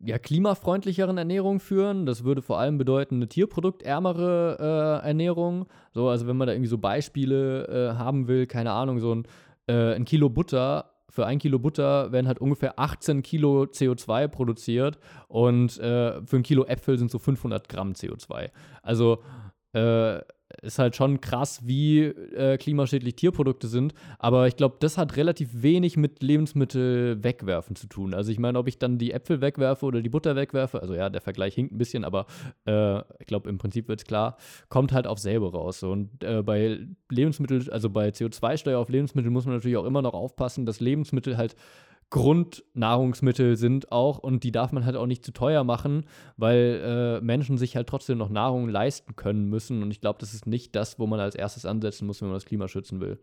ja, 0.03 0.17
klimafreundlicheren 0.17 1.17
Ernährung 1.17 1.59
führen. 1.59 2.05
Das 2.05 2.23
würde 2.23 2.41
vor 2.41 2.59
allem 2.59 2.77
bedeuten, 2.77 3.15
eine 3.15 3.27
tierproduktärmere 3.27 5.01
äh, 5.03 5.07
Ernährung. 5.07 5.67
So, 5.93 6.09
also 6.09 6.27
wenn 6.27 6.37
man 6.37 6.47
da 6.47 6.53
irgendwie 6.53 6.69
so 6.69 6.77
Beispiele 6.77 7.67
äh, 7.67 7.97
haben 7.97 8.27
will, 8.27 8.47
keine 8.47 8.71
Ahnung, 8.71 8.99
so 8.99 9.15
ein, 9.15 9.27
äh, 9.67 9.95
ein 9.95 10.05
Kilo 10.05 10.29
Butter 10.29 10.90
für 11.11 11.25
ein 11.25 11.39
Kilo 11.39 11.59
Butter 11.59 12.11
werden 12.11 12.27
halt 12.27 12.39
ungefähr 12.39 12.79
18 12.79 13.21
Kilo 13.21 13.63
CO2 13.63 14.29
produziert 14.29 14.97
und 15.27 15.77
äh, 15.79 16.25
für 16.25 16.37
ein 16.37 16.43
Kilo 16.43 16.65
Äpfel 16.65 16.97
sind 16.97 17.11
so 17.11 17.19
500 17.19 17.67
Gramm 17.67 17.91
CO2. 17.91 18.49
Also 18.81 19.21
äh, 19.73 20.19
ist 20.61 20.79
halt 20.79 20.95
schon 20.95 21.21
krass, 21.21 21.61
wie 21.65 22.01
äh, 22.01 22.57
klimaschädlich 22.57 23.15
Tierprodukte 23.15 23.67
sind. 23.67 23.93
Aber 24.19 24.47
ich 24.47 24.55
glaube, 24.55 24.77
das 24.79 24.97
hat 24.97 25.17
relativ 25.17 25.49
wenig 25.53 25.97
mit 25.97 26.21
Lebensmittel 26.21 27.23
wegwerfen 27.23 27.75
zu 27.75 27.87
tun. 27.87 28.13
Also 28.13 28.31
ich 28.31 28.39
meine, 28.39 28.59
ob 28.59 28.67
ich 28.67 28.77
dann 28.77 28.97
die 28.97 29.11
Äpfel 29.11 29.41
wegwerfe 29.41 29.85
oder 29.85 30.01
die 30.01 30.09
Butter 30.09 30.35
wegwerfe, 30.35 30.81
also 30.81 30.93
ja, 30.93 31.09
der 31.09 31.21
Vergleich 31.21 31.55
hinkt 31.55 31.73
ein 31.73 31.77
bisschen, 31.77 32.03
aber 32.03 32.27
äh, 32.65 32.99
ich 33.19 33.25
glaube, 33.25 33.49
im 33.49 33.57
Prinzip 33.57 33.87
wird 33.87 34.01
es 34.01 34.05
klar, 34.05 34.37
kommt 34.69 34.91
halt 34.91 35.07
auf 35.07 35.17
selber 35.17 35.51
raus. 35.51 35.81
Und 35.83 36.23
äh, 36.23 36.43
bei 36.43 36.79
Lebensmitteln, 37.09 37.69
also 37.69 37.89
bei 37.89 38.09
CO2-Steuer 38.09 38.79
auf 38.79 38.89
Lebensmittel 38.89 39.31
muss 39.31 39.45
man 39.45 39.55
natürlich 39.55 39.77
auch 39.77 39.85
immer 39.85 40.01
noch 40.01 40.13
aufpassen, 40.13 40.65
dass 40.65 40.79
Lebensmittel 40.79 41.37
halt 41.37 41.55
Grundnahrungsmittel 42.11 43.55
sind 43.55 43.91
auch 43.93 44.19
und 44.19 44.43
die 44.43 44.51
darf 44.51 44.73
man 44.73 44.85
halt 44.85 44.97
auch 44.97 45.05
nicht 45.05 45.23
zu 45.23 45.31
teuer 45.31 45.63
machen, 45.63 46.05
weil 46.35 46.81
äh, 46.83 47.21
Menschen 47.21 47.57
sich 47.57 47.77
halt 47.77 47.87
trotzdem 47.87 48.17
noch 48.17 48.29
Nahrung 48.29 48.67
leisten 48.67 49.15
können 49.15 49.45
müssen 49.45 49.81
und 49.81 49.91
ich 49.91 50.01
glaube, 50.01 50.19
das 50.19 50.33
ist 50.33 50.45
nicht 50.45 50.75
das, 50.75 50.99
wo 50.99 51.07
man 51.07 51.21
als 51.21 51.35
erstes 51.35 51.65
ansetzen 51.65 52.05
muss, 52.05 52.21
wenn 52.21 52.27
man 52.27 52.35
das 52.35 52.45
Klima 52.45 52.67
schützen 52.67 52.99
will. 52.99 53.17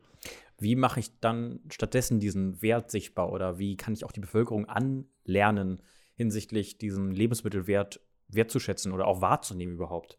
Wie 0.58 0.74
mache 0.74 1.00
ich 1.00 1.20
dann 1.20 1.60
stattdessen 1.70 2.18
diesen 2.18 2.62
Wert 2.62 2.90
sichtbar 2.90 3.30
oder 3.30 3.58
wie 3.58 3.76
kann 3.76 3.92
ich 3.92 4.06
auch 4.06 4.12
die 4.12 4.20
Bevölkerung 4.20 4.66
anlernen 4.66 5.82
hinsichtlich 6.14 6.78
diesen 6.78 7.12
Lebensmittelwert 7.12 8.00
wertzuschätzen 8.28 8.92
oder 8.92 9.06
auch 9.06 9.20
wahrzunehmen 9.20 9.74
überhaupt? 9.74 10.18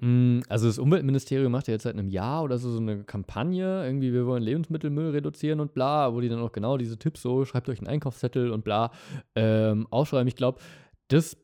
Mm, 0.00 0.40
also 0.48 0.66
das 0.66 0.78
Umweltministerium 0.78 1.50
macht 1.50 1.66
ja 1.66 1.74
jetzt 1.74 1.82
seit 1.82 1.94
einem 1.94 2.08
Jahr 2.08 2.44
oder 2.44 2.58
so, 2.58 2.70
so 2.70 2.78
eine 2.78 3.04
Kampagne, 3.04 3.84
irgendwie 3.84 4.12
wir 4.12 4.26
wollen 4.26 4.42
Lebensmittelmüll 4.42 5.10
reduzieren 5.10 5.60
und 5.60 5.74
bla, 5.74 6.14
wo 6.14 6.20
die 6.20 6.28
dann 6.28 6.40
auch 6.40 6.52
genau 6.52 6.76
diese 6.76 6.98
Tipps 6.98 7.22
so, 7.22 7.44
schreibt 7.44 7.68
euch 7.68 7.78
einen 7.78 7.88
Einkaufszettel 7.88 8.50
und 8.50 8.64
bla, 8.64 8.92
ähm, 9.34 9.86
ausschreiben. 9.90 10.28
Ich 10.28 10.36
glaube, 10.36 10.60
das 11.08 11.36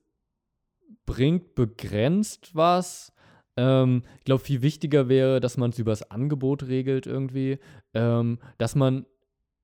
bringt 1.07 1.55
begrenzt 1.55 2.55
was. 2.55 3.13
Ähm, 3.57 4.03
ich 4.19 4.25
glaube, 4.25 4.43
viel 4.43 4.63
wichtiger 4.63 5.09
wäre, 5.09 5.41
dass 5.41 5.57
man 5.57 5.71
es 5.71 5.79
übers 5.79 6.11
Angebot 6.11 6.65
regelt 6.65 7.07
irgendwie, 7.07 7.59
ähm, 7.93 8.39
dass 8.59 8.75
man 8.75 9.07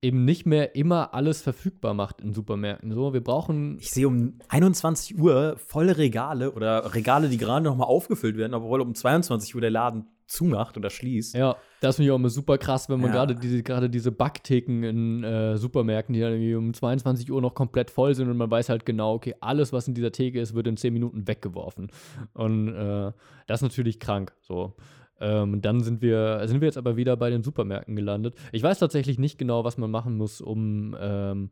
eben 0.03 0.25
nicht 0.25 0.47
mehr 0.47 0.75
immer 0.75 1.13
alles 1.15 1.43
verfügbar 1.43 1.95
macht 1.95 2.21
in 2.21 2.33
Supermärkten. 2.33 2.93
So, 2.93 3.13
wir 3.13 3.23
brauchen. 3.23 3.79
Ich 3.81 3.91
sehe 3.91 4.09
um 4.09 4.39
21 4.49 5.19
Uhr 5.19 5.57
volle 5.59 5.99
Regale 5.99 6.53
oder 6.53 6.95
Regale, 6.95 7.29
die 7.29 7.37
gerade 7.37 7.65
noch 7.65 7.77
mal 7.77 7.85
aufgefüllt 7.85 8.37
werden, 8.37 8.55
obwohl 8.55 8.81
um 8.81 8.95
22 8.95 9.55
Uhr 9.55 9.61
der 9.61 9.71
Laden 9.71 10.07
zumacht 10.31 10.77
oder 10.77 10.91
schließt. 10.91 11.35
Ja, 11.35 11.57
das 11.81 11.97
finde 11.97 12.07
ich 12.07 12.13
auch 12.13 12.17
immer 12.17 12.31
super 12.31 12.57
krass, 12.57 12.89
wenn 12.89 13.01
man 13.01 13.11
ja. 13.11 13.17
gerade 13.17 13.35
diese, 13.35 13.63
gerade 13.63 13.91
diese 13.91 14.13
Backtheken 14.13 14.85
in 14.85 15.25
äh, 15.25 15.57
Supermärkten, 15.59 16.13
die 16.13 16.21
dann 16.21 16.33
irgendwie 16.33 16.55
um 16.55 16.73
22 16.73 17.31
Uhr 17.31 17.43
noch 17.43 17.55
komplett 17.55 17.91
voll 17.91 18.15
sind 18.15 18.31
und 18.31 18.37
man 18.37 18.51
weiß 18.51 18.69
halt 18.69 18.87
genau, 18.87 19.15
okay, 19.15 19.35
alles, 19.41 19.73
was 19.73 19.89
in 19.89 19.95
dieser 19.95 20.13
Theke 20.13 20.41
ist, 20.41 20.55
wird 20.55 20.69
in 20.69 20.77
10 20.77 20.93
Minuten 20.93 21.27
weggeworfen. 21.27 21.91
Und 22.33 22.69
äh, 22.69 23.13
das 23.49 23.59
ist 23.59 23.63
natürlich 23.63 23.99
krank. 23.99 24.33
So. 24.41 24.75
Ähm, 25.21 25.61
dann 25.61 25.81
sind 25.81 26.03
wir, 26.03 26.43
sind 26.47 26.61
wir 26.61 26.67
jetzt 26.67 26.79
aber 26.79 26.97
wieder 26.97 27.17
bei 27.17 27.31
den 27.31 27.43
Supermärkten 27.43 27.95
gelandet. 27.95 28.35
Ich 28.53 28.63
weiß 28.63 28.79
tatsächlich 28.79 29.19
nicht 29.19 29.39
genau, 29.39 29.65
was 29.65 29.79
man 29.79 29.91
machen 29.91 30.17
muss, 30.17 30.41
um 30.41 30.97
ähm, 30.99 31.51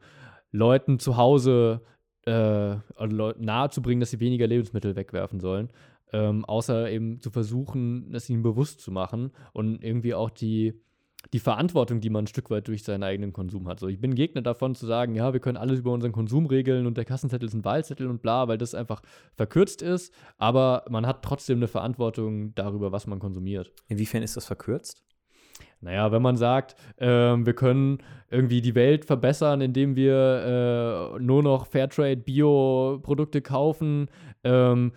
Leuten 0.50 0.98
zu 0.98 1.16
Hause 1.16 1.82
äh, 2.24 2.76
nahezubringen, 3.38 4.00
dass 4.00 4.10
sie 4.10 4.20
weniger 4.20 4.46
Lebensmittel 4.46 4.96
wegwerfen 4.96 5.40
sollen. 5.40 5.68
Ähm, 6.12 6.44
außer 6.46 6.90
eben 6.90 7.20
zu 7.20 7.30
versuchen, 7.30 8.10
das 8.12 8.30
ihnen 8.30 8.42
bewusst 8.42 8.80
zu 8.80 8.90
machen 8.90 9.30
und 9.52 9.84
irgendwie 9.84 10.14
auch 10.14 10.30
die 10.30 10.80
die 11.32 11.40
Verantwortung, 11.40 12.00
die 12.00 12.10
man 12.10 12.24
ein 12.24 12.28
Stück 12.28 12.48
weit 12.50 12.68
durch 12.68 12.84
seinen 12.84 13.02
eigenen 13.02 13.32
Konsum 13.32 13.68
hat. 13.68 13.80
So, 13.80 13.88
ich 13.88 14.00
bin 14.00 14.14
Gegner 14.14 14.40
davon 14.40 14.74
zu 14.74 14.86
sagen, 14.86 15.14
ja, 15.14 15.32
wir 15.32 15.40
können 15.40 15.56
alles 15.56 15.80
über 15.80 15.92
unseren 15.92 16.12
Konsum 16.12 16.46
regeln 16.46 16.86
und 16.86 16.96
der 16.96 17.04
Kassenzettel 17.04 17.48
ist 17.48 17.54
ein 17.54 17.64
Wahlzettel 17.64 18.06
und 18.06 18.22
bla, 18.22 18.48
weil 18.48 18.58
das 18.58 18.74
einfach 18.74 19.02
verkürzt 19.34 19.82
ist, 19.82 20.14
aber 20.38 20.84
man 20.88 21.06
hat 21.06 21.22
trotzdem 21.22 21.58
eine 21.58 21.68
Verantwortung 21.68 22.54
darüber, 22.54 22.92
was 22.92 23.06
man 23.06 23.18
konsumiert. 23.18 23.72
Inwiefern 23.88 24.22
ist 24.22 24.36
das 24.36 24.46
verkürzt? 24.46 25.02
Naja, 25.80 26.10
wenn 26.10 26.22
man 26.22 26.36
sagt, 26.36 26.74
äh, 26.96 27.06
wir 27.06 27.54
können 27.54 27.98
irgendwie 28.30 28.60
die 28.60 28.74
Welt 28.74 29.04
verbessern, 29.04 29.60
indem 29.60 29.96
wir 29.96 31.14
äh, 31.16 31.22
nur 31.22 31.42
noch 31.42 31.66
Fairtrade 31.66 32.16
Bio-Produkte 32.16 33.42
kaufen, 33.42 34.08
ähm, 34.42 34.92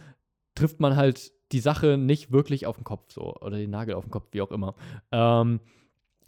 trifft 0.56 0.80
man 0.80 0.96
halt 0.96 1.32
die 1.52 1.60
Sache 1.60 1.98
nicht 1.98 2.32
wirklich 2.32 2.66
auf 2.66 2.78
den 2.78 2.84
Kopf 2.84 3.12
so 3.12 3.36
oder 3.36 3.58
den 3.58 3.70
Nagel 3.70 3.96
auf 3.96 4.06
den 4.06 4.12
Kopf, 4.12 4.30
wie 4.32 4.42
auch 4.42 4.52
immer. 4.52 4.76
Ähm, 5.12 5.60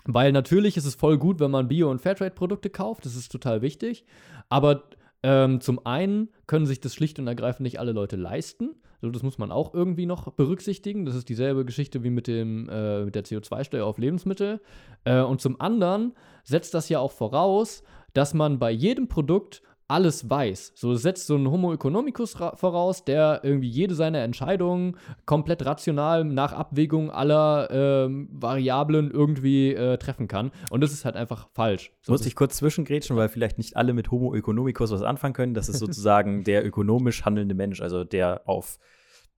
weil 0.06 0.32
natürlich 0.32 0.78
ist 0.78 0.86
es 0.86 0.96
voll 0.96 1.18
gut, 1.18 1.40
wenn 1.40 1.52
man 1.52 1.68
Bio- 1.68 1.90
und 1.90 2.02
Fairtrade-Produkte 2.02 2.70
kauft, 2.70 3.06
das 3.06 3.16
ist 3.16 3.32
total 3.32 3.62
wichtig. 3.62 4.06
Aber 4.50 4.84
ähm, 5.24 5.62
zum 5.62 5.86
einen 5.86 6.30
können 6.48 6.66
sich 6.66 6.82
das 6.82 6.94
schlicht 6.94 7.18
und 7.20 7.28
ergreifend 7.28 7.62
nicht 7.62 7.80
alle 7.80 7.94
Leute 7.94 8.18
leisten. 8.18 8.76
So, 9.02 9.10
das 9.10 9.24
muss 9.24 9.38
man 9.38 9.52
auch 9.52 9.74
irgendwie 9.74 10.06
noch 10.06 10.32
berücksichtigen. 10.32 11.06
Das 11.06 11.16
ist 11.16 11.30
dieselbe 11.30 11.66
Geschichte 11.66 12.04
wie 12.04 12.10
mit, 12.10 12.28
dem, 12.28 12.70
äh, 12.70 13.06
mit 13.06 13.16
der 13.16 13.24
CO2-Steuer 13.24 13.86
auf 13.86 13.98
Lebensmittel. 13.98 14.62
Äh, 15.06 15.22
und 15.22 15.42
zum 15.42 15.60
anderen 15.60 16.14
setzt 16.44 16.74
das 16.74 16.90
ja 16.90 17.00
auch 17.00 17.12
voraus, 17.12 17.84
dass 18.14 18.34
man 18.34 18.60
bei 18.60 18.72
jedem 18.72 19.08
Produkt 19.08 19.62
alles 19.94 20.28
weiß. 20.28 20.74
So 20.76 20.96
setzt 20.96 21.28
so 21.28 21.36
ein 21.36 21.50
Homo 21.50 21.72
economicus 21.72 22.34
voraus, 22.34 23.06
der 23.06 23.42
irgendwie 23.44 23.70
jede 23.70 23.94
seiner 23.94 24.24
Entscheidungen 24.24 24.98
komplett 25.28 25.64
rational 25.68 26.24
nach 26.24 26.52
Abwägung 26.52 27.12
aller 27.12 27.70
ähm, 27.70 28.28
Variablen 28.32 29.12
irgendwie 29.12 29.72
äh, 29.76 29.98
treffen 29.98 30.28
kann. 30.28 30.52
Und 30.72 30.82
das 30.82 30.94
ist 30.94 31.06
halt 31.06 31.16
einfach 31.16 31.48
falsch. 31.54 31.92
So 32.02 32.12
Muss 32.12 32.26
ich 32.26 32.36
kurz 32.36 32.58
zwischengrätschen, 32.58 33.16
weil 33.16 33.30
vielleicht 33.30 33.60
nicht 33.60 33.78
alle 33.78 33.94
mit 33.94 34.10
Homo 34.10 34.34
economicus 34.34 34.90
was 34.90 35.04
anfangen 35.04 35.36
können. 35.36 35.54
Das 35.54 35.70
ist 35.70 35.78
sozusagen 35.78 36.44
der 36.44 36.66
ökonomisch 36.66 37.24
handelnde 37.24 37.54
Mensch, 37.54 37.80
also 37.80 38.04
der 38.04 38.42
auf, 38.46 38.80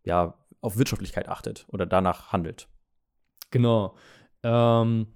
ja, 0.05 0.35
auf 0.61 0.77
Wirtschaftlichkeit 0.77 1.27
achtet 1.27 1.67
oder 1.67 1.85
danach 1.85 2.31
handelt. 2.31 2.69
Genau. 3.51 3.95
Ähm, 4.41 5.07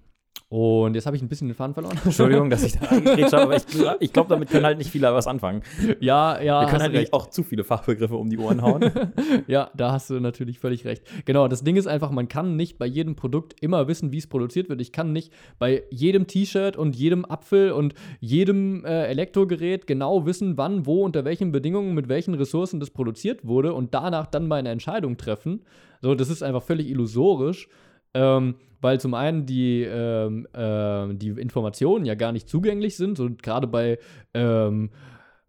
und 0.50 0.96
jetzt 0.96 1.06
habe 1.06 1.16
ich 1.16 1.22
ein 1.22 1.28
bisschen 1.28 1.48
den 1.48 1.54
Faden 1.54 1.76
verloren. 1.76 2.00
Entschuldigung, 2.06 2.50
dass 2.50 2.64
ich 2.64 2.74
da 2.74 2.88
eingekriegt 2.88 3.32
habe, 3.34 3.44
aber 3.44 3.56
ich, 3.56 3.64
ich 4.00 4.12
glaube, 4.12 4.30
damit 4.30 4.50
können 4.50 4.66
halt 4.66 4.80
nicht 4.80 4.90
viele 4.90 5.14
was 5.14 5.28
anfangen. 5.28 5.62
Ja, 6.00 6.42
ja. 6.42 6.62
Wir 6.62 6.68
können 6.68 6.82
halt 6.82 6.94
nicht 6.94 7.14
auch 7.14 7.30
zu 7.30 7.44
viele 7.44 7.64
Fachbegriffe 7.64 8.16
um 8.16 8.32
die 8.32 8.40
Ohren 8.40 8.64
hauen. 8.64 8.90
ja, 9.48 9.70
da 9.76 9.92
hast 9.92 10.10
du 10.10 10.20
natürlich 10.20 10.58
völlig 10.58 10.86
recht. 10.86 11.04
Genau, 11.26 11.48
das 11.48 11.64
Ding 11.64 11.76
ist 11.76 11.86
einfach, 11.86 12.10
man 12.10 12.28
kann 12.28 12.56
nicht 12.56 12.80
bei 12.80 12.88
jedem 12.88 13.16
Produkt 13.16 13.62
immer 13.62 13.88
wissen, 13.88 14.12
wie 14.12 14.18
es 14.18 14.26
produziert 14.26 14.70
wird. 14.70 14.82
Ich 14.82 14.92
kann 14.92 15.14
nicht 15.14 15.32
bei 15.60 15.84
jedem 15.92 16.26
T-Shirt 16.26 16.78
und 16.78 16.96
jedem 16.96 17.26
Apfel 17.26 17.72
und 17.72 17.94
jedem 18.20 18.84
äh, 18.86 19.06
Elektrogerät 19.06 19.86
genau 19.86 20.26
wissen, 20.26 20.58
wann, 20.58 20.88
wo, 20.88 21.04
unter 21.04 21.26
welchen 21.26 21.52
Bedingungen, 21.52 21.94
mit 21.94 22.10
welchen 22.10 22.34
Ressourcen 22.34 22.80
das 22.80 22.90
produziert 22.90 23.46
wurde 23.46 23.76
und 23.76 23.94
danach 23.94 24.26
dann 24.26 24.48
meine 24.48 24.70
Entscheidung 24.70 25.18
treffen. 25.18 25.62
So, 26.02 26.16
das 26.16 26.30
ist 26.30 26.42
einfach 26.42 26.64
völlig 26.64 26.90
illusorisch. 26.90 27.68
Ähm, 28.14 28.56
weil 28.82 29.00
zum 29.00 29.14
einen 29.14 29.46
die, 29.46 29.84
ähm, 29.84 30.48
äh, 30.54 31.14
die 31.14 31.30
Informationen 31.30 32.06
ja 32.06 32.16
gar 32.16 32.32
nicht 32.32 32.48
zugänglich 32.48 32.96
sind, 32.96 33.18
so 33.18 33.30
gerade 33.42 33.68
bei, 33.68 34.00
ähm, 34.34 34.90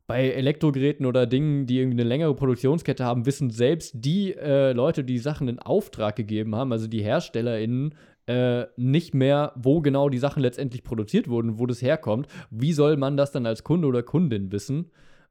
bei 0.06 0.30
Elektrogeräten 0.30 1.06
oder 1.06 1.26
Dingen, 1.26 1.66
die 1.66 1.78
irgendwie 1.78 2.00
eine 2.00 2.08
längere 2.08 2.34
Produktionskette 2.34 3.04
haben, 3.04 3.26
wissen 3.26 3.50
selbst 3.50 3.92
die 3.94 4.34
äh, 4.34 4.72
Leute, 4.72 5.04
die 5.04 5.18
Sachen 5.18 5.46
in 5.46 5.60
Auftrag 5.60 6.16
gegeben 6.16 6.56
haben, 6.56 6.72
also 6.72 6.88
die 6.88 7.04
HerstellerInnen, 7.04 7.94
äh, 8.26 8.66
nicht 8.76 9.14
mehr, 9.14 9.52
wo 9.56 9.80
genau 9.80 10.08
die 10.08 10.18
Sachen 10.18 10.42
letztendlich 10.42 10.82
produziert 10.82 11.28
wurden, 11.28 11.58
wo 11.58 11.66
das 11.66 11.82
herkommt. 11.82 12.26
Wie 12.50 12.72
soll 12.72 12.96
man 12.96 13.16
das 13.16 13.32
dann 13.32 13.46
als 13.46 13.64
Kunde 13.64 13.86
oder 13.86 14.02
Kundin 14.02 14.52
wissen? 14.52 14.90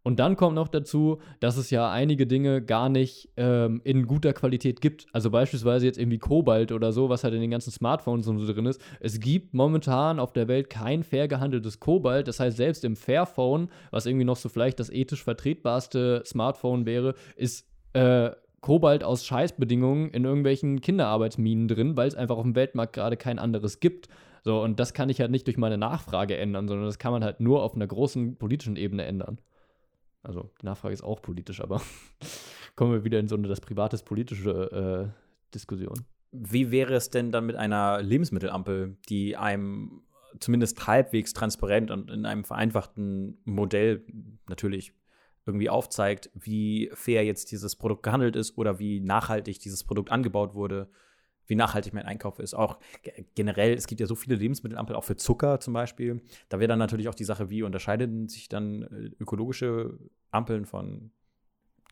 Und 0.09 0.17
dann 0.19 0.35
kommt 0.35 0.55
noch 0.55 0.69
dazu, 0.69 1.19
dass 1.39 1.55
es 1.55 1.69
ja 1.69 1.91
einige 1.91 2.25
Dinge 2.25 2.63
gar 2.63 2.89
nicht 2.89 3.29
ähm, 3.37 3.79
in 3.83 4.07
guter 4.07 4.33
Qualität 4.33 4.81
gibt. 4.81 5.05
Also 5.13 5.29
beispielsweise 5.29 5.85
jetzt 5.85 5.99
irgendwie 5.99 6.17
Kobalt 6.17 6.71
oder 6.71 6.91
so, 6.91 7.09
was 7.09 7.23
halt 7.23 7.35
in 7.35 7.41
den 7.41 7.51
ganzen 7.51 7.69
Smartphones 7.69 8.27
und 8.27 8.39
so 8.39 8.51
drin 8.51 8.65
ist. 8.65 8.81
Es 9.01 9.19
gibt 9.19 9.53
momentan 9.53 10.19
auf 10.19 10.33
der 10.33 10.47
Welt 10.47 10.71
kein 10.71 11.03
fair 11.03 11.27
gehandeltes 11.27 11.79
Kobalt. 11.79 12.27
Das 12.27 12.39
heißt, 12.39 12.57
selbst 12.57 12.83
im 12.85 12.95
Fairphone, 12.95 13.69
was 13.91 14.07
irgendwie 14.07 14.25
noch 14.25 14.35
so 14.35 14.49
vielleicht 14.49 14.79
das 14.79 14.89
ethisch 14.89 15.23
vertretbarste 15.23 16.23
Smartphone 16.25 16.87
wäre, 16.87 17.13
ist 17.35 17.67
äh, 17.93 18.31
Kobalt 18.61 19.03
aus 19.03 19.23
Scheißbedingungen 19.27 20.09
in 20.09 20.25
irgendwelchen 20.25 20.81
Kinderarbeitsminen 20.81 21.67
drin, 21.67 21.97
weil 21.97 22.07
es 22.07 22.15
einfach 22.15 22.37
auf 22.37 22.43
dem 22.45 22.55
Weltmarkt 22.55 22.93
gerade 22.93 23.15
kein 23.15 23.37
anderes 23.37 23.79
gibt. 23.79 24.09
So, 24.43 24.59
und 24.59 24.79
das 24.79 24.95
kann 24.95 25.09
ich 25.09 25.21
halt 25.21 25.29
nicht 25.29 25.45
durch 25.45 25.57
meine 25.57 25.77
Nachfrage 25.77 26.35
ändern, 26.35 26.67
sondern 26.67 26.87
das 26.87 26.97
kann 26.97 27.11
man 27.11 27.23
halt 27.23 27.41
nur 27.41 27.61
auf 27.61 27.75
einer 27.75 27.85
großen 27.85 28.37
politischen 28.37 28.75
Ebene 28.75 29.05
ändern. 29.05 29.37
Also 30.23 30.51
die 30.61 30.65
Nachfrage 30.65 30.93
ist 30.93 31.03
auch 31.03 31.21
politisch, 31.21 31.61
aber 31.61 31.81
kommen 32.75 32.91
wir 32.91 33.03
wieder 33.03 33.19
in 33.19 33.27
so 33.27 33.35
eine 33.35 33.47
das 33.47 33.61
privates 33.61 34.03
politische 34.03 35.11
äh, 35.11 35.53
Diskussion. 35.53 36.05
Wie 36.31 36.71
wäre 36.71 36.93
es 36.93 37.09
denn 37.09 37.31
dann 37.31 37.45
mit 37.45 37.55
einer 37.55 38.01
Lebensmittelampel, 38.01 38.97
die 39.09 39.35
einem 39.35 40.03
zumindest 40.39 40.85
halbwegs 40.85 41.33
transparent 41.33 41.89
und 41.89 42.11
in 42.11 42.25
einem 42.25 42.43
vereinfachten 42.43 43.39
Modell 43.45 44.05
natürlich 44.47 44.93
irgendwie 45.45 45.69
aufzeigt, 45.69 46.29
wie 46.35 46.91
fair 46.93 47.25
jetzt 47.25 47.51
dieses 47.51 47.75
Produkt 47.75 48.03
gehandelt 48.03 48.35
ist 48.35 48.57
oder 48.57 48.77
wie 48.77 48.99
nachhaltig 48.99 49.59
dieses 49.59 49.83
Produkt 49.83 50.11
angebaut 50.11 50.53
wurde? 50.53 50.89
Wie 51.49 51.55
nachhaltig 51.55 51.93
mein 51.93 52.05
Einkauf 52.05 52.39
ist. 52.39 52.53
Auch 52.53 52.77
generell, 53.35 53.73
es 53.73 53.87
gibt 53.87 53.99
ja 53.99 54.07
so 54.07 54.15
viele 54.15 54.35
Lebensmittelampeln, 54.35 54.95
auch 54.95 55.03
für 55.03 55.17
Zucker 55.17 55.59
zum 55.59 55.73
Beispiel. 55.73 56.21
Da 56.47 56.59
wäre 56.59 56.69
dann 56.69 56.79
natürlich 56.79 57.09
auch 57.09 57.15
die 57.15 57.25
Sache, 57.25 57.49
wie 57.49 57.63
unterscheiden 57.63 58.29
sich 58.29 58.47
dann 58.47 58.83
äh, 58.83 59.11
ökologische 59.19 59.97
Ampeln 60.31 60.65
von 60.65 61.11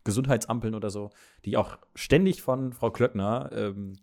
Gesundheitsampeln 0.04 0.74
oder 0.74 0.90
so, 0.90 1.10
die 1.44 1.56
auch 1.56 1.76
ständig 1.94 2.40
von 2.40 2.72
Frau 2.72 2.90
Klöckner 2.90 3.50
ähm, 3.52 3.98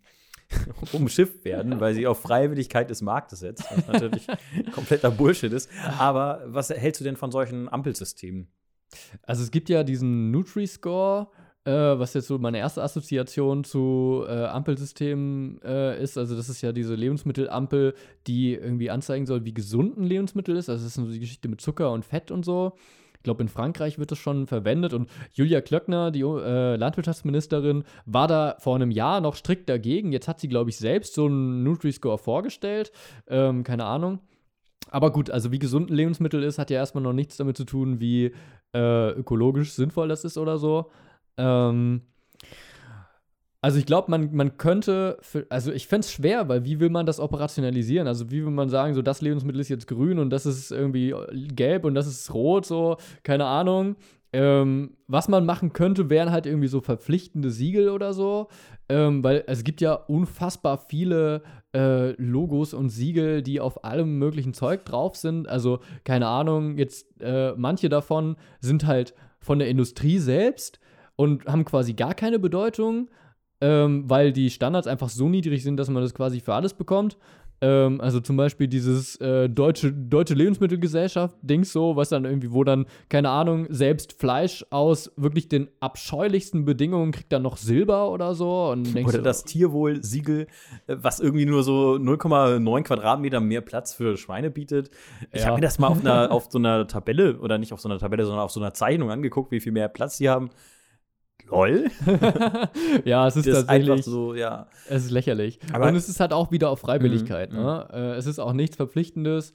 umschifft 0.92 1.44
werden, 1.44 1.80
weil 1.80 1.94
sie 1.94 2.06
auf 2.06 2.20
Freiwilligkeit 2.20 2.90
des 2.90 3.02
Marktes 3.02 3.40
setzt, 3.40 3.64
was 3.70 3.86
natürlich 3.88 4.26
kompletter 4.72 5.10
Bullshit 5.10 5.52
ist. 5.52 5.70
Aber 5.98 6.44
was 6.46 6.70
hältst 6.70 7.00
du 7.00 7.04
denn 7.04 7.16
von 7.16 7.32
solchen 7.32 7.68
Ampelsystemen? 7.68 8.48
Also 9.22 9.42
es 9.42 9.50
gibt 9.50 9.68
ja 9.68 9.82
diesen 9.82 10.30
Nutri-Score, 10.30 11.28
äh, 11.66 11.98
was 11.98 12.14
jetzt 12.14 12.28
so 12.28 12.38
meine 12.38 12.58
erste 12.58 12.82
Assoziation 12.82 13.64
zu 13.64 14.24
äh, 14.28 14.44
Ampelsystemen 14.44 15.60
äh, 15.64 16.00
ist. 16.00 16.16
Also, 16.16 16.36
das 16.36 16.48
ist 16.48 16.62
ja 16.62 16.72
diese 16.72 16.94
Lebensmittelampel, 16.94 17.94
die 18.26 18.54
irgendwie 18.54 18.90
anzeigen 18.90 19.26
soll, 19.26 19.44
wie 19.44 19.52
gesund 19.52 19.98
ein 19.98 20.04
Lebensmittel 20.04 20.56
ist. 20.56 20.68
Also, 20.68 20.84
das 20.84 20.96
ist 20.96 21.04
so 21.04 21.10
die 21.10 21.18
Geschichte 21.18 21.48
mit 21.48 21.60
Zucker 21.60 21.90
und 21.90 22.04
Fett 22.04 22.30
und 22.30 22.44
so. 22.44 22.74
Ich 23.16 23.22
glaube, 23.24 23.42
in 23.42 23.48
Frankreich 23.48 23.98
wird 23.98 24.12
das 24.12 24.18
schon 24.18 24.46
verwendet 24.46 24.92
und 24.92 25.10
Julia 25.32 25.60
Klöckner, 25.60 26.12
die 26.12 26.20
äh, 26.20 26.76
Landwirtschaftsministerin, 26.76 27.82
war 28.04 28.28
da 28.28 28.54
vor 28.60 28.76
einem 28.76 28.92
Jahr 28.92 29.20
noch 29.20 29.34
strikt 29.34 29.68
dagegen. 29.68 30.12
Jetzt 30.12 30.28
hat 30.28 30.38
sie, 30.38 30.48
glaube 30.48 30.70
ich, 30.70 30.76
selbst 30.76 31.14
so 31.14 31.26
einen 31.26 31.64
Nutri-Score 31.64 32.18
vorgestellt. 32.18 32.92
Ähm, 33.26 33.64
keine 33.64 33.86
Ahnung. 33.86 34.20
Aber 34.90 35.10
gut, 35.10 35.30
also 35.30 35.50
wie 35.50 35.58
gesund 35.58 35.90
ein 35.90 35.96
Lebensmittel 35.96 36.44
ist, 36.44 36.60
hat 36.60 36.70
ja 36.70 36.76
erstmal 36.76 37.02
noch 37.02 37.12
nichts 37.12 37.36
damit 37.36 37.56
zu 37.56 37.64
tun, 37.64 37.98
wie 37.98 38.32
äh, 38.72 39.10
ökologisch 39.10 39.72
sinnvoll 39.72 40.06
das 40.06 40.24
ist 40.24 40.38
oder 40.38 40.58
so. 40.58 40.90
Ähm, 41.36 42.02
also 43.66 43.78
ich 43.78 43.86
glaube, 43.86 44.10
man, 44.10 44.32
man 44.32 44.58
könnte, 44.58 45.18
für, 45.22 45.46
also 45.48 45.72
ich 45.72 45.88
fände 45.88 46.04
es 46.04 46.12
schwer, 46.12 46.48
weil 46.48 46.64
wie 46.64 46.78
will 46.78 46.90
man 46.90 47.04
das 47.04 47.18
operationalisieren? 47.18 48.06
Also 48.06 48.30
wie 48.30 48.44
will 48.44 48.52
man 48.52 48.68
sagen, 48.68 48.94
so 48.94 49.02
das 49.02 49.22
Lebensmittel 49.22 49.60
ist 49.60 49.68
jetzt 49.68 49.88
grün 49.88 50.18
und 50.18 50.30
das 50.30 50.46
ist 50.46 50.70
irgendwie 50.70 51.14
gelb 51.32 51.84
und 51.84 51.94
das 51.94 52.06
ist 52.06 52.32
rot, 52.32 52.64
so, 52.64 52.96
keine 53.24 53.46
Ahnung. 53.46 53.96
Ähm, 54.32 54.96
was 55.08 55.28
man 55.28 55.46
machen 55.46 55.72
könnte, 55.72 56.10
wären 56.10 56.30
halt 56.30 56.46
irgendwie 56.46 56.68
so 56.68 56.80
verpflichtende 56.80 57.50
Siegel 57.50 57.88
oder 57.88 58.12
so. 58.12 58.48
Ähm, 58.88 59.24
weil 59.24 59.42
es 59.46 59.64
gibt 59.64 59.80
ja 59.80 59.94
unfassbar 59.94 60.78
viele 60.78 61.42
äh, 61.74 62.12
Logos 62.22 62.72
und 62.72 62.90
Siegel, 62.90 63.42
die 63.42 63.60
auf 63.60 63.84
allem 63.84 64.18
möglichen 64.18 64.54
Zeug 64.54 64.84
drauf 64.84 65.16
sind. 65.16 65.48
Also, 65.48 65.80
keine 66.04 66.28
Ahnung, 66.28 66.78
jetzt 66.78 67.20
äh, 67.20 67.52
manche 67.56 67.88
davon 67.88 68.36
sind 68.60 68.86
halt 68.86 69.14
von 69.40 69.58
der 69.58 69.68
Industrie 69.68 70.18
selbst 70.18 70.78
und 71.16 71.46
haben 71.46 71.64
quasi 71.64 71.94
gar 71.94 72.14
keine 72.14 72.38
Bedeutung, 72.38 73.08
ähm, 73.60 74.04
weil 74.08 74.32
die 74.32 74.50
Standards 74.50 74.86
einfach 74.86 75.08
so 75.08 75.28
niedrig 75.28 75.62
sind, 75.62 75.78
dass 75.78 75.88
man 75.88 76.02
das 76.02 76.14
quasi 76.14 76.40
für 76.40 76.54
alles 76.54 76.74
bekommt. 76.74 77.16
Ähm, 77.62 78.02
also 78.02 78.20
zum 78.20 78.36
Beispiel 78.36 78.68
dieses 78.68 79.16
äh, 79.16 79.48
deutsche, 79.48 79.90
deutsche 79.90 80.34
Lebensmittelgesellschaft-Dings 80.34 81.72
so, 81.72 81.96
was 81.96 82.10
dann 82.10 82.26
irgendwie, 82.26 82.52
wo 82.52 82.64
dann, 82.64 82.84
keine 83.08 83.30
Ahnung, 83.30 83.66
selbst 83.70 84.12
Fleisch 84.12 84.66
aus 84.68 85.10
wirklich 85.16 85.48
den 85.48 85.68
abscheulichsten 85.80 86.66
Bedingungen 86.66 87.12
kriegt 87.12 87.32
dann 87.32 87.42
noch 87.42 87.56
Silber 87.56 88.10
oder 88.10 88.34
so. 88.34 88.74
oder 88.74 89.10
so, 89.10 89.22
das 89.22 89.44
Tierwohl-Siegel, 89.44 90.48
äh, 90.86 90.96
was 91.00 91.18
irgendwie 91.18 91.46
nur 91.46 91.62
so 91.62 91.94
0,9 91.94 92.82
Quadratmeter 92.82 93.40
mehr 93.40 93.62
Platz 93.62 93.94
für 93.94 94.18
Schweine 94.18 94.50
bietet. 94.50 94.90
Ich 95.32 95.40
ja. 95.40 95.46
habe 95.46 95.56
mir 95.56 95.62
das 95.62 95.78
mal 95.78 95.88
auf, 95.88 96.00
einer, 96.00 96.30
auf 96.30 96.48
so 96.50 96.58
einer 96.58 96.86
Tabelle, 96.86 97.38
oder 97.38 97.56
nicht 97.56 97.72
auf 97.72 97.80
so 97.80 97.88
einer 97.88 97.98
Tabelle, 97.98 98.26
sondern 98.26 98.44
auf 98.44 98.50
so 98.50 98.60
einer 98.60 98.74
Zeichnung 98.74 99.10
angeguckt, 99.10 99.50
wie 99.50 99.60
viel 99.60 99.72
mehr 99.72 99.88
Platz 99.88 100.18
die 100.18 100.28
haben 100.28 100.50
lol. 101.46 101.90
ja, 103.04 103.26
es 103.26 103.36
ist, 103.36 103.46
das 103.46 103.66
tatsächlich. 103.66 104.04
so, 104.04 104.34
ja. 104.34 104.68
Es 104.88 105.04
ist 105.04 105.10
lächerlich. 105.10 105.58
Aber 105.72 105.88
und 105.88 105.96
es 105.96 106.08
ist 106.08 106.20
halt 106.20 106.32
auch 106.32 106.50
wieder 106.50 106.70
auf 106.70 106.80
Freiwilligkeit. 106.80 107.52
Mhm. 107.52 107.58
Ne? 107.58 107.88
Äh, 107.92 108.14
es 108.14 108.26
ist 108.26 108.38
auch 108.38 108.52
nichts 108.52 108.76
Verpflichtendes. 108.76 109.52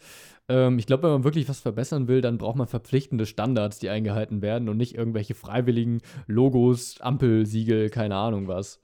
Ähm, 0.49 0.79
ich 0.79 0.85
glaube, 0.85 1.03
wenn 1.03 1.11
man 1.11 1.23
wirklich 1.23 1.47
was 1.49 1.59
verbessern 1.59 2.07
will, 2.07 2.21
dann 2.21 2.37
braucht 2.37 2.57
man 2.57 2.67
verpflichtende 2.67 3.25
Standards, 3.25 3.79
die 3.79 3.89
eingehalten 3.89 4.41
werden 4.41 4.69
und 4.69 4.77
nicht 4.77 4.95
irgendwelche 4.95 5.35
freiwilligen 5.35 6.01
Logos, 6.27 6.99
Ampelsiegel, 7.01 7.89
keine 7.89 8.15
Ahnung 8.15 8.47
was. 8.47 8.81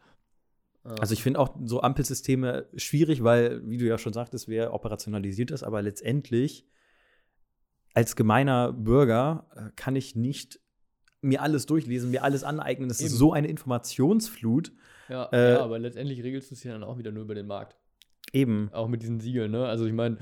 Also 1.00 1.14
ich 1.14 1.22
finde 1.22 1.40
auch 1.42 1.54
so 1.66 1.82
Ampelsysteme 1.82 2.68
schwierig, 2.76 3.22
weil, 3.22 3.62
wie 3.68 3.78
du 3.78 3.86
ja 3.86 3.98
schon 3.98 4.14
sagtest, 4.14 4.48
wer 4.48 4.74
operationalisiert 4.74 5.52
ist, 5.52 5.64
aber 5.64 5.82
letztendlich 5.82 6.66
als 7.94 8.16
gemeiner 8.16 8.72
Bürger 8.72 9.48
äh, 9.56 9.72
kann 9.76 9.96
ich 9.96 10.16
nicht 10.16 10.62
mir 11.22 11.42
alles 11.42 11.66
durchlesen, 11.66 12.12
mir 12.12 12.24
alles 12.24 12.44
aneignen. 12.44 12.90
Das 12.90 13.00
Eben. 13.00 13.08
ist 13.08 13.18
so 13.18 13.34
eine 13.34 13.48
Informationsflut. 13.48 14.72
Ja, 15.10 15.26
äh, 15.32 15.54
ja, 15.54 15.64
aber 15.64 15.80
letztendlich 15.80 16.24
regelst 16.24 16.52
du 16.52 16.56
es 16.56 16.64
ja 16.64 16.74
dann 16.74 16.84
auch 16.84 16.98
wieder 16.98 17.12
nur 17.12 17.24
über 17.24 17.36
den 17.36 17.48
Markt. 17.48 17.76
Eben. 18.34 18.70
Auch 18.74 18.88
mit 18.88 19.02
diesen 19.02 19.20
Siegeln, 19.20 19.52
ne? 19.52 19.66
Also 19.66 19.86
ich 19.86 19.94
meine, 19.94 20.18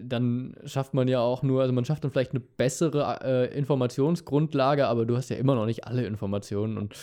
dann 0.00 0.56
schafft 0.64 0.94
man 0.94 1.08
ja 1.08 1.20
auch 1.20 1.42
nur, 1.42 1.60
also 1.60 1.72
man 1.72 1.84
schafft 1.84 2.04
dann 2.04 2.10
vielleicht 2.10 2.32
eine 2.32 2.40
bessere 2.40 3.18
äh, 3.22 3.56
Informationsgrundlage, 3.58 4.86
aber 4.86 5.06
du 5.06 5.16
hast 5.16 5.28
ja 5.28 5.36
immer 5.36 5.54
noch 5.54 5.66
nicht 5.66 5.84
alle 5.86 6.06
Informationen 6.06 6.78
und 6.78 6.94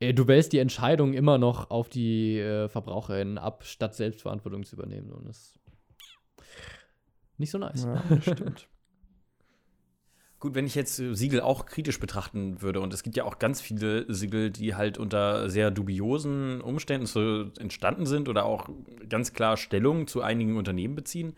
äh, 0.00 0.14
du 0.14 0.26
wählst 0.26 0.52
die 0.52 0.58
Entscheidung 0.58 1.14
immer 1.14 1.38
noch 1.38 1.70
auf 1.70 1.88
die 1.88 2.38
äh, 2.38 2.68
VerbraucherInnen 2.68 3.38
ab, 3.38 3.64
statt 3.64 3.94
Selbstverantwortung 3.94 4.64
zu 4.64 4.76
übernehmen. 4.76 5.12
Und 5.12 5.28
das 5.28 5.38
ist 5.38 5.60
nicht 7.38 7.50
so 7.50 7.58
nice. 7.58 7.84
Ja, 7.84 8.20
stimmt. 8.20 8.68
Gut, 10.44 10.54
wenn 10.54 10.66
ich 10.66 10.74
jetzt 10.74 11.00
äh, 11.00 11.14
Siegel 11.14 11.40
auch 11.40 11.64
kritisch 11.64 11.98
betrachten 11.98 12.60
würde, 12.60 12.82
und 12.82 12.92
es 12.92 13.02
gibt 13.02 13.16
ja 13.16 13.24
auch 13.24 13.38
ganz 13.38 13.62
viele 13.62 14.04
Siegel, 14.12 14.50
die 14.50 14.74
halt 14.74 14.98
unter 14.98 15.48
sehr 15.48 15.70
dubiosen 15.70 16.60
Umständen 16.60 17.06
so 17.06 17.46
entstanden 17.58 18.04
sind 18.04 18.28
oder 18.28 18.44
auch 18.44 18.68
ganz 19.08 19.32
klar 19.32 19.56
Stellung 19.56 20.06
zu 20.06 20.20
einigen 20.20 20.58
Unternehmen 20.58 20.96
beziehen, 20.96 21.32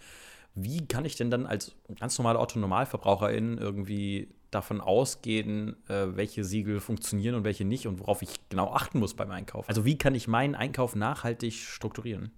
wie 0.57 0.89
kann 0.89 1.05
ich 1.05 1.15
denn 1.15 1.31
dann 1.31 1.47
als 1.47 1.77
ganz 2.01 2.19
normale 2.19 2.41
Otto-Normalverbraucherin 2.41 3.59
irgendwie 3.59 4.35
davon 4.51 4.81
ausgehen, 4.81 5.77
äh, 5.89 6.17
welche 6.17 6.43
Siegel 6.43 6.81
funktionieren 6.81 7.37
und 7.37 7.45
welche 7.45 7.65
nicht 7.65 7.87
und 7.87 8.01
worauf 8.01 8.23
ich 8.23 8.49
genau 8.49 8.73
achten 8.73 8.99
muss 8.99 9.15
beim 9.15 9.31
Einkauf? 9.31 9.69
Also 9.69 9.85
wie 9.85 9.99
kann 9.99 10.17
ich 10.17 10.27
meinen 10.27 10.57
Einkauf 10.57 10.97
nachhaltig 10.97 11.53
strukturieren? 11.53 12.33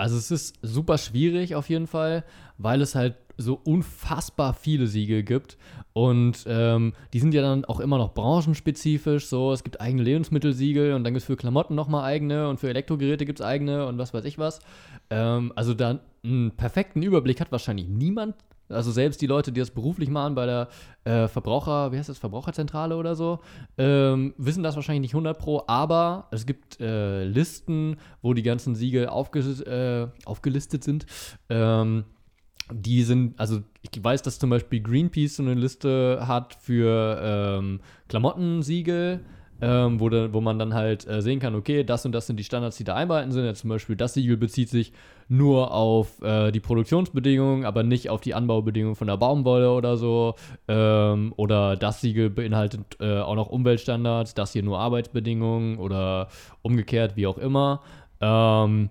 Also 0.00 0.16
es 0.16 0.30
ist 0.30 0.54
super 0.62 0.96
schwierig 0.96 1.54
auf 1.54 1.68
jeden 1.68 1.86
Fall, 1.86 2.24
weil 2.56 2.80
es 2.80 2.94
halt 2.94 3.16
so 3.36 3.60
unfassbar 3.62 4.54
viele 4.54 4.86
Siegel 4.86 5.22
gibt. 5.22 5.58
Und 5.92 6.46
ähm, 6.46 6.94
die 7.12 7.20
sind 7.20 7.34
ja 7.34 7.42
dann 7.42 7.66
auch 7.66 7.80
immer 7.80 7.98
noch 7.98 8.14
branchenspezifisch. 8.14 9.26
So, 9.26 9.52
es 9.52 9.62
gibt 9.62 9.78
eigene 9.78 10.02
Lebensmittelsiegel 10.02 10.94
und 10.94 11.04
dann 11.04 11.12
gibt 11.12 11.20
es 11.20 11.26
für 11.26 11.36
Klamotten 11.36 11.74
nochmal 11.74 12.04
eigene 12.04 12.48
und 12.48 12.58
für 12.58 12.70
Elektrogeräte 12.70 13.26
gibt 13.26 13.40
es 13.40 13.46
eigene 13.46 13.86
und 13.86 13.98
was 13.98 14.14
weiß 14.14 14.24
ich 14.24 14.38
was. 14.38 14.60
Ähm, 15.10 15.52
also 15.54 15.74
da 15.74 16.00
einen 16.24 16.52
perfekten 16.52 17.02
Überblick 17.02 17.38
hat 17.38 17.52
wahrscheinlich 17.52 17.86
niemand. 17.86 18.36
Also 18.70 18.90
selbst 18.90 19.20
die 19.20 19.26
Leute, 19.26 19.52
die 19.52 19.60
das 19.60 19.70
beruflich 19.70 20.08
machen 20.08 20.34
bei 20.34 20.46
der 20.46 20.68
äh, 21.04 21.28
Verbraucher, 21.28 21.92
wie 21.92 21.98
heißt 21.98 22.08
das, 22.08 22.18
Verbraucherzentrale 22.18 22.96
oder 22.96 23.14
so, 23.14 23.40
ähm, 23.78 24.34
wissen 24.36 24.62
das 24.62 24.76
wahrscheinlich 24.76 25.02
nicht 25.02 25.14
100 25.14 25.38
pro, 25.38 25.62
aber 25.66 26.28
es 26.30 26.46
gibt 26.46 26.80
äh, 26.80 27.24
Listen, 27.24 27.96
wo 28.22 28.34
die 28.34 28.42
ganzen 28.42 28.74
Siegel 28.74 29.08
aufge 29.08 29.40
äh, 29.40 30.08
aufgelistet 30.26 30.84
sind. 30.84 31.06
Ähm, 31.48 32.04
die 32.72 33.02
sind, 33.02 33.38
also 33.38 33.62
ich 33.82 34.02
weiß, 34.02 34.22
dass 34.22 34.38
zum 34.38 34.50
Beispiel 34.50 34.80
Greenpeace 34.80 35.36
so 35.36 35.42
eine 35.42 35.54
Liste 35.54 36.26
hat 36.26 36.56
für 36.60 37.20
ähm, 37.22 37.80
Klamottensiegel, 38.08 39.20
ähm, 39.60 40.00
wo, 40.00 40.08
da, 40.08 40.32
wo 40.32 40.40
man 40.40 40.58
dann 40.58 40.74
halt 40.74 41.06
äh, 41.06 41.20
sehen 41.20 41.40
kann, 41.40 41.54
okay, 41.54 41.84
das 41.84 42.06
und 42.06 42.12
das 42.12 42.26
sind 42.26 42.38
die 42.38 42.44
Standards, 42.44 42.76
die 42.76 42.84
da 42.84 42.94
einbehalten 42.94 43.32
sind. 43.32 43.44
Ja, 43.44 43.54
zum 43.54 43.70
Beispiel 43.70 43.96
das 43.96 44.14
Siegel 44.14 44.36
bezieht 44.36 44.68
sich 44.68 44.92
nur 45.30 45.72
auf 45.72 46.20
äh, 46.22 46.50
die 46.50 46.60
Produktionsbedingungen, 46.60 47.64
aber 47.64 47.84
nicht 47.84 48.10
auf 48.10 48.20
die 48.20 48.34
Anbaubedingungen 48.34 48.96
von 48.96 49.06
der 49.06 49.16
Baumwolle 49.16 49.72
oder 49.72 49.96
so. 49.96 50.34
Ähm, 50.66 51.32
oder 51.36 51.76
das 51.76 52.00
Siegel 52.00 52.30
beinhaltet 52.30 52.80
äh, 53.00 53.20
auch 53.20 53.36
noch 53.36 53.48
Umweltstandards, 53.48 54.34
das 54.34 54.52
hier 54.52 54.64
nur 54.64 54.80
Arbeitsbedingungen 54.80 55.78
oder 55.78 56.28
umgekehrt, 56.62 57.16
wie 57.16 57.26
auch 57.26 57.38
immer. 57.38 57.80
Ähm, 58.20 58.90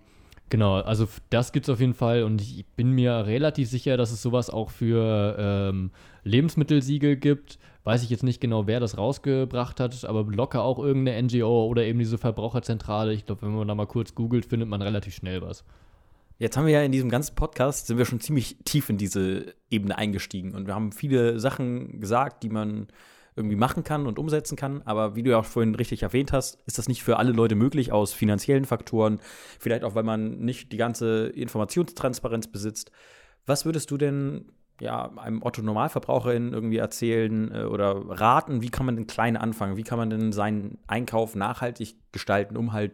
Genau, 0.50 0.78
also 0.78 1.08
das 1.30 1.52
gibt 1.52 1.68
es 1.68 1.70
auf 1.70 1.80
jeden 1.80 1.94
Fall 1.94 2.24
und 2.24 2.42
ich 2.42 2.66
bin 2.76 2.92
mir 2.92 3.28
relativ 3.28 3.70
sicher, 3.70 3.98
dass 3.98 4.12
es 4.12 4.24
sowas 4.24 4.50
auch 4.50 4.72
für 4.72 5.36
ähm, 5.38 5.92
Lebensmittelsiegel 6.24 7.18
gibt. 7.18 7.60
Weiß 7.84 8.02
ich 8.04 8.10
jetzt 8.10 8.24
nicht 8.24 8.42
genau, 8.42 8.66
wer 8.66 8.80
das 8.80 8.98
rausgebracht 8.98 9.80
hat, 9.80 10.04
aber 10.06 10.24
locker 10.24 10.64
auch 10.64 10.80
irgendeine 10.80 11.22
NGO 11.22 11.68
oder 11.68 11.84
eben 11.86 12.00
diese 12.00 12.18
Verbraucherzentrale. 12.18 13.14
Ich 13.14 13.28
glaube, 13.28 13.44
wenn 13.44 13.54
man 13.54 13.68
da 13.68 13.76
mal 13.76 13.86
kurz 13.86 14.16
googelt, 14.16 14.46
findet 14.46 14.70
man 14.70 14.82
relativ 14.82 15.14
schnell 15.14 15.44
was. 15.44 15.64
Jetzt 16.40 16.56
haben 16.56 16.66
wir 16.66 16.74
ja 16.74 16.84
in 16.84 16.94
diesem 16.94 17.10
ganzen 17.10 17.36
Podcast, 17.36 17.88
sind 17.88 17.98
wir 17.98 18.06
schon 18.06 18.22
ziemlich 18.22 18.58
tief 18.64 18.90
in 18.90 18.98
diese 18.98 19.54
Ebene 19.70 19.98
eingestiegen 19.98 20.56
und 20.56 20.68
wir 20.68 20.74
haben 20.74 20.94
viele 20.94 21.38
Sachen 21.38 22.00
gesagt, 22.00 22.44
die 22.44 22.50
man 22.50 22.88
irgendwie 23.36 23.58
machen 23.58 23.84
kann 23.84 24.08
und 24.08 24.18
umsetzen 24.18 24.56
kann. 24.56 24.82
Aber 24.84 25.18
wie 25.18 25.24
du 25.24 25.32
ja 25.32 25.40
auch 25.40 25.46
vorhin 25.46 25.76
richtig 25.76 26.04
erwähnt 26.04 26.32
hast, 26.32 26.62
ist 26.66 26.78
das 26.78 26.88
nicht 26.88 27.04
für 27.04 27.18
alle 27.18 27.34
Leute 27.34 27.56
möglich 27.56 27.92
aus 27.92 28.14
finanziellen 28.14 28.64
Faktoren. 28.64 29.20
Vielleicht 29.60 29.84
auch, 29.84 29.96
weil 29.96 30.04
man 30.04 30.40
nicht 30.40 30.72
die 30.72 30.78
ganze 30.78 31.28
Informationstransparenz 31.28 32.48
besitzt. 32.48 32.90
Was 33.46 33.66
würdest 33.66 33.92
du 33.92 33.98
denn 33.98 34.50
ja, 34.80 35.12
einem 35.18 35.44
Otto-Normalverbraucherin 35.44 36.54
irgendwie 36.54 36.78
erzählen 36.78 37.54
äh, 37.54 37.64
oder 37.64 38.02
raten, 38.08 38.62
wie 38.62 38.70
kann 38.70 38.86
man 38.86 38.96
denn 38.96 39.08
klein 39.08 39.36
anfangen? 39.36 39.76
Wie 39.76 39.84
kann 39.84 39.98
man 39.98 40.10
denn 40.10 40.32
seinen 40.32 40.78
Einkauf 40.88 41.36
nachhaltig 41.36 41.96
gestalten, 42.14 42.56
um 42.56 42.72
halt 42.72 42.94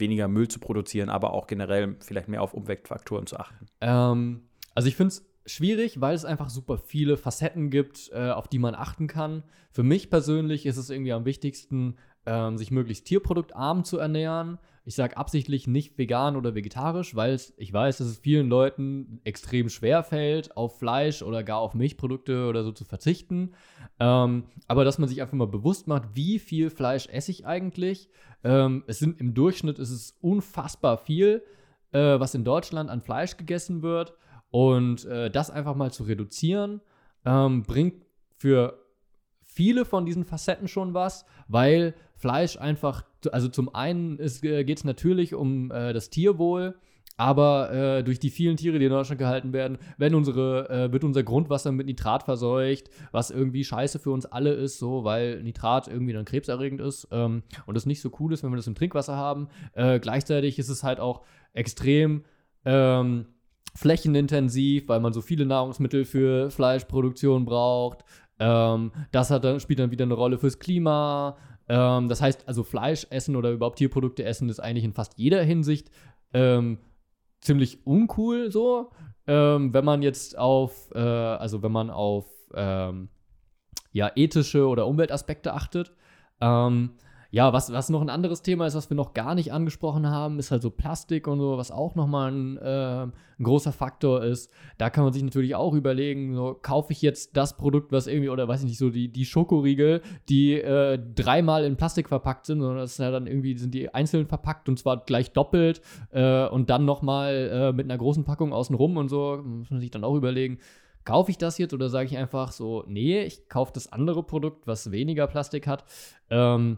weniger 0.00 0.28
Müll 0.28 0.48
zu 0.48 0.58
produzieren, 0.58 1.08
aber 1.08 1.32
auch 1.32 1.46
generell 1.46 1.96
vielleicht 2.00 2.28
mehr 2.28 2.42
auf 2.42 2.54
Umweltfaktoren 2.54 3.26
zu 3.26 3.38
achten? 3.38 3.66
Ähm, 3.80 4.42
also 4.74 4.88
ich 4.88 4.96
finde 4.96 5.08
es 5.08 5.30
schwierig, 5.46 6.00
weil 6.00 6.14
es 6.14 6.24
einfach 6.24 6.50
super 6.50 6.78
viele 6.78 7.16
Facetten 7.16 7.70
gibt, 7.70 8.10
äh, 8.12 8.30
auf 8.30 8.48
die 8.48 8.58
man 8.58 8.74
achten 8.74 9.06
kann. 9.06 9.42
Für 9.70 9.82
mich 9.82 10.10
persönlich 10.10 10.66
ist 10.66 10.76
es 10.76 10.90
irgendwie 10.90 11.12
am 11.12 11.24
wichtigsten, 11.24 11.96
ähm, 12.26 12.58
sich 12.58 12.70
möglichst 12.70 13.06
tierproduktarm 13.06 13.84
zu 13.84 13.98
ernähren. 13.98 14.58
Ich 14.84 14.94
sage 14.94 15.16
absichtlich 15.16 15.66
nicht 15.66 15.98
vegan 15.98 16.36
oder 16.36 16.54
vegetarisch, 16.54 17.14
weil 17.14 17.38
ich 17.56 17.72
weiß, 17.72 17.98
dass 17.98 18.06
es 18.06 18.18
vielen 18.18 18.48
Leuten 18.48 19.20
extrem 19.24 19.68
schwer 19.68 20.02
fällt, 20.02 20.56
auf 20.56 20.78
Fleisch 20.78 21.22
oder 21.22 21.42
gar 21.42 21.58
auf 21.58 21.74
Milchprodukte 21.74 22.48
oder 22.48 22.64
so 22.64 22.72
zu 22.72 22.84
verzichten. 22.84 23.52
Ähm, 23.98 24.44
aber 24.68 24.84
dass 24.84 24.98
man 24.98 25.08
sich 25.08 25.20
einfach 25.20 25.36
mal 25.36 25.46
bewusst 25.46 25.86
macht, 25.86 26.14
wie 26.14 26.38
viel 26.38 26.70
Fleisch 26.70 27.08
esse 27.08 27.30
ich 27.30 27.46
eigentlich. 27.46 28.08
Ähm, 28.42 28.84
es 28.86 28.98
sind 28.98 29.20
im 29.20 29.34
Durchschnitt 29.34 29.78
ist 29.78 30.16
unfassbar 30.22 30.96
viel, 30.96 31.42
äh, 31.92 32.18
was 32.18 32.34
in 32.34 32.44
Deutschland 32.44 32.88
an 32.88 33.02
Fleisch 33.02 33.36
gegessen 33.36 33.82
wird. 33.82 34.14
Und 34.50 35.04
äh, 35.04 35.30
das 35.30 35.50
einfach 35.50 35.76
mal 35.76 35.92
zu 35.92 36.04
reduzieren, 36.04 36.80
ähm, 37.24 37.62
bringt 37.62 38.02
für 38.36 38.80
viele 39.44 39.84
von 39.84 40.06
diesen 40.06 40.24
Facetten 40.24 40.68
schon 40.68 40.94
was, 40.94 41.24
weil 41.48 41.94
Fleisch 42.14 42.56
einfach, 42.56 43.04
also 43.32 43.48
zum 43.48 43.74
einen 43.74 44.18
äh, 44.18 44.64
geht 44.64 44.78
es 44.78 44.84
natürlich 44.84 45.34
um 45.34 45.70
äh, 45.70 45.92
das 45.92 46.10
Tierwohl, 46.10 46.74
aber 47.20 47.70
äh, 47.70 48.02
durch 48.02 48.18
die 48.18 48.30
vielen 48.30 48.56
Tiere, 48.56 48.78
die 48.78 48.86
in 48.86 48.90
Deutschland 48.90 49.18
gehalten 49.18 49.52
werden, 49.52 49.76
werden 49.98 50.14
unsere, 50.14 50.70
äh, 50.70 50.92
wird 50.92 51.04
unser 51.04 51.22
Grundwasser 51.22 51.70
mit 51.70 51.86
Nitrat 51.86 52.22
verseucht, 52.22 52.88
was 53.12 53.30
irgendwie 53.30 53.62
scheiße 53.62 53.98
für 53.98 54.10
uns 54.10 54.24
alle 54.24 54.52
ist, 54.52 54.78
so, 54.78 55.04
weil 55.04 55.42
Nitrat 55.42 55.86
irgendwie 55.86 56.14
dann 56.14 56.24
krebserregend 56.24 56.80
ist 56.80 57.08
ähm, 57.10 57.42
und 57.66 57.76
es 57.76 57.84
nicht 57.84 58.00
so 58.00 58.10
cool 58.20 58.32
ist, 58.32 58.42
wenn 58.42 58.50
wir 58.50 58.56
das 58.56 58.66
im 58.66 58.74
Trinkwasser 58.74 59.16
haben. 59.16 59.48
Äh, 59.74 60.00
gleichzeitig 60.00 60.58
ist 60.58 60.70
es 60.70 60.82
halt 60.82 60.98
auch 60.98 61.20
extrem 61.52 62.24
ähm, 62.64 63.26
flächenintensiv, 63.74 64.88
weil 64.88 65.00
man 65.00 65.12
so 65.12 65.20
viele 65.20 65.44
Nahrungsmittel 65.44 66.06
für 66.06 66.50
Fleischproduktion 66.50 67.44
braucht. 67.44 68.04
Ähm, 68.38 68.92
das 69.12 69.30
hat 69.30 69.44
dann, 69.44 69.60
spielt 69.60 69.78
dann 69.78 69.90
wieder 69.90 70.04
eine 70.04 70.14
Rolle 70.14 70.38
fürs 70.38 70.58
Klima. 70.58 71.36
Ähm, 71.70 72.08
das 72.08 72.20
heißt, 72.20 72.48
also 72.48 72.64
Fleisch 72.64 73.06
essen 73.10 73.36
oder 73.36 73.52
überhaupt 73.52 73.78
Tierprodukte 73.78 74.24
essen 74.24 74.48
ist 74.48 74.58
eigentlich 74.58 74.82
in 74.82 74.92
fast 74.92 75.16
jeder 75.16 75.40
Hinsicht 75.44 75.88
ähm, 76.34 76.78
ziemlich 77.40 77.86
uncool 77.86 78.50
so. 78.50 78.90
Ähm, 79.28 79.72
wenn 79.72 79.84
man 79.84 80.02
jetzt 80.02 80.36
auf, 80.36 80.90
äh, 80.96 80.98
also 80.98 81.62
wenn 81.62 81.70
man 81.70 81.90
auf 81.90 82.26
ähm, 82.54 83.08
ja, 83.92 84.10
ethische 84.16 84.66
oder 84.66 84.88
Umweltaspekte 84.88 85.52
achtet. 85.54 85.92
Ähm, 86.40 86.90
ja, 87.32 87.52
was, 87.52 87.72
was 87.72 87.90
noch 87.90 88.00
ein 88.00 88.10
anderes 88.10 88.42
Thema 88.42 88.66
ist, 88.66 88.74
was 88.74 88.90
wir 88.90 88.96
noch 88.96 89.14
gar 89.14 89.36
nicht 89.36 89.52
angesprochen 89.52 90.08
haben, 90.08 90.40
ist 90.40 90.50
halt 90.50 90.62
so 90.62 90.70
Plastik 90.70 91.28
und 91.28 91.38
so, 91.38 91.56
was 91.56 91.70
auch 91.70 91.94
nochmal 91.94 92.32
ein, 92.32 92.56
äh, 92.56 93.02
ein 93.04 93.44
großer 93.44 93.70
Faktor 93.70 94.24
ist. 94.24 94.52
Da 94.78 94.90
kann 94.90 95.04
man 95.04 95.12
sich 95.12 95.22
natürlich 95.22 95.54
auch 95.54 95.74
überlegen, 95.74 96.34
so, 96.34 96.58
kaufe 96.60 96.92
ich 96.92 97.02
jetzt 97.02 97.36
das 97.36 97.56
Produkt, 97.56 97.92
was 97.92 98.08
irgendwie, 98.08 98.30
oder 98.30 98.48
weiß 98.48 98.62
ich 98.62 98.70
nicht, 98.70 98.78
so 98.78 98.90
die, 98.90 99.12
die 99.12 99.24
Schokoriegel, 99.24 100.02
die 100.28 100.54
äh, 100.54 100.98
dreimal 101.14 101.64
in 101.64 101.76
Plastik 101.76 102.08
verpackt 102.08 102.46
sind, 102.46 102.60
sondern 102.60 102.78
das 102.78 102.92
ist 102.92 102.98
ja 102.98 103.12
dann 103.12 103.28
irgendwie, 103.28 103.56
sind 103.56 103.74
die 103.74 103.94
einzeln 103.94 104.26
verpackt 104.26 104.68
und 104.68 104.78
zwar 104.78 105.04
gleich 105.04 105.32
doppelt 105.32 105.82
äh, 106.10 106.48
und 106.48 106.68
dann 106.68 106.84
nochmal 106.84 107.50
äh, 107.52 107.72
mit 107.72 107.84
einer 107.84 107.98
großen 107.98 108.24
Packung 108.24 108.52
außenrum 108.52 108.96
und 108.96 109.08
so, 109.08 109.40
muss 109.44 109.70
man 109.70 109.80
sich 109.80 109.90
dann 109.90 110.04
auch 110.04 110.16
überlegen 110.16 110.58
kaufe 111.06 111.30
ich 111.30 111.38
das 111.38 111.56
jetzt 111.56 111.72
oder 111.72 111.88
sage 111.88 112.06
ich 112.06 112.18
einfach 112.18 112.52
so, 112.52 112.84
nee, 112.86 113.22
ich 113.22 113.48
kaufe 113.48 113.72
das 113.72 113.90
andere 113.90 114.22
Produkt, 114.22 114.66
was 114.66 114.90
weniger 114.90 115.26
Plastik 115.26 115.66
hat. 115.66 115.84
Ähm, 116.28 116.76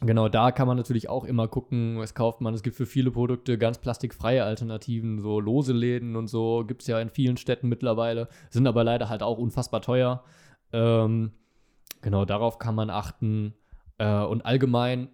Genau, 0.00 0.28
da 0.28 0.52
kann 0.52 0.68
man 0.68 0.76
natürlich 0.76 1.08
auch 1.08 1.24
immer 1.24 1.48
gucken, 1.48 1.98
was 1.98 2.14
kauft 2.14 2.40
man. 2.40 2.54
Es 2.54 2.62
gibt 2.62 2.76
für 2.76 2.86
viele 2.86 3.10
Produkte 3.10 3.58
ganz 3.58 3.78
plastikfreie 3.78 4.44
Alternativen, 4.44 5.18
so 5.18 5.40
lose 5.40 5.72
Läden 5.72 6.14
und 6.14 6.28
so 6.28 6.64
gibt 6.64 6.82
es 6.82 6.86
ja 6.86 7.00
in 7.00 7.10
vielen 7.10 7.36
Städten 7.36 7.68
mittlerweile, 7.68 8.28
sind 8.48 8.68
aber 8.68 8.84
leider 8.84 9.08
halt 9.08 9.24
auch 9.24 9.38
unfassbar 9.38 9.82
teuer. 9.82 10.22
Ähm, 10.72 11.32
genau, 12.00 12.24
darauf 12.24 12.58
kann 12.60 12.76
man 12.76 12.90
achten 12.90 13.54
äh, 13.98 14.22
und 14.22 14.46
allgemein 14.46 15.08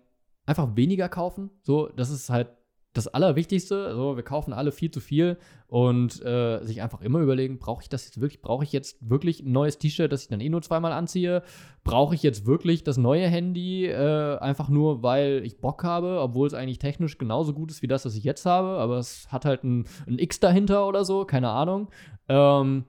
einfach 0.45 0.77
weniger 0.77 1.09
kaufen. 1.09 1.51
So, 1.63 1.89
das 1.89 2.11
ist 2.11 2.29
halt 2.29 2.49
das 2.95 3.09
Allerwichtigste, 3.09 3.87
also 3.87 4.17
wir 4.17 4.23
kaufen 4.23 4.53
alle 4.53 4.71
viel 4.71 4.91
zu 4.91 5.01
viel 5.01 5.37
und 5.67 6.25
äh, 6.25 6.65
sich 6.65 6.81
einfach 6.81 7.01
immer 7.01 7.19
überlegen, 7.19 7.59
brauche 7.59 7.83
ich 7.83 7.89
das 7.89 8.05
jetzt 8.05 8.21
wirklich, 8.21 8.41
brauche 8.41 8.63
ich 8.63 8.73
jetzt 8.73 8.97
wirklich 9.11 9.41
ein 9.41 9.51
neues 9.51 9.79
T-Shirt, 9.79 10.13
das 10.13 10.23
ich 10.23 10.29
dann 10.29 10.41
eh 10.41 10.49
nur 10.49 10.63
zweimal 10.63 10.93
anziehe? 10.93 11.43
Brauche 11.83 12.15
ich 12.15 12.23
jetzt 12.23 12.47
wirklich 12.47 12.85
das 12.85 12.97
neue 12.97 13.27
Handy, 13.27 13.87
äh, 13.87 14.39
einfach 14.39 14.69
nur, 14.69 15.03
weil 15.03 15.43
ich 15.45 15.61
Bock 15.61 15.83
habe, 15.83 16.21
obwohl 16.21 16.47
es 16.47 16.55
eigentlich 16.55 16.79
technisch 16.79 17.19
genauso 17.19 17.53
gut 17.53 17.73
ist 17.73 17.83
wie 17.83 17.89
das, 17.89 18.07
was 18.07 18.15
ich 18.15 18.23
jetzt 18.23 18.47
habe, 18.47 18.69
aber 18.79 18.99
es 18.99 19.31
hat 19.33 19.45
halt 19.45 19.65
ein, 19.65 19.87
ein 20.07 20.21
X 20.21 20.39
dahinter 20.39 20.87
oder 20.87 21.05
so, 21.05 21.25
keine 21.25 21.51
Ahnung. 21.51 21.91
Ähm, 22.29 22.85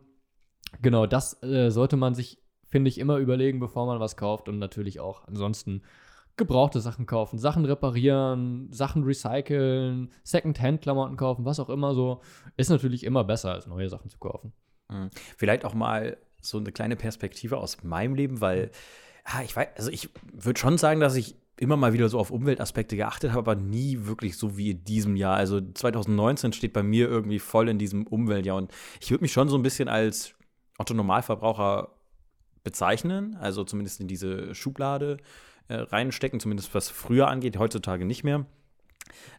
genau, 0.83 1.07
das 1.07 1.41
äh, 1.41 1.71
sollte 1.71 1.97
man 1.97 2.13
sich, 2.13 2.37
finde 2.67 2.89
ich, 2.89 2.99
immer 2.99 3.17
überlegen, 3.17 3.59
bevor 3.59 3.87
man 3.87 3.99
was 3.99 4.17
kauft 4.17 4.49
und 4.49 4.59
natürlich 4.59 4.99
auch 4.99 5.27
ansonsten 5.27 5.81
gebrauchte 6.37 6.81
Sachen 6.81 7.05
kaufen, 7.05 7.39
Sachen 7.39 7.65
reparieren, 7.65 8.71
Sachen 8.71 9.03
recyceln, 9.03 10.11
Second-Hand-Klamotten 10.23 11.17
kaufen, 11.17 11.45
was 11.45 11.59
auch 11.59 11.69
immer 11.69 11.93
so, 11.93 12.21
ist 12.57 12.69
natürlich 12.69 13.03
immer 13.03 13.23
besser, 13.23 13.53
als 13.53 13.67
neue 13.67 13.89
Sachen 13.89 14.09
zu 14.09 14.17
kaufen. 14.17 14.53
Mhm. 14.89 15.09
Vielleicht 15.37 15.65
auch 15.65 15.73
mal 15.73 16.17
so 16.41 16.57
eine 16.57 16.71
kleine 16.71 16.95
Perspektive 16.95 17.57
aus 17.57 17.83
meinem 17.83 18.15
Leben, 18.15 18.41
weil, 18.41 18.71
ja, 19.31 19.41
ich 19.43 19.55
weiß, 19.55 19.67
also 19.77 19.89
ich 19.89 20.09
würde 20.33 20.59
schon 20.59 20.77
sagen, 20.77 20.99
dass 20.99 21.15
ich 21.15 21.35
immer 21.57 21.77
mal 21.77 21.93
wieder 21.93 22.09
so 22.09 22.19
auf 22.19 22.31
Umweltaspekte 22.31 22.97
geachtet 22.97 23.31
habe, 23.31 23.51
aber 23.51 23.55
nie 23.55 24.05
wirklich 24.05 24.37
so 24.37 24.57
wie 24.57 24.71
in 24.71 24.83
diesem 24.83 25.15
Jahr. 25.15 25.37
Also 25.37 25.61
2019 25.61 26.53
steht 26.53 26.73
bei 26.73 26.83
mir 26.83 27.07
irgendwie 27.07 27.39
voll 27.39 27.69
in 27.69 27.79
diesem 27.79 28.05
Umweltjahr 28.07 28.57
und 28.57 28.71
ich 28.99 29.09
würde 29.09 29.23
mich 29.23 29.31
schon 29.31 29.47
so 29.47 29.57
ein 29.57 29.63
bisschen 29.63 29.87
als 29.87 30.35
Otto 30.77 30.93
Normalverbraucher 30.93 31.95
bezeichnen, 32.63 33.37
also 33.39 33.63
zumindest 33.63 34.01
in 34.01 34.07
diese 34.07 34.53
Schublade 34.53 35.17
äh, 35.67 35.75
reinstecken, 35.75 36.39
zumindest 36.39 36.73
was 36.73 36.89
früher 36.89 37.27
angeht, 37.27 37.57
heutzutage 37.57 38.05
nicht 38.05 38.23
mehr. 38.23 38.45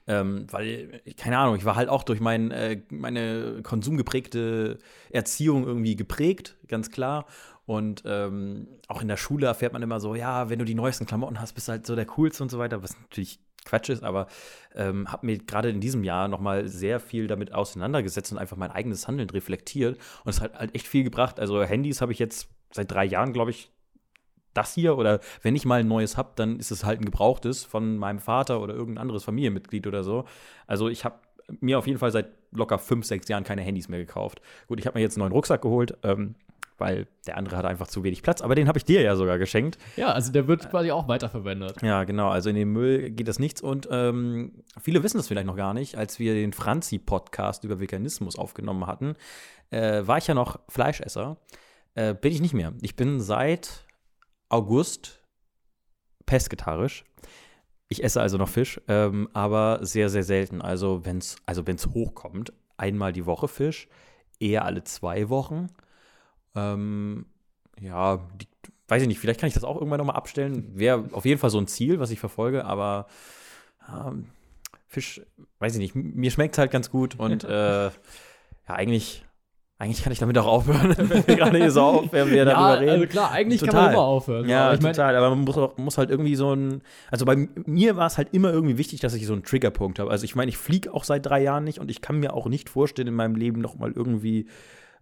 Ähm, 0.07 0.47
weil, 0.51 1.03
keine 1.16 1.39
Ahnung, 1.39 1.57
ich 1.57 1.64
war 1.64 1.77
halt 1.77 1.89
auch 1.89 2.05
durch 2.05 2.20
mein, 2.20 2.51
äh, 2.51 2.81
meine 2.91 3.61
konsumgeprägte 3.62 4.79
Erziehung 5.11 5.66
irgendwie 5.66 5.97
geprägt, 5.97 6.57
ganz 6.68 6.91
klar. 6.91 7.27
Und 7.66 8.05
ähm, 8.07 8.68
auch 8.87 9.03
in 9.03 9.09
der 9.09 9.16
Schule 9.16 9.47
erfährt 9.47 9.72
man 9.72 9.83
immer 9.83 9.99
so, 9.99 10.14
ja, 10.14 10.49
wenn 10.49 10.61
du 10.61 10.64
die 10.64 10.77
neuesten 10.77 11.05
Klamotten 11.05 11.41
hast, 11.41 11.55
bist 11.55 11.66
du 11.66 11.72
halt 11.72 11.87
so 11.87 11.97
der 11.97 12.07
Coolste 12.07 12.45
und 12.45 12.51
so 12.51 12.59
weiter, 12.59 12.83
was 12.83 12.97
natürlich 13.01 13.41
Quatsch 13.64 13.89
ist, 13.89 14.05
aber 14.05 14.29
ähm, 14.77 15.11
habe 15.11 15.27
mir 15.27 15.39
gerade 15.39 15.70
in 15.70 15.81
diesem 15.81 16.05
Jahr 16.05 16.29
nochmal 16.29 16.68
sehr 16.68 17.01
viel 17.01 17.27
damit 17.27 17.53
auseinandergesetzt 17.53 18.31
und 18.31 18.39
einfach 18.39 18.57
mein 18.57 18.70
eigenes 18.70 19.09
Handeln 19.09 19.29
reflektiert. 19.29 19.99
Und 20.24 20.31
es 20.31 20.41
hat 20.41 20.55
halt 20.55 20.74
echt 20.77 20.87
viel 20.87 21.03
gebracht. 21.03 21.41
Also 21.41 21.62
Handys 21.64 22.01
habe 22.01 22.12
ich 22.12 22.20
jetzt 22.20 22.49
seit 22.70 22.91
drei 22.91 23.05
Jahren, 23.05 23.33
glaube 23.33 23.51
ich, 23.51 23.72
das 24.57 24.75
hier 24.75 24.97
oder 24.97 25.21
wenn 25.43 25.55
ich 25.55 25.65
mal 25.65 25.81
ein 25.81 25.89
neues 25.89 26.17
habe, 26.17 26.31
dann 26.37 26.59
ist 26.59 26.71
es 26.71 26.85
halt 26.85 27.01
ein 27.01 27.05
gebrauchtes 27.05 27.65
von 27.65 27.97
meinem 27.97 28.19
Vater 28.19 28.61
oder 28.61 28.75
irgendein 28.75 29.03
anderes 29.03 29.25
Familienmitglied 29.25 29.87
oder 29.87 30.05
so. 30.05 30.25
Also 30.67 30.89
ich 30.89 31.05
habe 31.05 31.17
mir 31.61 31.79
auf 31.79 31.87
jeden 31.87 31.99
Fall 31.99 32.11
seit 32.11 32.29
locker 32.53 32.79
fünf, 32.79 33.07
sechs 33.07 33.29
Jahren 33.29 33.45
keine 33.45 33.63
Handys 33.63 33.89
mehr 33.89 34.01
gekauft. 34.01 34.41
Gut, 34.67 34.81
ich 34.81 34.87
habe 34.87 34.99
mir 34.99 35.03
jetzt 35.03 35.17
einen 35.17 35.21
neuen 35.21 35.33
Rucksack 35.33 35.63
geholt, 35.63 35.97
ähm, 36.03 36.35
weil 36.79 37.07
der 37.27 37.37
andere 37.37 37.57
hat 37.57 37.65
einfach 37.65 37.87
zu 37.87 38.05
wenig 38.05 38.23
Platz. 38.23 38.43
Aber 38.43 38.55
den 38.55 38.69
habe 38.69 38.79
ich 38.79 38.85
dir 38.85 39.01
ja 39.01 39.17
sogar 39.17 39.39
geschenkt. 39.39 39.79
Ja, 39.97 40.13
also 40.13 40.33
der 40.33 40.47
wird 40.47 40.69
quasi 40.71 40.91
auch 40.91 41.09
weiterverwendet. 41.09 41.83
Ja, 41.83 42.05
genau. 42.05 42.29
Also 42.29 42.51
in 42.51 42.57
den 42.57 42.71
Müll 42.71 43.11
geht 43.11 43.29
das 43.29 43.39
nichts. 43.39 43.63
Und 43.63 43.89
ähm, 43.91 44.63
viele 44.81 45.03
wissen 45.03 45.17
das 45.17 45.29
vielleicht 45.29 45.47
noch 45.47 45.57
gar 45.57 45.75
nicht. 45.75 45.97
Als 45.97 46.19
wir 46.19 46.35
den 46.35 46.53
Franzi-Podcast 46.53 47.65
über 47.65 47.81
Veganismus 47.81 48.39
aufgenommen 48.39 48.87
hatten, 48.87 49.15
äh, 49.71 50.07
war 50.07 50.19
ich 50.19 50.27
ja 50.27 50.35
noch 50.35 50.61
Fleischesser. 50.69 51.39
Äh, 51.95 52.15
bin 52.15 52.33
ich 52.33 52.43
nicht 52.43 52.55
mehr. 52.55 52.75
Ich 52.83 52.95
bin 52.95 53.21
seit 53.21 53.86
August 54.49 55.23
pesketarisch. 56.25 57.05
Ich 57.89 58.03
esse 58.03 58.21
also 58.21 58.37
noch 58.37 58.49
Fisch, 58.49 58.81
ähm, 58.89 59.29
aber 59.33 59.79
sehr, 59.83 60.09
sehr 60.09 60.25
selten. 60.25 60.61
Also 60.61 61.05
wenn 61.05 61.19
es 61.19 61.37
also 61.47 61.67
wenn's 61.67 61.87
hochkommt, 61.87 62.53
einmal 62.77 63.13
die 63.13 63.27
Woche 63.27 63.49
Fisch, 63.49 63.89
eher 64.41 64.65
alle 64.65 64.83
zwei 64.85 65.29
Wochen. 65.29 65.69
Ähm, 66.55 67.27
ja, 67.81 68.29
die, 68.41 68.49
weiß 68.89 69.03
ich 69.03 69.09
nicht, 69.09 69.19
vielleicht 69.21 69.41
kann 69.41 69.49
ich 69.49 69.55
das 69.55 69.65
auch 69.65 69.77
irgendwann 69.77 69.99
nochmal 69.99 70.17
abstellen. 70.17 70.73
Wäre 70.75 71.09
auf 71.13 71.25
jeden 71.25 71.41
Fall 71.41 71.51
so 71.51 71.59
ein 71.59 71.69
Ziel, 71.69 72.01
was 72.01 72.11
ich 72.11 72.19
verfolge, 72.19 72.65
aber 72.65 73.07
ähm, 73.89 74.27
Fisch, 74.89 75.21
weiß 75.59 75.75
ich 75.75 75.81
nicht, 75.81 75.95
mir 75.95 76.31
schmeckt 76.31 76.55
es 76.55 76.59
halt 76.59 76.71
ganz 76.71 76.91
gut 76.91 77.19
und 77.19 77.45
äh, 77.45 77.87
ja, 77.87 77.93
eigentlich 78.67 79.26
eigentlich 79.79 80.03
kann 80.03 80.12
ich 80.12 80.18
damit 80.18 80.39
auch 80.39 80.47
aufhören, 80.47 80.95
wenn 80.97 81.27
wir 81.27 81.37
gerade 81.37 81.59
hier 81.59 81.70
so 81.70 81.83
auf, 81.83 82.12
wenn 82.12 82.31
wir 82.31 82.37
ja, 82.39 82.45
darüber 82.47 82.81
reden. 82.81 82.91
also 82.91 83.07
klar, 83.07 83.31
eigentlich 83.31 83.61
Total. 83.61 83.74
kann 83.74 83.85
man 83.85 83.93
immer 83.93 84.03
aufhören. 84.05 84.49
Ja, 84.49 84.68
aber 84.70 84.81
total. 84.81 85.16
Aber 85.16 85.31
man 85.31 85.41
muss, 85.41 85.59
auch, 85.59 85.77
muss 85.77 85.99
halt 85.99 86.11
irgendwie 86.11 86.35
so 86.35 86.55
ein. 86.55 86.83
Also 87.11 87.24
bei 87.27 87.37
mir 87.66 87.97
war 87.97 88.07
es 88.07 88.16
halt 88.16 88.29
immer 88.33 88.51
irgendwie 88.53 88.79
wichtig, 88.79 89.01
dass 89.01 89.12
ich 89.14 89.27
so 89.27 89.35
einen 89.35 89.43
Triggerpunkt 89.43 89.99
habe. 89.99 90.11
Also 90.11 90.24
ich 90.24 90.35
meine, 90.35 90.49
ich 90.49 90.57
fliege 90.57 90.95
auch 90.95 91.05
seit 91.05 91.27
drei 91.27 91.43
Jahren 91.43 91.64
nicht 91.64 91.79
und 91.79 91.91
ich 91.91 92.01
kann 92.01 92.18
mir 92.18 92.33
auch 92.33 92.47
nicht 92.47 92.70
vorstellen, 92.70 93.09
in 93.09 93.14
meinem 93.14 93.37
Leben 93.37 93.61
noch 93.61 93.77
mal 93.77 93.93
irgendwie 93.93 94.47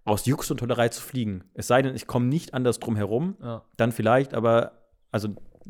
aus 0.05 0.27
Jux 0.27 0.51
und 0.51 0.59
Tollerei 0.59 0.89
zu 0.89 1.01
fliegen. 1.01 1.45
Es 1.55 1.67
sei 1.69 1.81
denn, 1.81 1.95
ich 1.95 2.07
komme 2.07 2.27
nicht 2.27 2.53
anders 2.53 2.79
drum 2.79 2.97
herum, 2.97 3.37
Ja. 3.43 3.63
dann 3.77 3.93
vielleicht, 3.93 4.35
aber 4.35 4.73
also 5.13 5.29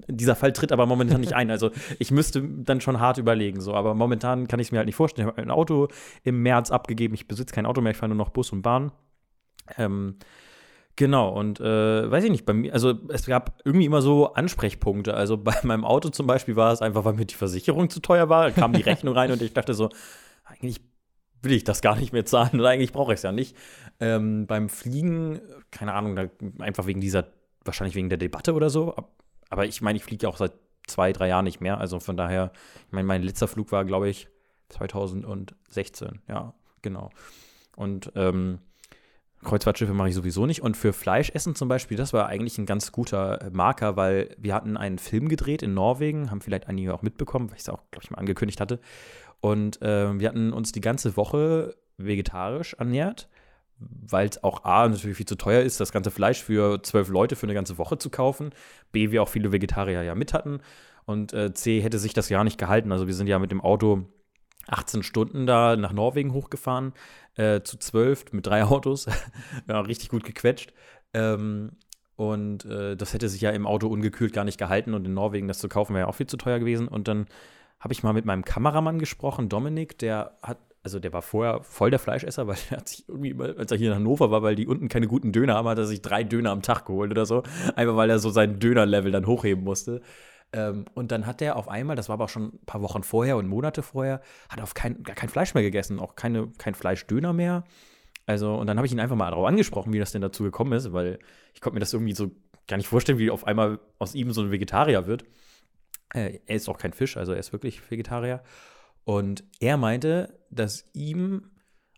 dieser 0.09 0.35
Fall 0.35 0.53
tritt 0.53 0.73
aber 0.73 0.87
momentan 0.87 1.21
nicht 1.21 1.35
ein. 1.35 1.51
Also 1.51 1.71
ich 1.99 2.11
müsste 2.11 2.43
dann 2.43 2.81
schon 2.81 3.01
hart 3.01 3.19
überlegen. 3.19 3.61
So, 3.61 3.75
aber 3.75 3.95
momentan 3.95 4.49
kann 4.49 4.61
ich 4.61 4.69
es 4.69 4.73
mir 4.73 4.79
halt 4.79 4.87
nicht 4.87 4.97
vorstellen. 4.97 5.29
Ich 5.29 5.33
habe 5.33 5.43
ein 5.43 5.51
Auto 5.51 5.89
im 6.23 6.43
März 6.43 6.71
abgegeben. 6.71 7.15
Ich 7.15 7.29
besitze 7.29 7.55
kein 7.55 7.67
Auto 7.67 7.81
mehr, 7.81 7.93
ich 7.93 7.97
fahre 7.97 8.09
nur 8.09 8.19
noch 8.19 8.31
Bus 8.31 8.53
und 8.53 8.63
Bahn. 8.63 8.93
Ähm, 9.79 10.17
genau, 10.97 11.31
und 11.31 11.61
äh, 11.61 12.11
weiß 12.11 12.25
ich 12.25 12.31
nicht, 12.31 12.45
bei 12.45 12.53
mir, 12.53 12.73
also 12.73 12.95
es 13.09 13.27
gab 13.27 13.61
irgendwie 13.65 13.87
immer 13.87 14.03
so 14.03 14.35
Ansprechpunkte. 14.35 15.15
Also 15.15 15.37
bei 15.37 15.55
meinem 15.63 15.85
Auto 15.85 16.09
zum 16.11 16.27
Beispiel 16.27 16.57
war 16.57 16.73
es 16.73 16.83
einfach, 16.83 17.05
weil 17.05 17.15
mir 17.15 17.27
die 17.27 17.35
Versicherung 17.35 17.89
zu 17.91 18.01
teuer 18.01 18.29
war, 18.29 18.51
kam 18.51 18.73
die 18.73 18.83
Rechnung 18.83 19.15
rein 19.15 19.31
und 19.31 19.43
ich 19.43 19.53
dachte 19.53 19.75
so, 19.75 19.91
eigentlich 20.45 20.81
will 21.43 21.53
ich 21.53 21.65
das 21.65 21.83
gar 21.83 21.97
nicht 21.97 22.13
mehr 22.13 22.25
zahlen 22.25 22.59
oder 22.59 22.71
eigentlich 22.71 22.93
brauche 22.93 23.13
ich 23.13 23.19
es 23.19 23.23
ja 23.23 23.33
nicht. 23.33 23.57
Ähm, 24.01 24.47
beim 24.47 24.69
Fliegen, 24.69 25.41
keine 25.71 25.93
Ahnung, 25.93 26.31
einfach 26.59 26.87
wegen 26.87 27.01
dieser, 27.01 27.27
wahrscheinlich 27.65 27.95
wegen 27.95 28.09
der 28.09 28.19
Debatte 28.19 28.55
oder 28.55 28.71
so. 28.71 28.95
Ab- 29.45 29.53
Aber 29.59 29.67
ich 29.67 29.81
meine, 29.83 29.97
ich 29.97 30.05
fliege 30.05 30.25
ja 30.25 30.29
auch 30.29 30.37
seit 30.37 30.53
zwei, 30.87 31.13
drei 31.13 31.29
Jahren 31.29 31.45
nicht 31.45 31.61
mehr. 31.61 31.79
Also 31.79 32.01
von 32.01 32.17
daher, 32.17 32.53
ich 32.87 32.93
meine, 32.93 33.07
mein 33.07 33.23
letzter 33.23 33.49
Flug 33.49 33.73
war, 33.73 33.85
glaube 33.85 34.09
ich, 34.09 34.29
2016. 34.71 36.21
Ja, 36.29 36.55
genau. 36.83 37.11
Und 37.77 38.13
ähm, 38.15 38.59
Kreuzfahrtschiffe 39.43 39.93
mache 39.95 40.09
ich 40.09 40.15
sowieso 40.15 40.47
nicht. 40.47 40.63
Und 40.63 40.77
für 40.77 40.93
Fleischessen 40.93 41.55
zum 41.55 41.69
Beispiel, 41.69 41.97
das 41.97 42.13
war 42.13 42.27
eigentlich 42.27 42.59
ein 42.59 42.67
ganz 42.67 42.93
guter 42.93 43.43
äh, 43.43 43.51
Marker, 43.51 43.97
weil 43.97 44.35
wir 44.39 44.55
hatten 44.55 44.77
einen 44.77 44.99
Film 44.99 45.29
gedreht 45.29 45.63
in 45.63 45.75
Norwegen, 45.75 46.31
haben 46.31 46.41
vielleicht 46.41 46.69
einige 46.69 46.95
auch 46.95 47.03
mitbekommen, 47.03 47.51
weil 47.51 47.57
ich 47.57 47.63
es 47.63 47.69
auch, 47.69 47.83
glaube 47.91 48.05
ich, 48.05 48.11
mal 48.11 48.19
angekündigt 48.19 48.61
hatte. 48.61 48.81
Und 49.41 49.79
ähm, 49.83 50.21
wir 50.21 50.29
hatten 50.29 50.53
uns 50.53 50.73
die 50.73 50.81
ganze 50.81 51.17
Woche 51.17 51.75
vegetarisch 51.99 52.75
ernährt, 52.75 53.29
weil 53.79 54.29
es 54.29 54.43
auch 54.43 54.65
A, 54.65 54.89
natürlich 54.89 55.17
viel 55.17 55.27
zu 55.27 55.37
teuer 55.37 55.63
ist, 55.63 55.81
das 55.81 55.93
ganze 55.93 56.11
Fleisch 56.11 56.43
für 56.43 56.83
zwölf 56.83 57.09
Leute 57.09 57.37
für 57.37 57.47
eine 57.47 57.55
ganze 57.55 57.79
Woche 57.79 57.99
zu 57.99 58.11
kaufen. 58.11 58.51
B, 58.93 59.11
wir 59.11 59.23
auch 59.23 59.29
viele 59.29 59.53
Vegetarier 59.53 60.03
ja 60.03 60.15
mit 60.15 60.33
hatten. 60.33 60.61
Und 61.07 61.33
äh, 61.33 61.53
C, 61.53 61.81
hätte 61.81 61.99
sich 61.99 62.15
das 62.15 62.29
gar 62.29 62.45
nicht 62.45 62.59
gehalten. 62.59 62.93
Also 62.93 63.07
wir 63.07 63.15
sind 63.15 63.27
ja 63.27 63.39
mit 63.39 63.51
dem 63.51 63.61
Auto 63.61 64.07
18 64.69 65.03
Stunden 65.03 65.47
da 65.47 65.77
nach 65.77 65.93
Norwegen 65.93 66.33
hochgefahren, 66.33 66.95
äh, 67.37 67.61
zu 67.61 67.79
zwölf 67.79 68.33
mit 68.33 68.47
drei 68.47 68.65
Autos. 68.65 69.07
ja, 69.69 69.81
richtig 69.81 70.09
gut 70.09 70.25
gequetscht. 70.25 70.73
Ähm, 71.13 71.73
und 72.17 72.65
äh, 72.65 72.97
das 72.97 73.13
hätte 73.13 73.29
sich 73.29 73.41
ja 73.41 73.51
im 73.51 73.67
Auto 73.67 73.89
ungekühlt 73.89 74.33
gar 74.33 74.45
nicht 74.45 74.59
gehalten. 74.59 74.95
Und 74.95 75.05
in 75.05 75.15
Norwegen 75.15 75.49
das 75.49 75.59
zu 75.59 75.69
kaufen 75.69 75.95
wäre 75.95 76.07
ja 76.07 76.09
auch 76.09 76.15
viel 76.15 76.29
zu 76.29 76.37
teuer 76.37 76.59
gewesen. 76.59 76.89
Und 76.89 77.09
dann 77.09 77.27
habe 77.81 77.93
ich 77.93 78.03
mal 78.03 78.13
mit 78.13 78.25
meinem 78.25 78.45
Kameramann 78.45 78.99
gesprochen, 78.99 79.49
Dominik, 79.49 79.99
der 79.99 80.39
hat, 80.43 80.59
also 80.85 81.01
der 81.01 81.13
war 81.13 81.23
vorher 81.23 81.63
voll 81.63 81.91
der 81.91 81.99
Fleischesser, 81.99 82.47
weil 82.47 82.57
er 82.71 82.77
hat 82.77 82.89
sich 82.89 83.09
irgendwie, 83.09 83.31
immer- 83.31 83.59
als 83.59 83.73
er 83.73 83.79
hier 83.79 83.89
in 83.91 83.97
Hannover 83.97 84.31
war, 84.31 84.43
weil 84.43 84.55
die 84.55 84.67
unten 84.67 84.89
keine 84.89 85.09
guten 85.09 85.33
Döner 85.33 85.55
haben, 85.55 85.67
hat 85.67 85.79
er 85.79 85.87
sich 85.87 86.03
drei 86.03 86.23
Döner 86.23 86.51
am 86.51 86.63
Tag 86.63 86.87
geholt 86.87 87.11
oder 87.11 87.27
so. 87.27 87.43
Einfach 87.75 87.97
weil 87.97 88.11
er 88.11 88.19
so 88.21 88.31
sein 88.31 88.61
Dönerlevel 88.61 89.11
dann 89.11 89.27
hochheben 89.27 89.65
musste. 89.65 90.03
Ähm, 90.53 90.85
und 90.95 91.11
dann 91.11 91.27
hat 91.27 91.43
er 91.43 91.57
auf 91.57 91.69
einmal, 91.69 91.97
das 91.97 92.09
war 92.09 92.15
aber 92.15 92.25
auch 92.25 92.29
schon 92.29 92.55
ein 92.55 92.67
paar 92.67 92.83
Wochen 92.83 93.03
vorher 93.03 93.37
und 93.37 93.49
Monate 93.49 93.83
vorher, 93.83 94.21
hat 94.49 94.61
auf 94.61 94.75
kein, 94.75 95.03
gar 95.03 95.17
kein 95.17 95.29
Fleisch 95.29 95.55
mehr 95.55 95.65
gegessen, 95.65 95.99
auch 95.99 96.15
keine, 96.15 96.49
kein 96.59 96.75
Fleischdöner 96.75 97.33
mehr. 97.33 97.65
Also, 98.27 98.55
und 98.55 98.67
dann 98.69 98.77
habe 98.77 98.87
ich 98.87 98.93
ihn 98.93 99.01
einfach 99.01 99.17
mal 99.17 99.31
darauf 99.31 99.47
angesprochen, 99.47 99.93
wie 99.93 99.99
das 99.99 100.13
denn 100.13 100.23
dazu 100.23 100.45
gekommen 100.45 100.73
ist, 100.73 100.93
weil 100.93 101.19
ich 101.55 101.61
konnte 101.61 101.75
mir 101.75 101.81
das 101.81 101.93
irgendwie 101.93 102.15
so 102.15 102.31
gar 102.69 102.77
nicht 102.77 102.87
vorstellen, 102.89 103.19
wie 103.19 103.31
auf 103.31 103.47
einmal 103.47 103.81
aus 103.99 104.15
ihm 104.15 104.33
so 104.33 104.43
ein 104.43 104.51
Vegetarier 104.51 105.07
wird. 105.07 105.25
Äh, 106.15 106.39
er 106.47 106.57
ist 106.57 106.69
auch 106.69 106.79
kein 106.79 106.93
Fisch, 106.93 107.17
also 107.17 107.33
er 107.33 107.39
ist 107.39 107.53
wirklich 107.53 107.91
Vegetarier. 107.91 108.43
Und 109.05 109.45
er 109.61 109.77
meinte, 109.77 110.39
dass 110.51 110.87
ihm 110.93 111.51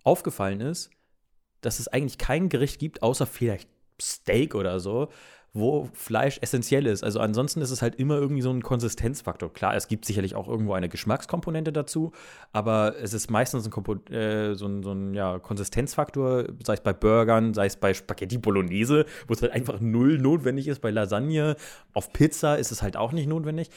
aufgefallen 0.03 0.61
ist, 0.61 0.91
dass 1.61 1.81
es 1.81 1.89
eigentlich 1.89 2.19
kein 2.19 2.49
Gericht 2.49 2.79
gibt, 2.79 3.03
außer 3.03 3.27
vielleicht 3.27 3.69
Steak 4.01 4.55
oder 4.55 4.79
so, 4.81 5.09
wo 5.57 5.89
Fleisch 5.95 6.39
essentiell 6.43 6.87
ist. 6.87 7.03
Also 7.03 7.19
ansonsten 7.19 7.63
ist 7.63 7.71
es 7.71 7.81
halt 7.81 7.95
immer 7.95 8.17
irgendwie 8.17 8.43
so 8.43 8.51
ein 8.51 8.63
Konsistenzfaktor. 8.63 9.53
Klar, 9.53 9.75
es 9.75 9.89
gibt 9.89 10.05
sicherlich 10.05 10.35
auch 10.35 10.49
irgendwo 10.49 10.75
eine 10.75 10.89
Geschmackskomponente 10.89 11.73
dazu, 11.73 12.13
aber 12.53 12.95
es 13.01 13.15
ist 13.15 13.31
meistens 13.31 13.65
ein, 13.65 13.71
Kompo 13.71 13.95
äh, 14.11 14.55
so 14.55 14.67
ein, 14.67 14.83
so 14.83 14.93
ein 14.93 15.15
ja, 15.15 15.39
Konsistenzfaktor, 15.39 16.45
sei 16.63 16.75
es 16.75 16.83
bei 16.83 16.93
Burgern, 16.93 17.55
sei 17.55 17.67
es 17.67 17.77
bei 17.77 17.95
Spaghetti 17.95 18.37
Bolognese, 18.37 19.07
wo 19.27 19.33
es 19.33 19.41
halt 19.41 19.53
einfach 19.53 19.81
null 19.81 20.19
notwendig 20.19 20.69
ist. 20.69 20.81
Bei 20.81 20.91
Lasagne, 20.91 21.57
auf 21.95 22.13
Pizza 22.13 22.57
ist 22.57 22.71
es 22.71 22.83
halt 22.83 22.97
auch 22.99 23.13
nicht 23.13 23.27
notwendig. 23.27 23.71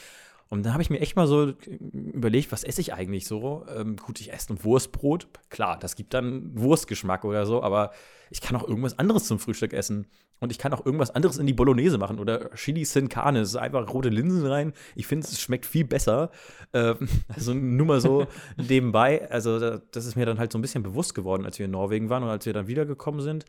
Und 0.52 0.64
dann 0.66 0.72
habe 0.72 0.82
ich 0.82 0.90
mir 0.90 0.98
echt 0.98 1.14
mal 1.14 1.28
so 1.28 1.54
überlegt, 1.92 2.50
was 2.50 2.64
esse 2.64 2.80
ich 2.80 2.92
eigentlich 2.92 3.24
so? 3.26 3.64
Ähm, 3.74 3.94
gut, 3.96 4.20
ich 4.20 4.32
esse 4.32 4.52
ein 4.52 4.64
Wurstbrot. 4.64 5.28
Klar, 5.48 5.78
das 5.78 5.94
gibt 5.94 6.12
dann 6.12 6.50
Wurstgeschmack 6.58 7.24
oder 7.24 7.46
so, 7.46 7.62
aber 7.62 7.92
ich 8.30 8.40
kann 8.40 8.56
auch 8.56 8.66
irgendwas 8.66 8.98
anderes 8.98 9.24
zum 9.26 9.38
Frühstück 9.38 9.72
essen. 9.72 10.08
Und 10.40 10.50
ich 10.50 10.58
kann 10.58 10.72
auch 10.74 10.84
irgendwas 10.84 11.10
anderes 11.12 11.38
in 11.38 11.46
die 11.46 11.52
Bolognese 11.52 11.98
machen 11.98 12.18
oder 12.18 12.50
Chili 12.56 12.84
Sin 12.84 13.08
Carne. 13.08 13.40
Es 13.40 13.50
ist 13.50 13.56
einfach 13.56 13.88
rote 13.94 14.08
Linsen 14.08 14.44
rein. 14.44 14.72
Ich 14.96 15.06
finde, 15.06 15.24
es 15.26 15.40
schmeckt 15.40 15.66
viel 15.66 15.84
besser. 15.84 16.30
Ähm, 16.72 16.96
also 17.28 17.54
nur 17.54 17.86
mal 17.86 18.00
so 18.00 18.26
nebenbei. 18.56 19.30
Also 19.30 19.60
da- 19.60 19.80
das 19.92 20.04
ist 20.04 20.16
mir 20.16 20.26
dann 20.26 20.40
halt 20.40 20.50
so 20.50 20.58
ein 20.58 20.62
bisschen 20.62 20.82
bewusst 20.82 21.14
geworden, 21.14 21.44
als 21.44 21.60
wir 21.60 21.66
in 21.66 21.72
Norwegen 21.72 22.08
waren 22.10 22.24
und 22.24 22.28
als 22.28 22.44
wir 22.44 22.52
dann 22.52 22.66
wiedergekommen 22.66 23.20
sind. 23.20 23.44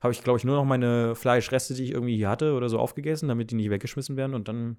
Habe 0.00 0.12
ich, 0.12 0.22
glaube 0.22 0.38
ich, 0.38 0.44
nur 0.44 0.54
noch 0.54 0.64
meine 0.64 1.16
Fleischreste, 1.16 1.74
die 1.74 1.82
ich 1.84 1.90
irgendwie 1.90 2.16
hier 2.16 2.28
hatte 2.28 2.52
oder 2.54 2.68
so 2.68 2.78
aufgegessen, 2.78 3.28
damit 3.28 3.50
die 3.50 3.56
nicht 3.56 3.70
weggeschmissen 3.70 4.16
werden. 4.16 4.34
Und 4.34 4.46
dann 4.46 4.76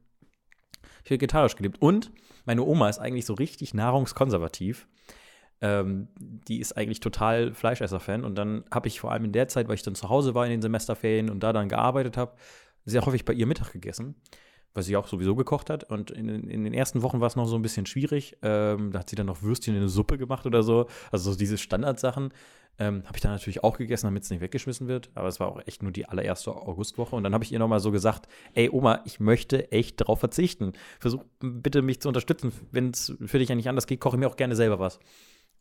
vegetarisch 1.05 1.55
gelebt. 1.55 1.81
Und 1.81 2.11
meine 2.45 2.63
Oma 2.63 2.89
ist 2.89 2.99
eigentlich 2.99 3.25
so 3.25 3.33
richtig 3.33 3.73
nahrungskonservativ. 3.73 4.87
Ähm, 5.61 6.09
die 6.19 6.59
ist 6.59 6.75
eigentlich 6.75 6.99
total 6.99 7.53
Fleischesser-Fan. 7.53 8.23
Und 8.23 8.35
dann 8.35 8.65
habe 8.71 8.87
ich 8.87 8.99
vor 8.99 9.11
allem 9.11 9.25
in 9.25 9.31
der 9.31 9.47
Zeit, 9.47 9.67
weil 9.67 9.75
ich 9.75 9.83
dann 9.83 9.95
zu 9.95 10.09
Hause 10.09 10.35
war 10.35 10.45
in 10.45 10.51
den 10.51 10.61
Semesterferien 10.61 11.29
und 11.29 11.41
da 11.41 11.53
dann 11.53 11.69
gearbeitet 11.69 12.17
habe, 12.17 12.35
sehr 12.85 13.05
häufig 13.05 13.25
bei 13.25 13.33
ihr 13.33 13.47
Mittag 13.47 13.71
gegessen, 13.71 14.15
weil 14.73 14.83
sie 14.83 14.95
auch 14.95 15.07
sowieso 15.07 15.35
gekocht 15.35 15.69
hat. 15.69 15.85
Und 15.85 16.11
in, 16.11 16.27
in 16.27 16.63
den 16.63 16.73
ersten 16.73 17.01
Wochen 17.01 17.19
war 17.19 17.27
es 17.27 17.35
noch 17.35 17.45
so 17.45 17.55
ein 17.55 17.61
bisschen 17.61 17.85
schwierig. 17.85 18.37
Ähm, 18.41 18.91
da 18.91 18.99
hat 18.99 19.09
sie 19.09 19.15
dann 19.15 19.25
noch 19.27 19.41
Würstchen 19.41 19.73
in 19.73 19.81
eine 19.81 19.89
Suppe 19.89 20.17
gemacht 20.17 20.45
oder 20.45 20.61
so. 20.61 20.87
Also 21.11 21.31
so 21.31 21.37
diese 21.37 21.57
Standardsachen. 21.57 22.31
Ähm, 22.77 23.03
habe 23.05 23.15
ich 23.15 23.21
dann 23.21 23.31
natürlich 23.31 23.63
auch 23.63 23.77
gegessen, 23.77 24.07
damit 24.07 24.23
es 24.23 24.29
nicht 24.29 24.41
weggeschmissen 24.41 24.87
wird. 24.87 25.09
Aber 25.15 25.27
es 25.27 25.39
war 25.39 25.47
auch 25.47 25.61
echt 25.65 25.81
nur 25.81 25.91
die 25.91 26.07
allererste 26.07 26.51
Augustwoche. 26.51 27.15
Und 27.15 27.23
dann 27.23 27.33
habe 27.33 27.43
ich 27.43 27.51
ihr 27.51 27.59
nochmal 27.59 27.79
so 27.79 27.91
gesagt, 27.91 28.27
ey 28.53 28.69
Oma, 28.69 29.01
ich 29.05 29.19
möchte 29.19 29.71
echt 29.71 30.01
darauf 30.01 30.19
verzichten. 30.19 30.73
Versuch 30.99 31.23
bitte 31.39 31.81
mich 31.81 32.01
zu 32.01 32.09
unterstützen. 32.09 32.51
Wenn 32.71 32.91
es 32.91 33.15
für 33.25 33.39
dich 33.39 33.49
ja 33.49 33.55
nicht 33.55 33.69
anders 33.69 33.87
geht, 33.87 34.01
koche 34.01 34.17
ich 34.17 34.19
mir 34.19 34.27
auch 34.27 34.35
gerne 34.35 34.55
selber 34.55 34.79
was. 34.79 34.99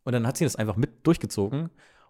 Und 0.03 0.13
dann 0.13 0.27
hat 0.27 0.37
sie 0.37 0.43
das 0.43 0.55
einfach 0.55 0.75
mit 0.75 1.07
durchgezogen. 1.07 1.69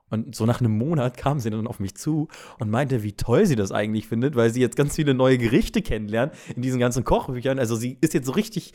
Und 0.10 0.36
so 0.36 0.46
nach 0.46 0.60
einem 0.60 0.78
Monat 0.78 1.18
kam 1.18 1.40
sie 1.40 1.50
dann 1.50 1.66
auf 1.66 1.80
mich 1.80 1.96
zu 1.96 2.28
und 2.60 2.70
meinte, 2.70 3.02
wie 3.02 3.14
toll 3.14 3.48
sie 3.48 3.56
das 3.56 3.72
eigentlich 3.72 4.08
findet, 4.08 4.36
weil 4.36 4.52
sie 4.52 4.62
jetzt 4.62 4.76
ganz 4.76 4.96
viele 4.96 5.16
neue 5.16 5.40
Gerichte 5.40 5.82
kennenlernt 5.82 6.34
in 6.56 6.62
diesen 6.62 6.80
ganzen 6.80 7.04
Kochbüchern. 7.04 7.58
Also 7.58 7.76
sie 7.76 7.98
ist 8.02 8.14
jetzt 8.14 8.28
so 8.28 8.34
richtig 8.34 8.74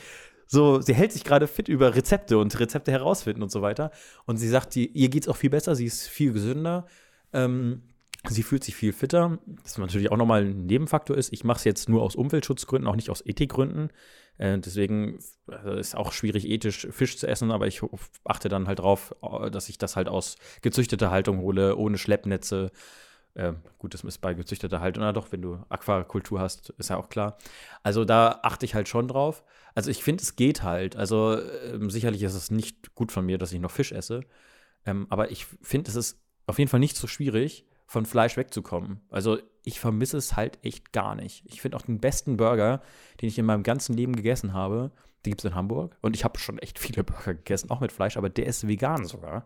so, 0.53 0.81
sie 0.81 0.95
hält 0.95 1.13
sich 1.13 1.23
gerade 1.23 1.47
fit 1.47 1.69
über 1.69 1.95
Rezepte 1.95 2.37
und 2.37 2.59
Rezepte 2.59 2.91
herausfinden 2.91 3.43
und 3.45 3.53
so 3.53 3.63
weiter. 3.63 3.93
Und 4.27 4.37
sie 4.37 4.49
sagt, 4.49 4.75
die, 4.75 4.89
ihr 4.89 5.09
geht 5.09 5.23
es 5.23 5.29
auch 5.29 5.37
viel 5.37 5.51
besser, 5.51 5.77
sie 5.77 5.87
ist 5.87 6.09
viel 6.09 6.33
gesünder. 6.33 6.87
Ähm, 7.33 7.83
Sie 8.29 8.43
fühlt 8.43 8.65
sich 8.65 8.77
viel 8.77 8.93
fitter, 8.93 9.39
das 9.63 9.79
natürlich 9.79 10.13
auch 10.13 10.17
nochmal 10.19 10.45
ein 10.45 10.67
Nebenfaktor 10.67 11.17
ist. 11.17 11.33
Ich 11.33 11.43
mache 11.43 11.57
es 11.57 11.65
jetzt 11.65 11.89
nur 11.89 12.03
aus 12.03 12.17
Umweltschutzgründen, 12.17 12.87
auch 12.87 12.97
nicht 12.97 13.09
aus 13.09 13.25
Ethikgründen. 13.25 13.91
Äh, 14.37 14.59
deswegen 14.59 15.21
also 15.47 15.71
ist 15.71 15.97
auch 15.97 16.13
schwierig, 16.13 16.47
ethisch 16.47 16.87
Fisch 16.91 17.17
zu 17.17 17.27
essen, 17.27 17.51
aber 17.51 17.67
ich 17.67 17.81
achte 18.25 18.51
dann 18.51 18.67
halt 18.67 18.81
drauf, 18.81 19.15
äh, 19.23 19.51
dass 19.51 19.71
ich 19.71 19.79
das 19.79 19.97
halt 19.97 20.09
aus 20.09 20.37
gezüchteter 20.61 21.11
Haltung 21.11 21.39
hole, 21.39 21.77
ohne 21.77 21.97
Schleppnetze. 21.97 22.73
Äh, 23.33 23.55
gut, 23.79 23.95
das 23.95 24.05
ist 24.05 24.19
bei 24.19 24.35
gezüchteter 24.35 24.81
Haltung, 24.81 25.03
na 25.03 25.13
doch, 25.13 25.33
wenn 25.33 25.41
du 25.41 25.65
Aquakultur 25.71 26.41
hast, 26.41 26.75
ist 26.77 26.91
ja 26.91 26.99
auch 26.99 27.09
klar. 27.09 27.39
Also 27.83 28.05
da 28.05 28.41
achte 28.43 28.67
ich 28.67 28.75
halt 28.75 28.89
schon 28.89 29.09
drauf. 29.09 29.43
Also 29.75 29.91
ich 29.91 30.03
finde, 30.03 30.23
es 30.23 30.37
geht 30.37 30.63
halt. 30.63 30.97
Also 30.97 31.35
äh, 31.35 31.79
sicherlich 31.89 32.23
ist 32.23 32.35
es 32.35 32.51
nicht 32.51 32.95
gut 32.95 33.13
von 33.13 33.25
mir, 33.25 33.39
dass 33.39 33.53
ich 33.53 33.61
noch 33.61 33.71
Fisch 33.71 33.93
esse. 33.93 34.23
Ähm, 34.87 35.07
aber 35.11 35.31
ich 35.31 35.47
finde, 35.63 35.91
es 35.91 35.97
ist 35.97 36.21
auf 36.47 36.59
jeden 36.59 36.71
Fall 36.71 36.81
nicht 36.81 36.97
so 36.97 37.07
schwierig 37.07 37.67
von 37.87 38.07
Fleisch 38.07 38.37
wegzukommen. 38.37 39.01
Also 39.11 39.39
ich 39.65 39.81
vermisse 39.81 40.17
es 40.17 40.37
halt 40.37 40.59
echt 40.63 40.93
gar 40.93 41.15
nicht. 41.15 41.45
Ich 41.47 41.61
finde 41.61 41.77
auch 41.77 41.83
den 41.83 42.01
besten 42.01 42.37
Burger, 42.37 42.83
den 43.21 43.29
ich 43.29 43.39
in 43.39 43.47
meinem 43.47 43.63
ganzen 43.63 43.97
Leben 43.97 44.17
gegessen 44.17 44.53
habe, 44.53 44.93
den 45.25 45.33
gibt 45.33 45.41
es 45.41 45.51
in 45.51 45.55
Hamburg. 45.55 45.97
Und 46.01 46.17
ich 46.17 46.25
habe 46.25 46.39
schon 46.39 46.59
echt 46.59 46.79
viele 46.79 47.05
Burger 47.05 47.35
gegessen, 47.35 47.71
auch 47.71 47.81
mit 47.81 47.93
Fleisch, 47.93 48.17
aber 48.17 48.31
der 48.31 48.47
ist 48.47 48.67
vegan 48.67 49.05
sogar. 49.05 49.45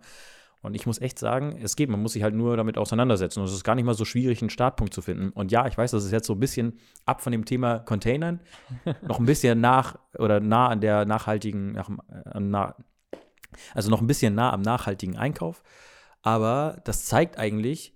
Und 0.65 0.75
ich 0.75 0.87
muss 0.87 0.99
echt 0.99 1.19
sagen, 1.19 1.59
es 1.63 1.77
geht, 1.77 1.91
man 1.91 2.01
muss 2.01 2.15
sich 2.15 2.23
halt 2.23 2.35
nur 2.35 2.57
damit 2.57 2.79
auseinandersetzen. 2.79 3.41
Und 3.41 3.47
es 3.47 3.53
ist 3.53 3.65
gar 3.65 3.75
nicht 3.75 3.85
mal 3.85 3.93
so 3.93 4.07
schwierig, 4.07 4.41
einen 4.41 4.49
Startpunkt 4.49 4.95
zu 4.95 5.03
finden. 5.03 5.29
Und 5.29 5.53
ja, 5.53 5.67
ich 5.67 5.77
weiß, 5.77 5.91
das 5.91 6.07
ist 6.07 6.11
jetzt 6.11 6.27
so 6.27 6.33
ein 6.33 6.41
bisschen 6.41 6.79
ab 7.05 7.21
von 7.21 7.33
dem 7.33 7.45
Thema 7.45 7.81
Containern, 7.81 8.41
noch 9.03 9.19
ein 9.19 9.27
bisschen 9.27 9.61
nach 9.61 9.97
oder 10.19 10.41
nah 10.41 10.69
an 10.69 10.81
der 10.81 11.05
nachhaltigen, 11.05 11.73
nach, 11.73 11.91
äh, 11.91 12.41
nah, 12.41 12.77
also 13.75 13.91
noch 13.91 14.01
ein 14.01 14.07
bisschen 14.07 14.35
nah 14.35 14.55
am 14.55 14.63
nachhaltigen 14.63 15.19
Einkauf. 15.19 15.63
Aber 16.23 16.81
das 16.85 17.05
zeigt 17.05 17.39
eigentlich, 17.39 17.95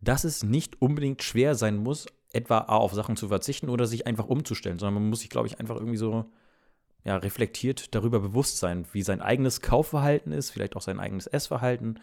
dass 0.00 0.22
es 0.22 0.44
nicht 0.44 0.80
unbedingt 0.80 1.24
schwer 1.24 1.56
sein 1.56 1.76
muss, 1.76 2.06
etwa 2.32 2.58
auf 2.58 2.94
Sachen 2.94 3.16
zu 3.16 3.26
verzichten 3.26 3.68
oder 3.68 3.86
sich 3.86 4.06
einfach 4.06 4.26
umzustellen, 4.26 4.78
sondern 4.78 5.02
man 5.02 5.10
muss 5.10 5.22
sich, 5.22 5.28
glaube 5.30 5.48
ich, 5.48 5.58
einfach 5.58 5.74
irgendwie 5.74 5.96
so 5.96 6.30
ja, 7.04 7.16
reflektiert 7.16 7.94
darüber 7.94 8.20
bewusst 8.20 8.58
sein, 8.58 8.86
wie 8.92 9.02
sein 9.02 9.20
eigenes 9.20 9.60
Kaufverhalten 9.60 10.32
ist, 10.32 10.50
vielleicht 10.50 10.76
auch 10.76 10.82
sein 10.82 11.00
eigenes 11.00 11.26
Essverhalten. 11.26 11.98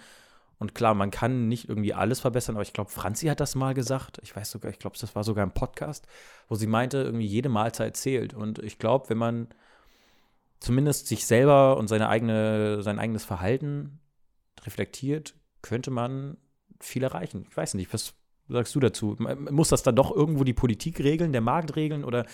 Und 0.59 0.73
klar, 0.73 0.95
man 0.95 1.11
kann 1.11 1.47
nicht 1.47 1.69
irgendwie 1.69 1.93
alles 1.93 2.19
verbessern, 2.19 2.55
aber 2.55 2.63
ich 2.63 2.73
glaube, 2.73 2.89
Franzi 2.89 3.27
hat 3.27 3.39
das 3.39 3.53
mal 3.53 3.75
gesagt. 3.75 4.19
Ich 4.23 4.35
weiß 4.35 4.49
sogar, 4.49 4.71
ich 4.71 4.79
glaube, 4.79 4.97
das 4.99 5.15
war 5.15 5.23
sogar 5.23 5.43
im 5.43 5.51
Podcast, 5.51 6.07
wo 6.47 6.55
sie 6.55 6.65
meinte, 6.65 6.97
irgendwie 6.97 7.27
jede 7.27 7.49
Mahlzeit 7.49 7.95
zählt. 7.95 8.33
Und 8.33 8.59
ich 8.59 8.79
glaube, 8.79 9.09
wenn 9.09 9.19
man 9.19 9.47
zumindest 10.59 11.07
sich 11.07 11.27
selber 11.27 11.77
und 11.77 11.87
seine 11.87 12.09
eigene, 12.09 12.81
sein 12.81 12.97
eigenes 12.97 13.23
Verhalten 13.23 13.99
reflektiert, 14.65 15.35
könnte 15.61 15.91
man 15.91 16.37
viel 16.79 17.03
erreichen. 17.03 17.45
Ich 17.49 17.55
weiß 17.55 17.75
nicht, 17.75 17.93
was 17.93 18.15
sagst 18.49 18.73
du 18.73 18.79
dazu? 18.79 19.15
Muss 19.51 19.69
das 19.69 19.83
dann 19.83 19.95
doch 19.95 20.15
irgendwo 20.15 20.43
die 20.43 20.53
Politik 20.53 20.99
regeln, 20.99 21.33
der 21.33 21.41
Markt 21.41 21.75
regeln 21.75 22.03
oder 22.03 22.25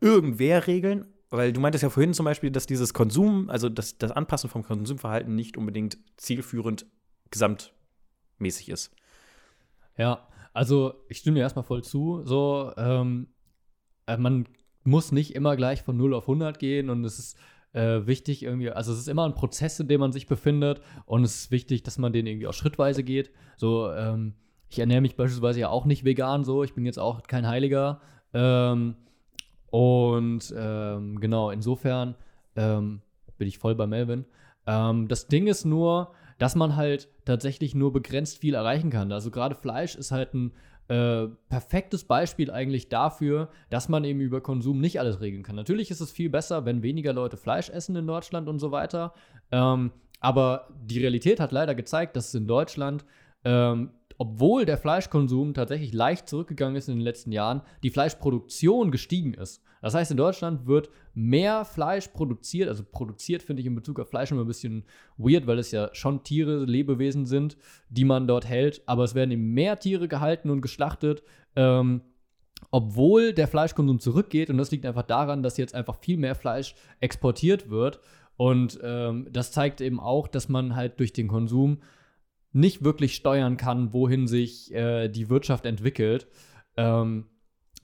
irgendwer 0.00 0.66
regeln? 0.66 1.06
Weil 1.30 1.52
du 1.52 1.60
meintest 1.60 1.82
ja 1.82 1.90
vorhin 1.90 2.14
zum 2.14 2.24
Beispiel, 2.24 2.50
dass 2.50 2.66
dieses 2.66 2.94
Konsum, 2.94 3.50
also 3.50 3.68
das, 3.68 3.98
das 3.98 4.12
Anpassen 4.12 4.48
vom 4.48 4.62
Konsumverhalten 4.62 5.34
nicht 5.34 5.56
unbedingt 5.56 5.98
zielführend 6.16 6.86
gesamtmäßig 7.30 8.68
ist. 8.68 8.94
Ja, 9.96 10.28
also 10.52 10.94
ich 11.08 11.18
stimme 11.18 11.36
dir 11.36 11.42
erstmal 11.42 11.64
voll 11.64 11.82
zu. 11.82 12.22
So, 12.24 12.72
ähm, 12.76 13.28
äh, 14.06 14.16
man 14.16 14.46
muss 14.84 15.10
nicht 15.10 15.34
immer 15.34 15.56
gleich 15.56 15.82
von 15.82 15.96
0 15.96 16.14
auf 16.14 16.24
100 16.24 16.58
gehen 16.58 16.90
und 16.90 17.04
es 17.04 17.18
ist 17.18 17.38
äh, 17.72 18.06
wichtig 18.06 18.42
irgendwie, 18.42 18.70
also 18.70 18.92
es 18.92 18.98
ist 18.98 19.08
immer 19.08 19.26
ein 19.26 19.34
Prozess, 19.34 19.80
in 19.80 19.88
dem 19.88 20.00
man 20.00 20.12
sich 20.12 20.26
befindet 20.26 20.80
und 21.04 21.24
es 21.24 21.34
ist 21.34 21.50
wichtig, 21.50 21.82
dass 21.82 21.98
man 21.98 22.12
den 22.12 22.26
irgendwie 22.26 22.46
auch 22.46 22.54
schrittweise 22.54 23.02
geht. 23.02 23.32
So, 23.56 23.92
ähm, 23.92 24.34
ich 24.68 24.78
ernähre 24.78 25.00
mich 25.00 25.16
beispielsweise 25.16 25.60
ja 25.60 25.68
auch 25.68 25.84
nicht 25.84 26.04
vegan 26.04 26.44
so, 26.44 26.62
ich 26.62 26.74
bin 26.74 26.86
jetzt 26.86 26.98
auch 26.98 27.22
kein 27.24 27.46
Heiliger. 27.46 28.00
Ähm, 28.32 28.96
und 29.70 30.54
ähm, 30.56 31.20
genau, 31.20 31.50
insofern 31.50 32.14
ähm, 32.56 33.00
bin 33.38 33.48
ich 33.48 33.58
voll 33.58 33.74
bei 33.74 33.86
Melvin. 33.86 34.24
Ähm, 34.66 35.08
das 35.08 35.28
Ding 35.28 35.46
ist 35.46 35.64
nur, 35.64 36.12
dass 36.38 36.54
man 36.54 36.76
halt 36.76 37.08
tatsächlich 37.24 37.74
nur 37.74 37.92
begrenzt 37.92 38.38
viel 38.38 38.54
erreichen 38.54 38.90
kann. 38.90 39.12
Also 39.12 39.30
gerade 39.30 39.54
Fleisch 39.54 39.94
ist 39.94 40.12
halt 40.12 40.34
ein 40.34 40.52
äh, 40.88 41.26
perfektes 41.48 42.04
Beispiel 42.04 42.50
eigentlich 42.50 42.88
dafür, 42.88 43.48
dass 43.70 43.88
man 43.88 44.04
eben 44.04 44.20
über 44.20 44.40
Konsum 44.40 44.80
nicht 44.80 45.00
alles 45.00 45.20
regeln 45.20 45.42
kann. 45.42 45.56
Natürlich 45.56 45.90
ist 45.90 46.00
es 46.00 46.12
viel 46.12 46.30
besser, 46.30 46.64
wenn 46.64 46.82
weniger 46.82 47.12
Leute 47.12 47.36
Fleisch 47.36 47.70
essen 47.70 47.96
in 47.96 48.06
Deutschland 48.06 48.48
und 48.48 48.58
so 48.58 48.70
weiter. 48.70 49.12
Ähm, 49.50 49.90
aber 50.20 50.68
die 50.80 51.00
Realität 51.00 51.40
hat 51.40 51.52
leider 51.52 51.74
gezeigt, 51.74 52.16
dass 52.16 52.28
es 52.28 52.34
in 52.34 52.46
Deutschland 52.46 53.04
ähm, 53.44 53.90
obwohl 54.18 54.64
der 54.64 54.78
Fleischkonsum 54.78 55.54
tatsächlich 55.54 55.92
leicht 55.92 56.28
zurückgegangen 56.28 56.76
ist 56.76 56.88
in 56.88 56.96
den 56.96 57.04
letzten 57.04 57.32
Jahren, 57.32 57.62
die 57.82 57.90
Fleischproduktion 57.90 58.90
gestiegen 58.90 59.34
ist. 59.34 59.62
Das 59.82 59.94
heißt, 59.94 60.10
in 60.10 60.16
Deutschland 60.16 60.66
wird 60.66 60.90
mehr 61.14 61.64
Fleisch 61.64 62.08
produziert, 62.08 62.68
also 62.68 62.82
produziert 62.82 63.42
finde 63.42 63.60
ich 63.60 63.66
in 63.66 63.74
Bezug 63.74 64.00
auf 64.00 64.08
Fleisch 64.08 64.32
immer 64.32 64.42
ein 64.42 64.46
bisschen 64.48 64.84
weird, 65.16 65.46
weil 65.46 65.58
es 65.58 65.70
ja 65.70 65.90
schon 65.92 66.22
Tiere, 66.22 66.64
Lebewesen 66.64 67.26
sind, 67.26 67.56
die 67.88 68.04
man 68.04 68.26
dort 68.26 68.46
hält, 68.46 68.82
aber 68.86 69.04
es 69.04 69.14
werden 69.14 69.30
eben 69.30 69.54
mehr 69.54 69.78
Tiere 69.78 70.08
gehalten 70.08 70.50
und 70.50 70.60
geschlachtet, 70.60 71.22
ähm, 71.54 72.00
obwohl 72.70 73.32
der 73.32 73.48
Fleischkonsum 73.48 74.00
zurückgeht 74.00 74.50
und 74.50 74.58
das 74.58 74.70
liegt 74.70 74.86
einfach 74.86 75.02
daran, 75.02 75.42
dass 75.42 75.56
jetzt 75.56 75.74
einfach 75.74 75.96
viel 76.00 76.16
mehr 76.16 76.34
Fleisch 76.34 76.74
exportiert 77.00 77.70
wird 77.70 78.00
und 78.36 78.78
ähm, 78.82 79.28
das 79.30 79.52
zeigt 79.52 79.80
eben 79.80 80.00
auch, 80.00 80.28
dass 80.28 80.48
man 80.48 80.74
halt 80.74 80.98
durch 81.00 81.12
den 81.12 81.28
Konsum 81.28 81.78
nicht 82.56 82.82
wirklich 82.82 83.14
steuern 83.14 83.56
kann, 83.58 83.92
wohin 83.92 84.26
sich 84.26 84.72
äh, 84.72 85.08
die 85.08 85.28
Wirtschaft 85.28 85.66
entwickelt, 85.66 86.26
ähm, 86.76 87.26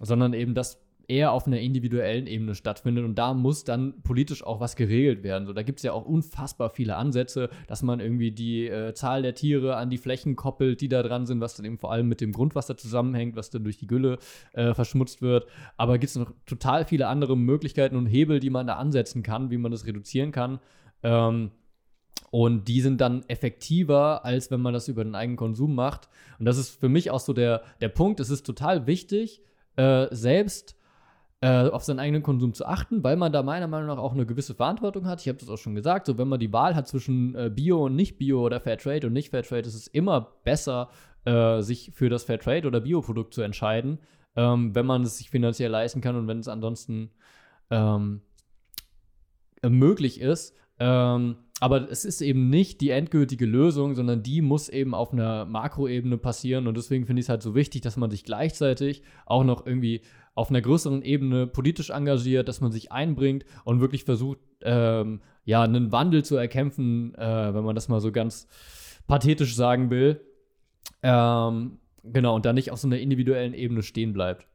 sondern 0.00 0.32
eben 0.32 0.54
das 0.54 0.82
eher 1.08 1.32
auf 1.32 1.46
einer 1.46 1.60
individuellen 1.60 2.26
Ebene 2.26 2.54
stattfindet 2.54 3.04
und 3.04 3.16
da 3.16 3.34
muss 3.34 3.64
dann 3.64 4.02
politisch 4.02 4.42
auch 4.42 4.60
was 4.60 4.74
geregelt 4.74 5.22
werden. 5.24 5.46
So, 5.46 5.52
da 5.52 5.62
gibt 5.62 5.80
es 5.80 5.82
ja 5.82 5.92
auch 5.92 6.06
unfassbar 6.06 6.70
viele 6.70 6.96
Ansätze, 6.96 7.50
dass 7.66 7.82
man 7.82 8.00
irgendwie 8.00 8.30
die 8.30 8.66
äh, 8.66 8.94
Zahl 8.94 9.20
der 9.20 9.34
Tiere 9.34 9.76
an 9.76 9.90
die 9.90 9.98
Flächen 9.98 10.36
koppelt, 10.36 10.80
die 10.80 10.88
da 10.88 11.02
dran 11.02 11.26
sind, 11.26 11.40
was 11.40 11.54
dann 11.54 11.66
eben 11.66 11.78
vor 11.78 11.92
allem 11.92 12.08
mit 12.08 12.22
dem 12.22 12.32
Grundwasser 12.32 12.76
zusammenhängt, 12.78 13.36
was 13.36 13.50
dann 13.50 13.64
durch 13.64 13.76
die 13.76 13.86
Gülle 13.86 14.18
äh, 14.52 14.72
verschmutzt 14.72 15.20
wird. 15.20 15.46
Aber 15.76 15.98
gibt 15.98 16.10
es 16.10 16.16
noch 16.16 16.32
total 16.46 16.86
viele 16.86 17.08
andere 17.08 17.36
Möglichkeiten 17.36 17.96
und 17.96 18.06
Hebel, 18.06 18.40
die 18.40 18.50
man 18.50 18.66
da 18.66 18.76
ansetzen 18.76 19.22
kann, 19.22 19.50
wie 19.50 19.58
man 19.58 19.70
das 19.70 19.86
reduzieren 19.86 20.32
kann. 20.32 20.60
Ähm, 21.02 21.50
und 22.30 22.66
die 22.66 22.80
sind 22.80 23.00
dann 23.00 23.24
effektiver, 23.28 24.24
als 24.24 24.50
wenn 24.50 24.60
man 24.60 24.72
das 24.72 24.88
über 24.88 25.04
den 25.04 25.14
eigenen 25.14 25.36
Konsum 25.36 25.74
macht. 25.74 26.08
Und 26.38 26.46
das 26.46 26.56
ist 26.56 26.70
für 26.70 26.88
mich 26.88 27.10
auch 27.10 27.20
so 27.20 27.34
der, 27.34 27.62
der 27.82 27.90
Punkt. 27.90 28.20
Es 28.20 28.30
ist 28.30 28.46
total 28.46 28.86
wichtig, 28.86 29.42
äh, 29.76 30.06
selbst 30.10 30.76
äh, 31.42 31.68
auf 31.68 31.84
seinen 31.84 31.98
eigenen 31.98 32.22
Konsum 32.22 32.54
zu 32.54 32.64
achten, 32.64 33.04
weil 33.04 33.16
man 33.16 33.32
da 33.32 33.42
meiner 33.42 33.66
Meinung 33.66 33.88
nach 33.88 33.98
auch 33.98 34.14
eine 34.14 34.24
gewisse 34.24 34.54
Verantwortung 34.54 35.06
hat. 35.06 35.20
Ich 35.20 35.28
habe 35.28 35.38
das 35.38 35.50
auch 35.50 35.58
schon 35.58 35.74
gesagt. 35.74 36.06
So, 36.06 36.16
wenn 36.16 36.28
man 36.28 36.40
die 36.40 36.52
Wahl 36.52 36.74
hat 36.74 36.88
zwischen 36.88 37.34
äh, 37.34 37.50
Bio 37.50 37.84
und 37.84 37.96
Nicht-Bio 37.96 38.40
oder 38.40 38.60
Fairtrade 38.60 39.08
und 39.08 39.12
Nicht-Fairtrade, 39.12 39.68
ist 39.68 39.74
es 39.74 39.88
immer 39.88 40.34
besser, 40.44 40.88
äh, 41.24 41.60
sich 41.60 41.90
für 41.94 42.08
das 42.08 42.24
Fairtrade 42.24 42.66
oder 42.66 42.80
Bio-Produkt 42.80 43.34
zu 43.34 43.42
entscheiden, 43.42 43.98
ähm, 44.36 44.74
wenn 44.74 44.86
man 44.86 45.02
es 45.02 45.18
sich 45.18 45.30
finanziell 45.30 45.70
leisten 45.70 46.00
kann 46.00 46.16
und 46.16 46.28
wenn 46.28 46.38
es 46.38 46.48
ansonsten 46.48 47.10
ähm, 47.70 48.22
möglich 49.62 50.20
ist. 50.20 50.56
Ähm, 50.78 51.36
aber 51.62 51.88
es 51.92 52.04
ist 52.04 52.20
eben 52.22 52.50
nicht 52.50 52.80
die 52.80 52.90
endgültige 52.90 53.46
Lösung, 53.46 53.94
sondern 53.94 54.24
die 54.24 54.42
muss 54.42 54.68
eben 54.68 54.96
auf 54.96 55.12
einer 55.12 55.44
Makroebene 55.44 56.18
passieren. 56.18 56.66
Und 56.66 56.76
deswegen 56.76 57.06
finde 57.06 57.20
ich 57.20 57.26
es 57.26 57.28
halt 57.28 57.40
so 57.40 57.54
wichtig, 57.54 57.82
dass 57.82 57.96
man 57.96 58.10
sich 58.10 58.24
gleichzeitig 58.24 59.04
auch 59.26 59.44
noch 59.44 59.64
irgendwie 59.64 60.00
auf 60.34 60.50
einer 60.50 60.60
größeren 60.60 61.02
Ebene 61.02 61.46
politisch 61.46 61.90
engagiert, 61.90 62.48
dass 62.48 62.60
man 62.60 62.72
sich 62.72 62.90
einbringt 62.90 63.44
und 63.64 63.80
wirklich 63.80 64.02
versucht, 64.02 64.40
ähm, 64.62 65.20
ja, 65.44 65.62
einen 65.62 65.92
Wandel 65.92 66.24
zu 66.24 66.34
erkämpfen, 66.34 67.14
äh, 67.14 67.54
wenn 67.54 67.62
man 67.62 67.76
das 67.76 67.88
mal 67.88 68.00
so 68.00 68.10
ganz 68.10 68.48
pathetisch 69.06 69.54
sagen 69.54 69.88
will. 69.88 70.20
Ähm, 71.04 71.78
genau, 72.02 72.34
und 72.34 72.44
dann 72.44 72.56
nicht 72.56 72.72
auf 72.72 72.80
so 72.80 72.88
einer 72.88 72.98
individuellen 72.98 73.54
Ebene 73.54 73.84
stehen 73.84 74.12
bleibt. 74.12 74.48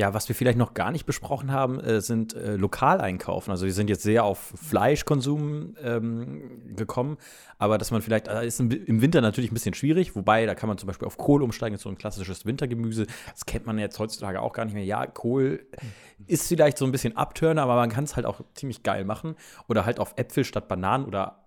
Ja, 0.00 0.14
was 0.14 0.26
wir 0.28 0.34
vielleicht 0.34 0.56
noch 0.56 0.72
gar 0.72 0.92
nicht 0.92 1.04
besprochen 1.04 1.52
haben, 1.52 1.78
äh, 1.78 2.00
sind 2.00 2.32
äh, 2.32 2.56
Lokaleinkaufen. 2.56 3.50
Also 3.50 3.66
wir 3.66 3.74
sind 3.74 3.90
jetzt 3.90 4.02
sehr 4.02 4.24
auf 4.24 4.54
Fleischkonsum 4.56 5.76
ähm, 5.84 6.74
gekommen, 6.74 7.18
aber 7.58 7.76
dass 7.76 7.90
man 7.90 8.00
vielleicht, 8.00 8.26
äh, 8.26 8.46
ist 8.46 8.60
im 8.60 9.02
Winter 9.02 9.20
natürlich 9.20 9.50
ein 9.50 9.54
bisschen 9.54 9.74
schwierig, 9.74 10.16
wobei 10.16 10.46
da 10.46 10.54
kann 10.54 10.68
man 10.68 10.78
zum 10.78 10.86
Beispiel 10.86 11.06
auf 11.06 11.18
Kohl 11.18 11.42
umsteigen, 11.42 11.76
so 11.76 11.90
ein 11.90 11.98
klassisches 11.98 12.46
Wintergemüse. 12.46 13.08
Das 13.30 13.44
kennt 13.44 13.66
man 13.66 13.78
jetzt 13.78 13.98
heutzutage 13.98 14.40
auch 14.40 14.54
gar 14.54 14.64
nicht 14.64 14.72
mehr. 14.72 14.86
Ja, 14.86 15.04
Kohl 15.04 15.66
ist 16.26 16.48
vielleicht 16.48 16.78
so 16.78 16.86
ein 16.86 16.92
bisschen 16.92 17.18
Abturner, 17.18 17.64
aber 17.64 17.76
man 17.76 17.90
kann 17.90 18.04
es 18.04 18.16
halt 18.16 18.24
auch 18.24 18.40
ziemlich 18.54 18.82
geil 18.82 19.04
machen. 19.04 19.34
Oder 19.68 19.84
halt 19.84 20.00
auf 20.00 20.14
Äpfel 20.16 20.44
statt 20.44 20.66
Bananen 20.66 21.04
oder 21.04 21.44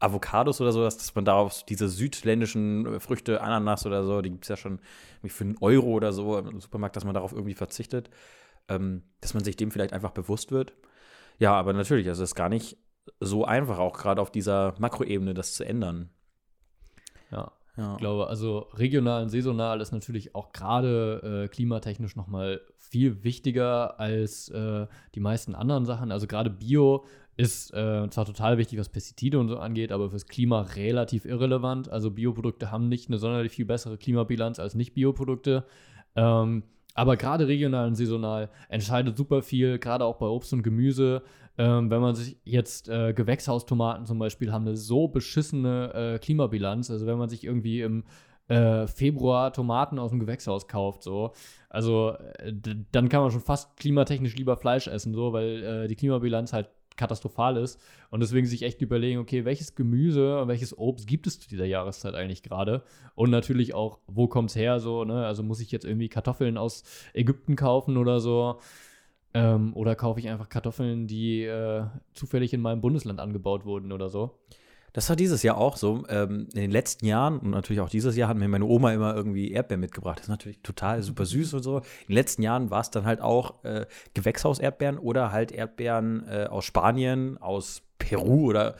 Avocados 0.00 0.60
oder 0.60 0.72
so, 0.72 0.82
dass 0.82 1.14
man 1.14 1.24
darauf 1.24 1.62
diese 1.64 1.88
südländischen 1.88 3.00
Früchte, 3.00 3.40
Ananas 3.40 3.86
oder 3.86 4.02
so, 4.04 4.22
die 4.22 4.30
gibt 4.30 4.44
es 4.44 4.48
ja 4.48 4.56
schon 4.56 4.80
für 5.24 5.44
einen 5.44 5.58
Euro 5.60 5.88
oder 5.88 6.12
so 6.12 6.38
im 6.38 6.60
Supermarkt, 6.60 6.96
dass 6.96 7.04
man 7.04 7.14
darauf 7.14 7.32
irgendwie 7.32 7.54
verzichtet, 7.54 8.10
ähm, 8.68 9.02
dass 9.20 9.34
man 9.34 9.44
sich 9.44 9.56
dem 9.56 9.70
vielleicht 9.70 9.92
einfach 9.92 10.12
bewusst 10.12 10.50
wird. 10.50 10.72
Ja, 11.38 11.54
aber 11.54 11.72
natürlich, 11.72 12.08
also 12.08 12.22
es 12.22 12.30
ist 12.30 12.34
gar 12.34 12.48
nicht 12.48 12.78
so 13.20 13.44
einfach, 13.44 13.78
auch 13.78 13.96
gerade 13.96 14.20
auf 14.20 14.30
dieser 14.30 14.74
Makroebene 14.78 15.34
das 15.34 15.54
zu 15.54 15.64
ändern. 15.64 16.10
Ja. 17.30 17.52
Ja. 17.76 17.92
Ich 17.92 17.98
glaube, 17.98 18.26
also 18.26 18.68
regional 18.74 19.22
und 19.22 19.30
saisonal 19.30 19.80
ist 19.80 19.92
natürlich 19.92 20.34
auch 20.34 20.52
gerade 20.52 21.44
äh, 21.44 21.48
klimatechnisch 21.48 22.16
noch 22.16 22.26
mal 22.26 22.60
viel 22.76 23.22
wichtiger 23.22 23.98
als 23.98 24.48
äh, 24.48 24.86
die 25.14 25.20
meisten 25.20 25.54
anderen 25.54 25.86
Sachen. 25.86 26.12
Also 26.12 26.26
gerade 26.26 26.50
Bio 26.50 27.04
ist 27.40 27.72
äh, 27.72 28.06
zwar 28.10 28.26
total 28.26 28.58
wichtig, 28.58 28.78
was 28.78 28.90
Pestizide 28.90 29.38
und 29.38 29.48
so 29.48 29.58
angeht, 29.58 29.92
aber 29.92 30.10
fürs 30.10 30.26
Klima 30.26 30.60
relativ 30.60 31.24
irrelevant. 31.24 31.88
Also 31.88 32.10
Bioprodukte 32.10 32.70
haben 32.70 32.88
nicht 32.88 33.08
eine 33.08 33.16
sonderlich 33.16 33.52
viel 33.52 33.64
bessere 33.64 33.96
Klimabilanz 33.96 34.58
als 34.58 34.74
Nicht-Bioprodukte. 34.74 35.64
Ähm, 36.16 36.64
aber 36.94 37.16
gerade 37.16 37.48
regional 37.48 37.88
und 37.88 37.94
saisonal 37.94 38.50
entscheidet 38.68 39.16
super 39.16 39.40
viel, 39.40 39.78
gerade 39.78 40.04
auch 40.04 40.16
bei 40.16 40.26
Obst 40.26 40.52
und 40.52 40.62
Gemüse. 40.62 41.22
Ähm, 41.56 41.90
wenn 41.90 42.02
man 42.02 42.14
sich 42.14 42.36
jetzt 42.44 42.90
äh, 42.90 43.14
Gewächshaustomaten 43.14 44.04
zum 44.04 44.18
Beispiel 44.18 44.52
haben 44.52 44.66
eine 44.66 44.76
so 44.76 45.08
beschissene 45.08 45.94
äh, 45.94 46.18
Klimabilanz. 46.18 46.90
Also 46.90 47.06
wenn 47.06 47.16
man 47.16 47.30
sich 47.30 47.44
irgendwie 47.44 47.80
im 47.80 48.04
äh, 48.48 48.86
Februar 48.86 49.52
Tomaten 49.54 49.98
aus 49.98 50.10
dem 50.10 50.20
Gewächshaus 50.20 50.68
kauft, 50.68 51.04
so. 51.04 51.32
Also 51.70 52.16
äh, 52.38 52.52
dann 52.92 53.08
kann 53.08 53.22
man 53.22 53.30
schon 53.30 53.40
fast 53.40 53.78
klimatechnisch 53.78 54.36
lieber 54.36 54.58
Fleisch 54.58 54.88
essen, 54.88 55.14
so, 55.14 55.32
weil 55.32 55.62
äh, 55.62 55.88
die 55.88 55.96
Klimabilanz 55.96 56.52
halt 56.52 56.68
katastrophal 57.00 57.56
ist. 57.56 57.80
Und 58.10 58.20
deswegen 58.20 58.46
sich 58.46 58.62
echt 58.62 58.80
überlegen, 58.82 59.18
okay, 59.18 59.44
welches 59.44 59.74
Gemüse 59.74 60.40
und 60.40 60.48
welches 60.48 60.76
Obst 60.76 61.06
gibt 61.06 61.26
es 61.26 61.40
zu 61.40 61.48
dieser 61.48 61.64
Jahreszeit 61.64 62.14
eigentlich 62.14 62.42
gerade? 62.42 62.82
Und 63.14 63.30
natürlich 63.30 63.74
auch, 63.74 63.98
wo 64.06 64.28
kommt 64.28 64.50
es 64.50 64.56
her? 64.56 64.78
So, 64.78 65.04
ne? 65.04 65.26
Also 65.26 65.42
muss 65.42 65.60
ich 65.60 65.72
jetzt 65.72 65.84
irgendwie 65.84 66.08
Kartoffeln 66.08 66.58
aus 66.58 66.84
Ägypten 67.14 67.56
kaufen 67.56 67.96
oder 67.96 68.20
so? 68.20 68.60
Ähm, 69.32 69.74
oder 69.74 69.94
kaufe 69.94 70.20
ich 70.20 70.28
einfach 70.28 70.48
Kartoffeln, 70.48 71.06
die 71.06 71.44
äh, 71.44 71.84
zufällig 72.12 72.52
in 72.52 72.60
meinem 72.60 72.80
Bundesland 72.80 73.20
angebaut 73.20 73.64
wurden 73.64 73.92
oder 73.92 74.08
so? 74.08 74.38
Das 74.92 75.08
war 75.08 75.16
dieses 75.16 75.42
Jahr 75.42 75.56
auch 75.56 75.76
so. 75.76 76.04
Ähm, 76.08 76.48
in 76.52 76.60
den 76.60 76.70
letzten 76.70 77.06
Jahren 77.06 77.38
und 77.38 77.50
natürlich 77.50 77.80
auch 77.80 77.90
dieses 77.90 78.16
Jahr 78.16 78.28
hat 78.28 78.36
mir 78.36 78.48
meine 78.48 78.64
Oma 78.64 78.92
immer 78.92 79.14
irgendwie 79.14 79.52
Erdbeeren 79.52 79.80
mitgebracht. 79.80 80.18
Das 80.18 80.24
ist 80.24 80.30
natürlich 80.30 80.60
total 80.62 81.02
super 81.02 81.26
süß 81.26 81.54
und 81.54 81.62
so. 81.62 81.78
In 81.78 81.84
den 82.08 82.14
letzten 82.14 82.42
Jahren 82.42 82.70
war 82.70 82.80
es 82.80 82.90
dann 82.90 83.04
halt 83.04 83.20
auch 83.20 83.64
äh, 83.64 83.86
Gewächshaus-Erdbeeren 84.14 84.98
oder 84.98 85.32
halt 85.32 85.52
Erdbeeren 85.52 86.26
äh, 86.28 86.46
aus 86.50 86.64
Spanien, 86.64 87.38
aus 87.38 87.82
Peru 87.98 88.46
oder 88.46 88.76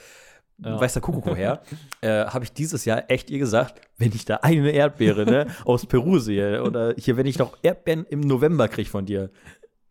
ja. 0.62 0.80
weiß 0.80 0.94
der 0.94 1.02
Kuckuck 1.02 1.26
woher, 1.26 1.62
äh, 2.00 2.26
habe 2.26 2.44
ich 2.44 2.52
dieses 2.52 2.84
Jahr 2.84 3.04
echt 3.08 3.30
ihr 3.30 3.38
gesagt, 3.38 3.80
wenn 3.98 4.12
ich 4.12 4.24
da 4.24 4.36
eine 4.36 4.70
Erdbeere 4.70 5.24
ne, 5.24 5.46
aus 5.64 5.86
Peru 5.86 6.18
sehe 6.18 6.62
oder 6.62 6.94
hier, 6.96 7.16
wenn 7.16 7.26
ich 7.26 7.38
noch 7.38 7.56
Erdbeeren 7.62 8.04
im 8.08 8.20
November 8.20 8.68
kriege 8.68 8.88
von 8.88 9.06
dir, 9.06 9.30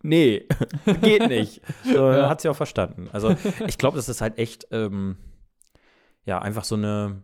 nee, 0.02 0.46
geht 1.02 1.28
nicht. 1.28 1.62
So, 1.84 2.12
ja. 2.12 2.30
Hat 2.30 2.42
sie 2.42 2.50
auch 2.50 2.56
verstanden. 2.56 3.10
Also 3.12 3.36
ich 3.68 3.78
glaube, 3.78 3.98
das 3.98 4.10
ist 4.10 4.22
halt 4.22 4.38
echt 4.38 4.68
ähm, 4.72 5.18
ja, 6.30 6.40
einfach 6.40 6.64
so 6.64 6.76
eine 6.76 7.24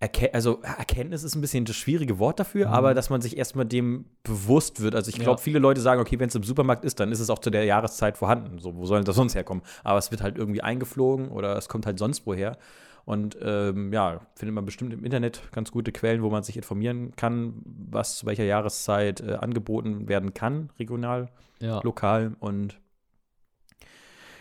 Erke 0.00 0.32
also 0.32 0.60
Erkenntnis 0.62 1.22
ist 1.24 1.34
ein 1.34 1.42
bisschen 1.42 1.66
das 1.66 1.76
schwierige 1.76 2.18
Wort 2.18 2.40
dafür, 2.40 2.68
mhm. 2.68 2.72
aber 2.72 2.94
dass 2.94 3.10
man 3.10 3.20
sich 3.20 3.36
erstmal 3.36 3.66
dem 3.66 4.06
bewusst 4.22 4.80
wird. 4.80 4.94
Also 4.94 5.10
ich 5.10 5.16
glaube, 5.16 5.38
ja. 5.38 5.44
viele 5.44 5.58
Leute 5.58 5.82
sagen, 5.82 6.00
okay, 6.00 6.18
wenn 6.18 6.28
es 6.28 6.34
im 6.34 6.42
Supermarkt 6.42 6.86
ist, 6.86 7.00
dann 7.00 7.12
ist 7.12 7.20
es 7.20 7.28
auch 7.28 7.38
zu 7.38 7.50
der 7.50 7.64
Jahreszeit 7.64 8.16
vorhanden. 8.16 8.58
So, 8.58 8.76
wo 8.76 8.86
sollen 8.86 9.04
das 9.04 9.16
sonst 9.16 9.34
herkommen? 9.34 9.62
Aber 9.82 9.98
es 9.98 10.10
wird 10.10 10.22
halt 10.22 10.38
irgendwie 10.38 10.62
eingeflogen 10.62 11.28
oder 11.28 11.56
es 11.58 11.68
kommt 11.68 11.84
halt 11.84 11.98
sonst 11.98 12.26
woher. 12.26 12.56
Und 13.04 13.36
ähm, 13.42 13.92
ja, 13.92 14.22
findet 14.34 14.54
man 14.54 14.64
bestimmt 14.64 14.94
im 14.94 15.04
Internet 15.04 15.42
ganz 15.52 15.70
gute 15.70 15.92
Quellen, 15.92 16.22
wo 16.22 16.30
man 16.30 16.42
sich 16.42 16.56
informieren 16.56 17.14
kann, 17.14 17.60
was 17.64 18.16
zu 18.16 18.26
welcher 18.26 18.44
Jahreszeit 18.44 19.20
äh, 19.20 19.34
angeboten 19.34 20.08
werden 20.08 20.32
kann, 20.32 20.70
regional, 20.78 21.28
ja. 21.60 21.80
lokal. 21.82 22.36
Und 22.40 22.78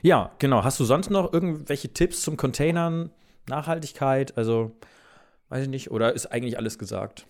ja, 0.03 0.31
genau. 0.37 0.63
Hast 0.63 0.79
du 0.79 0.83
sonst 0.83 1.09
noch 1.09 1.33
irgendwelche 1.33 1.91
Tipps 1.91 2.21
zum 2.21 2.37
Containern, 2.37 3.09
Nachhaltigkeit? 3.47 4.37
Also, 4.37 4.71
weiß 5.49 5.63
ich 5.63 5.69
nicht. 5.69 5.91
Oder 5.91 6.13
ist 6.13 6.27
eigentlich 6.27 6.57
alles 6.57 6.77
gesagt? 6.77 7.25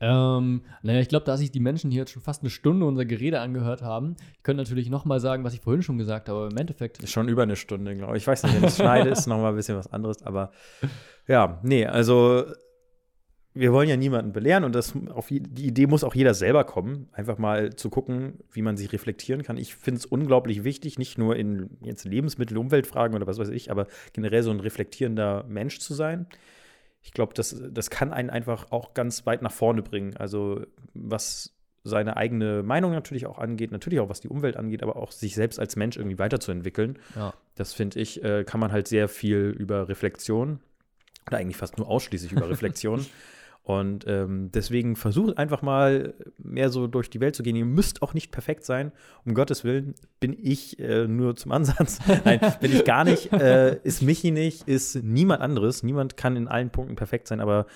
Ähm, 0.00 0.62
naja, 0.82 0.98
ich 0.98 1.08
glaube, 1.08 1.26
da 1.26 1.36
sich 1.36 1.52
die 1.52 1.60
Menschen 1.60 1.92
hier 1.92 2.00
jetzt 2.00 2.10
schon 2.10 2.22
fast 2.22 2.42
eine 2.42 2.50
Stunde 2.50 2.86
unser 2.86 3.04
Gerede 3.04 3.40
angehört 3.40 3.82
haben, 3.82 4.16
ich 4.36 4.42
könnte 4.42 4.64
natürlich 4.64 4.90
noch 4.90 5.04
mal 5.04 5.20
sagen, 5.20 5.44
was 5.44 5.54
ich 5.54 5.60
vorhin 5.60 5.82
schon 5.82 5.96
gesagt 5.96 6.28
habe, 6.28 6.40
aber 6.40 6.50
im 6.50 6.56
Endeffekt. 6.56 7.08
Schon 7.08 7.28
über 7.28 7.44
eine 7.44 7.54
Stunde, 7.54 7.94
glaube 7.94 8.16
ich. 8.16 8.24
Ich 8.24 8.26
weiß 8.26 8.42
nicht, 8.42 8.56
wenn 8.56 8.64
ich 8.68 8.74
schneide, 8.74 9.10
ist 9.10 9.28
noch 9.28 9.38
mal 9.38 9.50
ein 9.50 9.54
bisschen 9.54 9.76
was 9.76 9.92
anderes, 9.92 10.22
aber 10.24 10.50
ja, 11.28 11.60
nee, 11.62 11.86
also 11.86 12.46
wir 13.54 13.72
wollen 13.72 13.88
ja 13.88 13.96
niemanden 13.96 14.32
belehren 14.32 14.64
und 14.64 14.74
das 14.74 14.94
auf 15.10 15.28
die 15.28 15.36
Idee 15.36 15.86
muss 15.86 16.04
auch 16.04 16.14
jeder 16.14 16.32
selber 16.32 16.64
kommen, 16.64 17.08
einfach 17.12 17.36
mal 17.36 17.74
zu 17.74 17.90
gucken, 17.90 18.38
wie 18.50 18.62
man 18.62 18.76
sich 18.76 18.92
reflektieren 18.92 19.42
kann. 19.42 19.58
Ich 19.58 19.74
finde 19.74 19.98
es 19.98 20.06
unglaublich 20.06 20.64
wichtig, 20.64 20.98
nicht 20.98 21.18
nur 21.18 21.36
in 21.36 21.70
jetzt 21.82 22.04
Lebensmittel, 22.04 22.56
Umweltfragen 22.56 23.14
oder 23.14 23.26
was 23.26 23.38
weiß 23.38 23.50
ich, 23.50 23.70
aber 23.70 23.86
generell 24.14 24.42
so 24.42 24.50
ein 24.50 24.60
reflektierender 24.60 25.44
Mensch 25.48 25.80
zu 25.80 25.92
sein. 25.92 26.26
Ich 27.02 27.12
glaube, 27.12 27.34
das, 27.34 27.60
das 27.70 27.90
kann 27.90 28.12
einen 28.12 28.30
einfach 28.30 28.70
auch 28.70 28.94
ganz 28.94 29.26
weit 29.26 29.42
nach 29.42 29.52
vorne 29.52 29.82
bringen. 29.82 30.16
Also 30.16 30.64
was 30.94 31.54
seine 31.84 32.16
eigene 32.16 32.62
Meinung 32.62 32.92
natürlich 32.92 33.26
auch 33.26 33.38
angeht, 33.38 33.72
natürlich 33.72 34.00
auch 34.00 34.08
was 34.08 34.20
die 34.20 34.28
Umwelt 34.28 34.56
angeht, 34.56 34.82
aber 34.82 34.96
auch 34.96 35.10
sich 35.10 35.34
selbst 35.34 35.58
als 35.58 35.76
Mensch 35.76 35.96
irgendwie 35.96 36.18
weiterzuentwickeln. 36.18 36.98
Ja. 37.16 37.34
Das 37.56 37.74
finde 37.74 38.00
ich, 38.00 38.22
äh, 38.22 38.44
kann 38.44 38.60
man 38.60 38.72
halt 38.72 38.88
sehr 38.88 39.08
viel 39.08 39.54
über 39.58 39.88
Reflexion 39.88 40.60
oder 41.26 41.38
eigentlich 41.38 41.56
fast 41.56 41.78
nur 41.78 41.88
ausschließlich 41.88 42.32
über 42.32 42.48
Reflexion 42.48 43.04
Und 43.64 44.04
ähm, 44.08 44.50
deswegen 44.52 44.96
versucht 44.96 45.38
einfach 45.38 45.62
mal 45.62 46.14
mehr 46.36 46.68
so 46.68 46.88
durch 46.88 47.10
die 47.10 47.20
Welt 47.20 47.36
zu 47.36 47.44
gehen. 47.44 47.54
Ihr 47.54 47.64
müsst 47.64 48.02
auch 48.02 48.12
nicht 48.12 48.32
perfekt 48.32 48.64
sein. 48.64 48.90
Um 49.24 49.34
Gottes 49.34 49.62
Willen 49.62 49.94
bin 50.18 50.36
ich 50.40 50.80
äh, 50.80 51.06
nur 51.06 51.36
zum 51.36 51.52
Ansatz. 51.52 52.00
Nein, 52.24 52.40
bin 52.60 52.72
ich 52.72 52.84
gar 52.84 53.04
nicht. 53.04 53.32
Äh, 53.32 53.78
ist 53.84 54.02
Michi 54.02 54.32
nicht, 54.32 54.66
ist 54.66 55.02
niemand 55.04 55.42
anderes. 55.42 55.84
Niemand 55.84 56.16
kann 56.16 56.34
in 56.36 56.48
allen 56.48 56.70
Punkten 56.70 56.96
perfekt 56.96 57.28
sein, 57.28 57.40
aber 57.40 57.66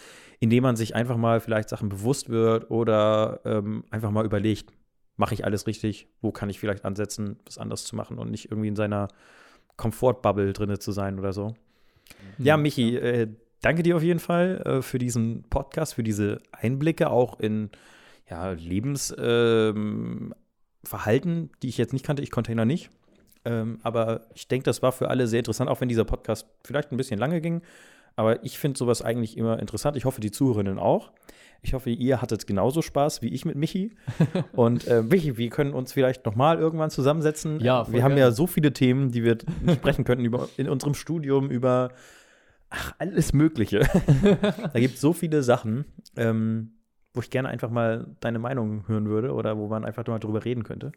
indem 0.41 0.65
man 0.65 0.75
sich 0.75 0.97
einfach 0.97 1.17
mal 1.17 1.41
vielleicht 1.41 1.69
Sachen 1.69 1.89
bewusst 1.89 2.29
wird 2.31 2.71
oder 2.71 3.41
ähm, 3.45 3.85
einfach 3.91 4.11
mal 4.11 4.25
überlegt, 4.25 4.73
mache 5.17 5.35
ich 5.35 5.45
alles 5.45 5.69
richtig? 5.69 6.09
Wo 6.21 6.33
kann 6.33 6.51
ich 6.51 6.59
vielleicht 6.59 6.85
ansetzen, 6.85 7.39
was 7.47 7.59
anders 7.59 7.85
zu 7.85 7.95
machen 7.95 8.19
und 8.19 8.31
nicht 8.31 8.51
irgendwie 8.51 8.69
in 8.69 8.77
seiner 8.77 9.09
Komfortbubble 9.77 10.53
drinne 10.53 10.79
zu 10.79 10.93
sein 10.93 11.19
oder 11.19 11.33
so. 11.33 11.49
Mhm. 12.39 12.45
Ja, 12.45 12.57
Michi, 12.57 12.97
äh, 12.97 13.29
danke 13.61 13.83
dir 13.83 13.97
auf 13.97 14.03
jeden 14.03 14.21
Fall 14.21 14.63
äh, 14.65 14.83
für 14.83 14.99
diesen 14.99 15.45
Podcast, 15.45 15.95
für 15.95 16.03
diese 16.03 16.41
Einblicke 16.53 17.11
auch 17.11 17.41
in 17.41 17.71
ja, 18.29 18.51
Lebensverhalten, 18.53 20.35
ähm, 21.33 21.51
die 21.63 21.69
ich 21.69 21.79
jetzt 21.79 21.93
nicht 21.93 22.05
kannte. 22.05 22.23
Ich 22.23 22.31
Container 22.31 22.65
nicht. 22.65 22.91
Ähm, 23.45 23.79
aber 23.83 24.23
ich 24.35 24.49
denke, 24.49 24.65
das 24.65 24.83
war 24.83 24.93
für 24.93 25.09
alle 25.09 25.29
sehr 25.29 25.39
interessant, 25.39 25.71
auch 25.71 25.81
wenn 25.81 25.89
dieser 25.89 26.05
Podcast 26.05 26.47
vielleicht 26.65 26.91
ein 26.91 26.97
bisschen 26.97 27.19
lange 27.19 27.41
ging. 27.41 27.63
Aber 28.17 28.45
ich 28.45 28.59
finde 28.59 28.79
sowas 28.79 29.03
eigentlich 29.03 29.37
immer 29.37 29.61
interessant. 29.61 29.97
Ich 29.97 30.05
hoffe, 30.05 30.21
die 30.21 30.31
Zuhörerinnen 30.31 30.79
auch. 30.79 31.13
Ich 31.63 31.75
hoffe, 31.75 31.91
ihr 31.91 32.23
hattet 32.23 32.47
genauso 32.47 32.83
Spaß 32.83 33.23
wie 33.23 33.29
ich 33.29 33.45
mit 33.45 33.57
Michi. 33.57 33.95
Und 34.53 34.87
äh, 34.89 35.03
Michi, 35.03 35.37
wir 35.37 35.51
können 35.51 35.75
uns 35.75 35.93
vielleicht 35.93 36.25
noch 36.27 36.35
mal 36.35 36.59
irgendwann 36.59 36.91
zusammensetzen. 36.91 37.61
Ja, 37.61 37.91
wir 37.91 38.03
haben 38.03 38.17
ja 38.17 38.31
so 38.33 38.47
viele 38.47 38.73
Themen, 38.73 39.13
die 39.13 39.23
wir 39.23 39.39
sprechen 39.75 40.05
könnten 40.05 40.25
über, 40.25 40.49
in 40.57 40.69
unserem 40.69 40.95
Studium, 40.95 41.51
über 41.51 41.91
Ach, 42.71 42.95
alles 42.99 43.33
Mögliche. 43.33 43.81
da 44.73 44.81
gibt 44.81 44.95
es 44.95 45.01
so 45.01 45.13
viele 45.13 45.43
Sachen, 45.43 45.85
ähm, 46.17 46.73
wo 47.15 47.21
ich 47.21 47.31
gerne 47.31 47.49
einfach 47.49 47.71
mal 47.71 48.17
deine 48.21 48.39
Meinung 48.39 48.87
hören 48.89 49.09
würde 49.09 49.33
oder 49.33 49.57
wo 49.57 49.69
man 49.69 49.85
einfach 49.85 50.07
mal 50.07 50.19
drüber 50.19 50.45
reden 50.45 50.65
könnte. 50.65 50.93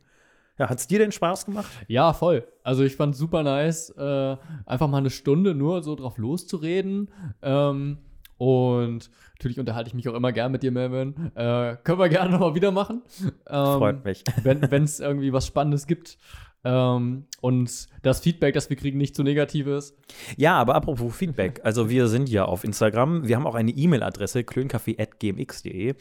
Ja, 0.57 0.69
hat 0.69 0.79
es 0.79 0.87
dir 0.87 0.99
denn 0.99 1.13
Spaß 1.13 1.45
gemacht? 1.45 1.69
Ja, 1.87 2.11
voll. 2.11 2.45
Also 2.63 2.83
ich 2.83 2.97
fand 2.97 3.13
es 3.13 3.19
super 3.19 3.43
nice, 3.43 3.91
äh, 3.91 4.35
einfach 4.65 4.89
mal 4.89 4.97
eine 4.97 5.09
Stunde 5.09 5.55
nur 5.55 5.83
so 5.83 5.95
drauf 5.95 6.17
loszureden. 6.17 7.09
Ähm, 7.41 7.99
und 8.37 9.09
natürlich 9.37 9.59
unterhalte 9.59 9.89
ich 9.89 9.93
mich 9.93 10.07
auch 10.09 10.13
immer 10.13 10.31
gern 10.31 10.51
mit 10.51 10.63
dir, 10.63 10.71
Melvin. 10.71 11.31
Äh, 11.35 11.77
können 11.83 11.99
wir 11.99 12.09
gerne 12.09 12.31
nochmal 12.31 12.55
wieder 12.55 12.71
machen. 12.71 13.03
Ähm, 13.21 13.77
Freut 13.77 14.05
mich. 14.05 14.23
Wenn 14.43 14.83
es 14.83 14.99
irgendwie 14.99 15.33
was 15.33 15.45
Spannendes 15.45 15.87
gibt. 15.87 16.17
Ähm, 16.63 17.25
und 17.41 17.87
das 18.01 18.19
Feedback, 18.19 18.53
das 18.53 18.69
wir 18.69 18.77
kriegen, 18.77 18.97
nicht 18.97 19.15
so 19.15 19.23
negativ 19.23 19.67
ist. 19.67 19.95
Ja, 20.37 20.57
aber 20.57 20.75
apropos 20.75 21.15
Feedback, 21.15 21.61
also 21.63 21.89
wir 21.89 22.07
sind 22.07 22.29
ja 22.29 22.45
auf 22.45 22.63
Instagram, 22.63 23.27
wir 23.27 23.35
haben 23.35 23.47
auch 23.47 23.55
eine 23.55 23.71
E-Mail-Adresse, 23.71 24.41
klöncafé.gmx.de 24.41 25.95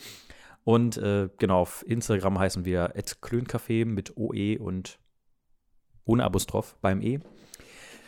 und 0.64 0.96
äh, 0.98 1.28
genau, 1.38 1.60
auf 1.60 1.84
Instagram 1.86 2.38
heißen 2.38 2.64
wir 2.64 2.92
klöncafé 2.94 3.84
mit 3.84 4.16
OE 4.16 4.58
und 4.58 4.98
ohne 6.04 6.24
Apostroph 6.24 6.76
beim 6.80 7.00
E. 7.02 7.20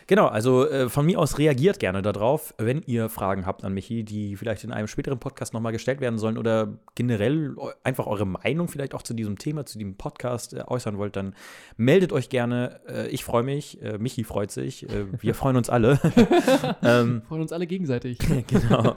Genau, 0.07 0.27
also 0.27 0.67
äh, 0.67 0.89
von 0.89 1.05
mir 1.05 1.19
aus 1.19 1.37
reagiert 1.37 1.79
gerne 1.79 2.01
darauf, 2.01 2.53
wenn 2.57 2.81
ihr 2.85 3.09
Fragen 3.09 3.45
habt 3.45 3.63
an 3.63 3.73
Michi, 3.73 4.03
die 4.03 4.35
vielleicht 4.35 4.63
in 4.63 4.71
einem 4.71 4.87
späteren 4.87 5.19
Podcast 5.19 5.53
nochmal 5.53 5.71
gestellt 5.71 6.01
werden 6.01 6.19
sollen 6.19 6.37
oder 6.37 6.77
generell 6.95 7.55
einfach 7.83 8.07
eure 8.07 8.25
Meinung 8.25 8.67
vielleicht 8.67 8.93
auch 8.93 9.03
zu 9.03 9.13
diesem 9.13 9.37
Thema, 9.37 9.65
zu 9.65 9.77
diesem 9.77 9.95
Podcast 9.95 10.53
äh, 10.53 10.63
äußern 10.67 10.97
wollt, 10.97 11.15
dann 11.15 11.35
meldet 11.77 12.11
euch 12.13 12.29
gerne. 12.29 12.81
Äh, 12.87 13.07
ich 13.07 13.23
freue 13.23 13.43
mich, 13.43 13.81
äh, 13.81 13.97
Michi 13.97 14.23
freut 14.23 14.51
sich, 14.51 14.89
äh, 14.89 15.05
wir 15.19 15.35
freuen 15.35 15.57
uns 15.57 15.69
alle. 15.69 15.99
ähm, 16.83 17.21
freuen 17.27 17.41
uns 17.41 17.51
alle 17.51 17.67
gegenseitig. 17.67 18.17
genau. 18.47 18.95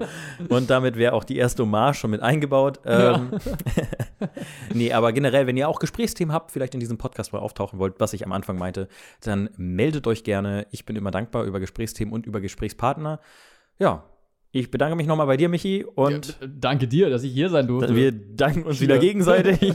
Und 0.49 0.71
damit 0.71 0.97
wäre 0.97 1.13
auch 1.13 1.25
die 1.25 1.37
erste 1.37 1.63
Hommage 1.63 1.97
schon 1.97 2.11
mit 2.11 2.23
eingebaut. 2.23 2.81
Ähm, 2.85 3.31
ja. 3.33 4.29
nee, 4.73 4.93
aber 4.93 5.13
generell, 5.13 5.47
wenn 5.47 5.57
ihr 5.57 5.69
auch 5.69 5.79
Gesprächsthemen 5.79 6.33
habt, 6.33 6.51
vielleicht 6.51 6.75
in 6.75 6.81
diesem 6.81 6.99
Podcast 6.99 7.33
mal 7.33 7.39
auftauchen 7.39 7.79
wollt, 7.79 7.95
was 7.99 8.13
ich 8.13 8.25
am 8.25 8.33
Anfang 8.33 8.59
meinte, 8.59 8.89
dann 9.21 9.51
meldet 9.57 10.07
euch 10.07 10.25
gerne. 10.25 10.67
Ich 10.71 10.85
bin 10.85 10.97
immer 10.97 11.04
dankbar 11.11 11.45
über 11.45 11.61
Gesprächsthemen 11.61 12.13
und 12.13 12.27
über 12.27 12.41
Gesprächspartner. 12.41 13.21
Ja, 13.79 14.05
Ich 14.57 14.71
bedanke 14.71 14.95
mich 14.95 15.09
nochmal 15.09 15.27
bei 15.27 15.37
dir, 15.37 15.49
Michi. 15.49 15.85
Und 15.85 16.39
ja, 16.41 16.47
danke 16.47 16.87
dir, 16.87 17.11
dass 17.11 17.25
ich 17.25 17.33
hier 17.33 17.49
sein 17.51 17.67
durfte. 17.67 17.97
Wir 17.97 18.13
danken 18.13 18.63
uns 18.63 18.81
wieder 18.81 18.99
gegenseitig. 18.99 19.61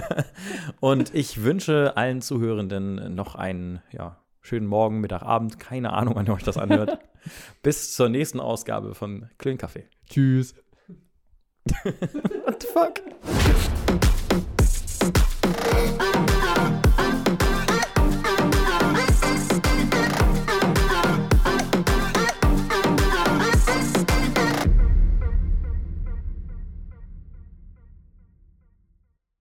und 0.80 1.14
ich 1.14 1.42
wünsche 1.42 1.94
allen 1.98 2.22
Zuhörenden 2.22 3.14
noch 3.14 3.34
einen 3.34 3.82
ja, 3.90 4.22
schönen 4.40 4.66
Morgen, 4.66 5.00
Mittag, 5.00 5.22
Abend. 5.22 5.58
Keine 5.58 5.92
Ahnung, 5.92 6.14
wann 6.16 6.26
ihr 6.26 6.32
euch 6.32 6.44
das 6.44 6.56
anhört. 6.56 6.98
Bis 7.62 7.94
zur 7.94 8.08
nächsten 8.08 8.40
Ausgabe 8.40 8.94
von 8.94 9.28
Klön 9.36 9.58
Kaffee. 9.58 9.84
Tschüss. 10.08 10.54
What 11.84 12.62
the 12.62 12.68
fuck? 12.68 13.02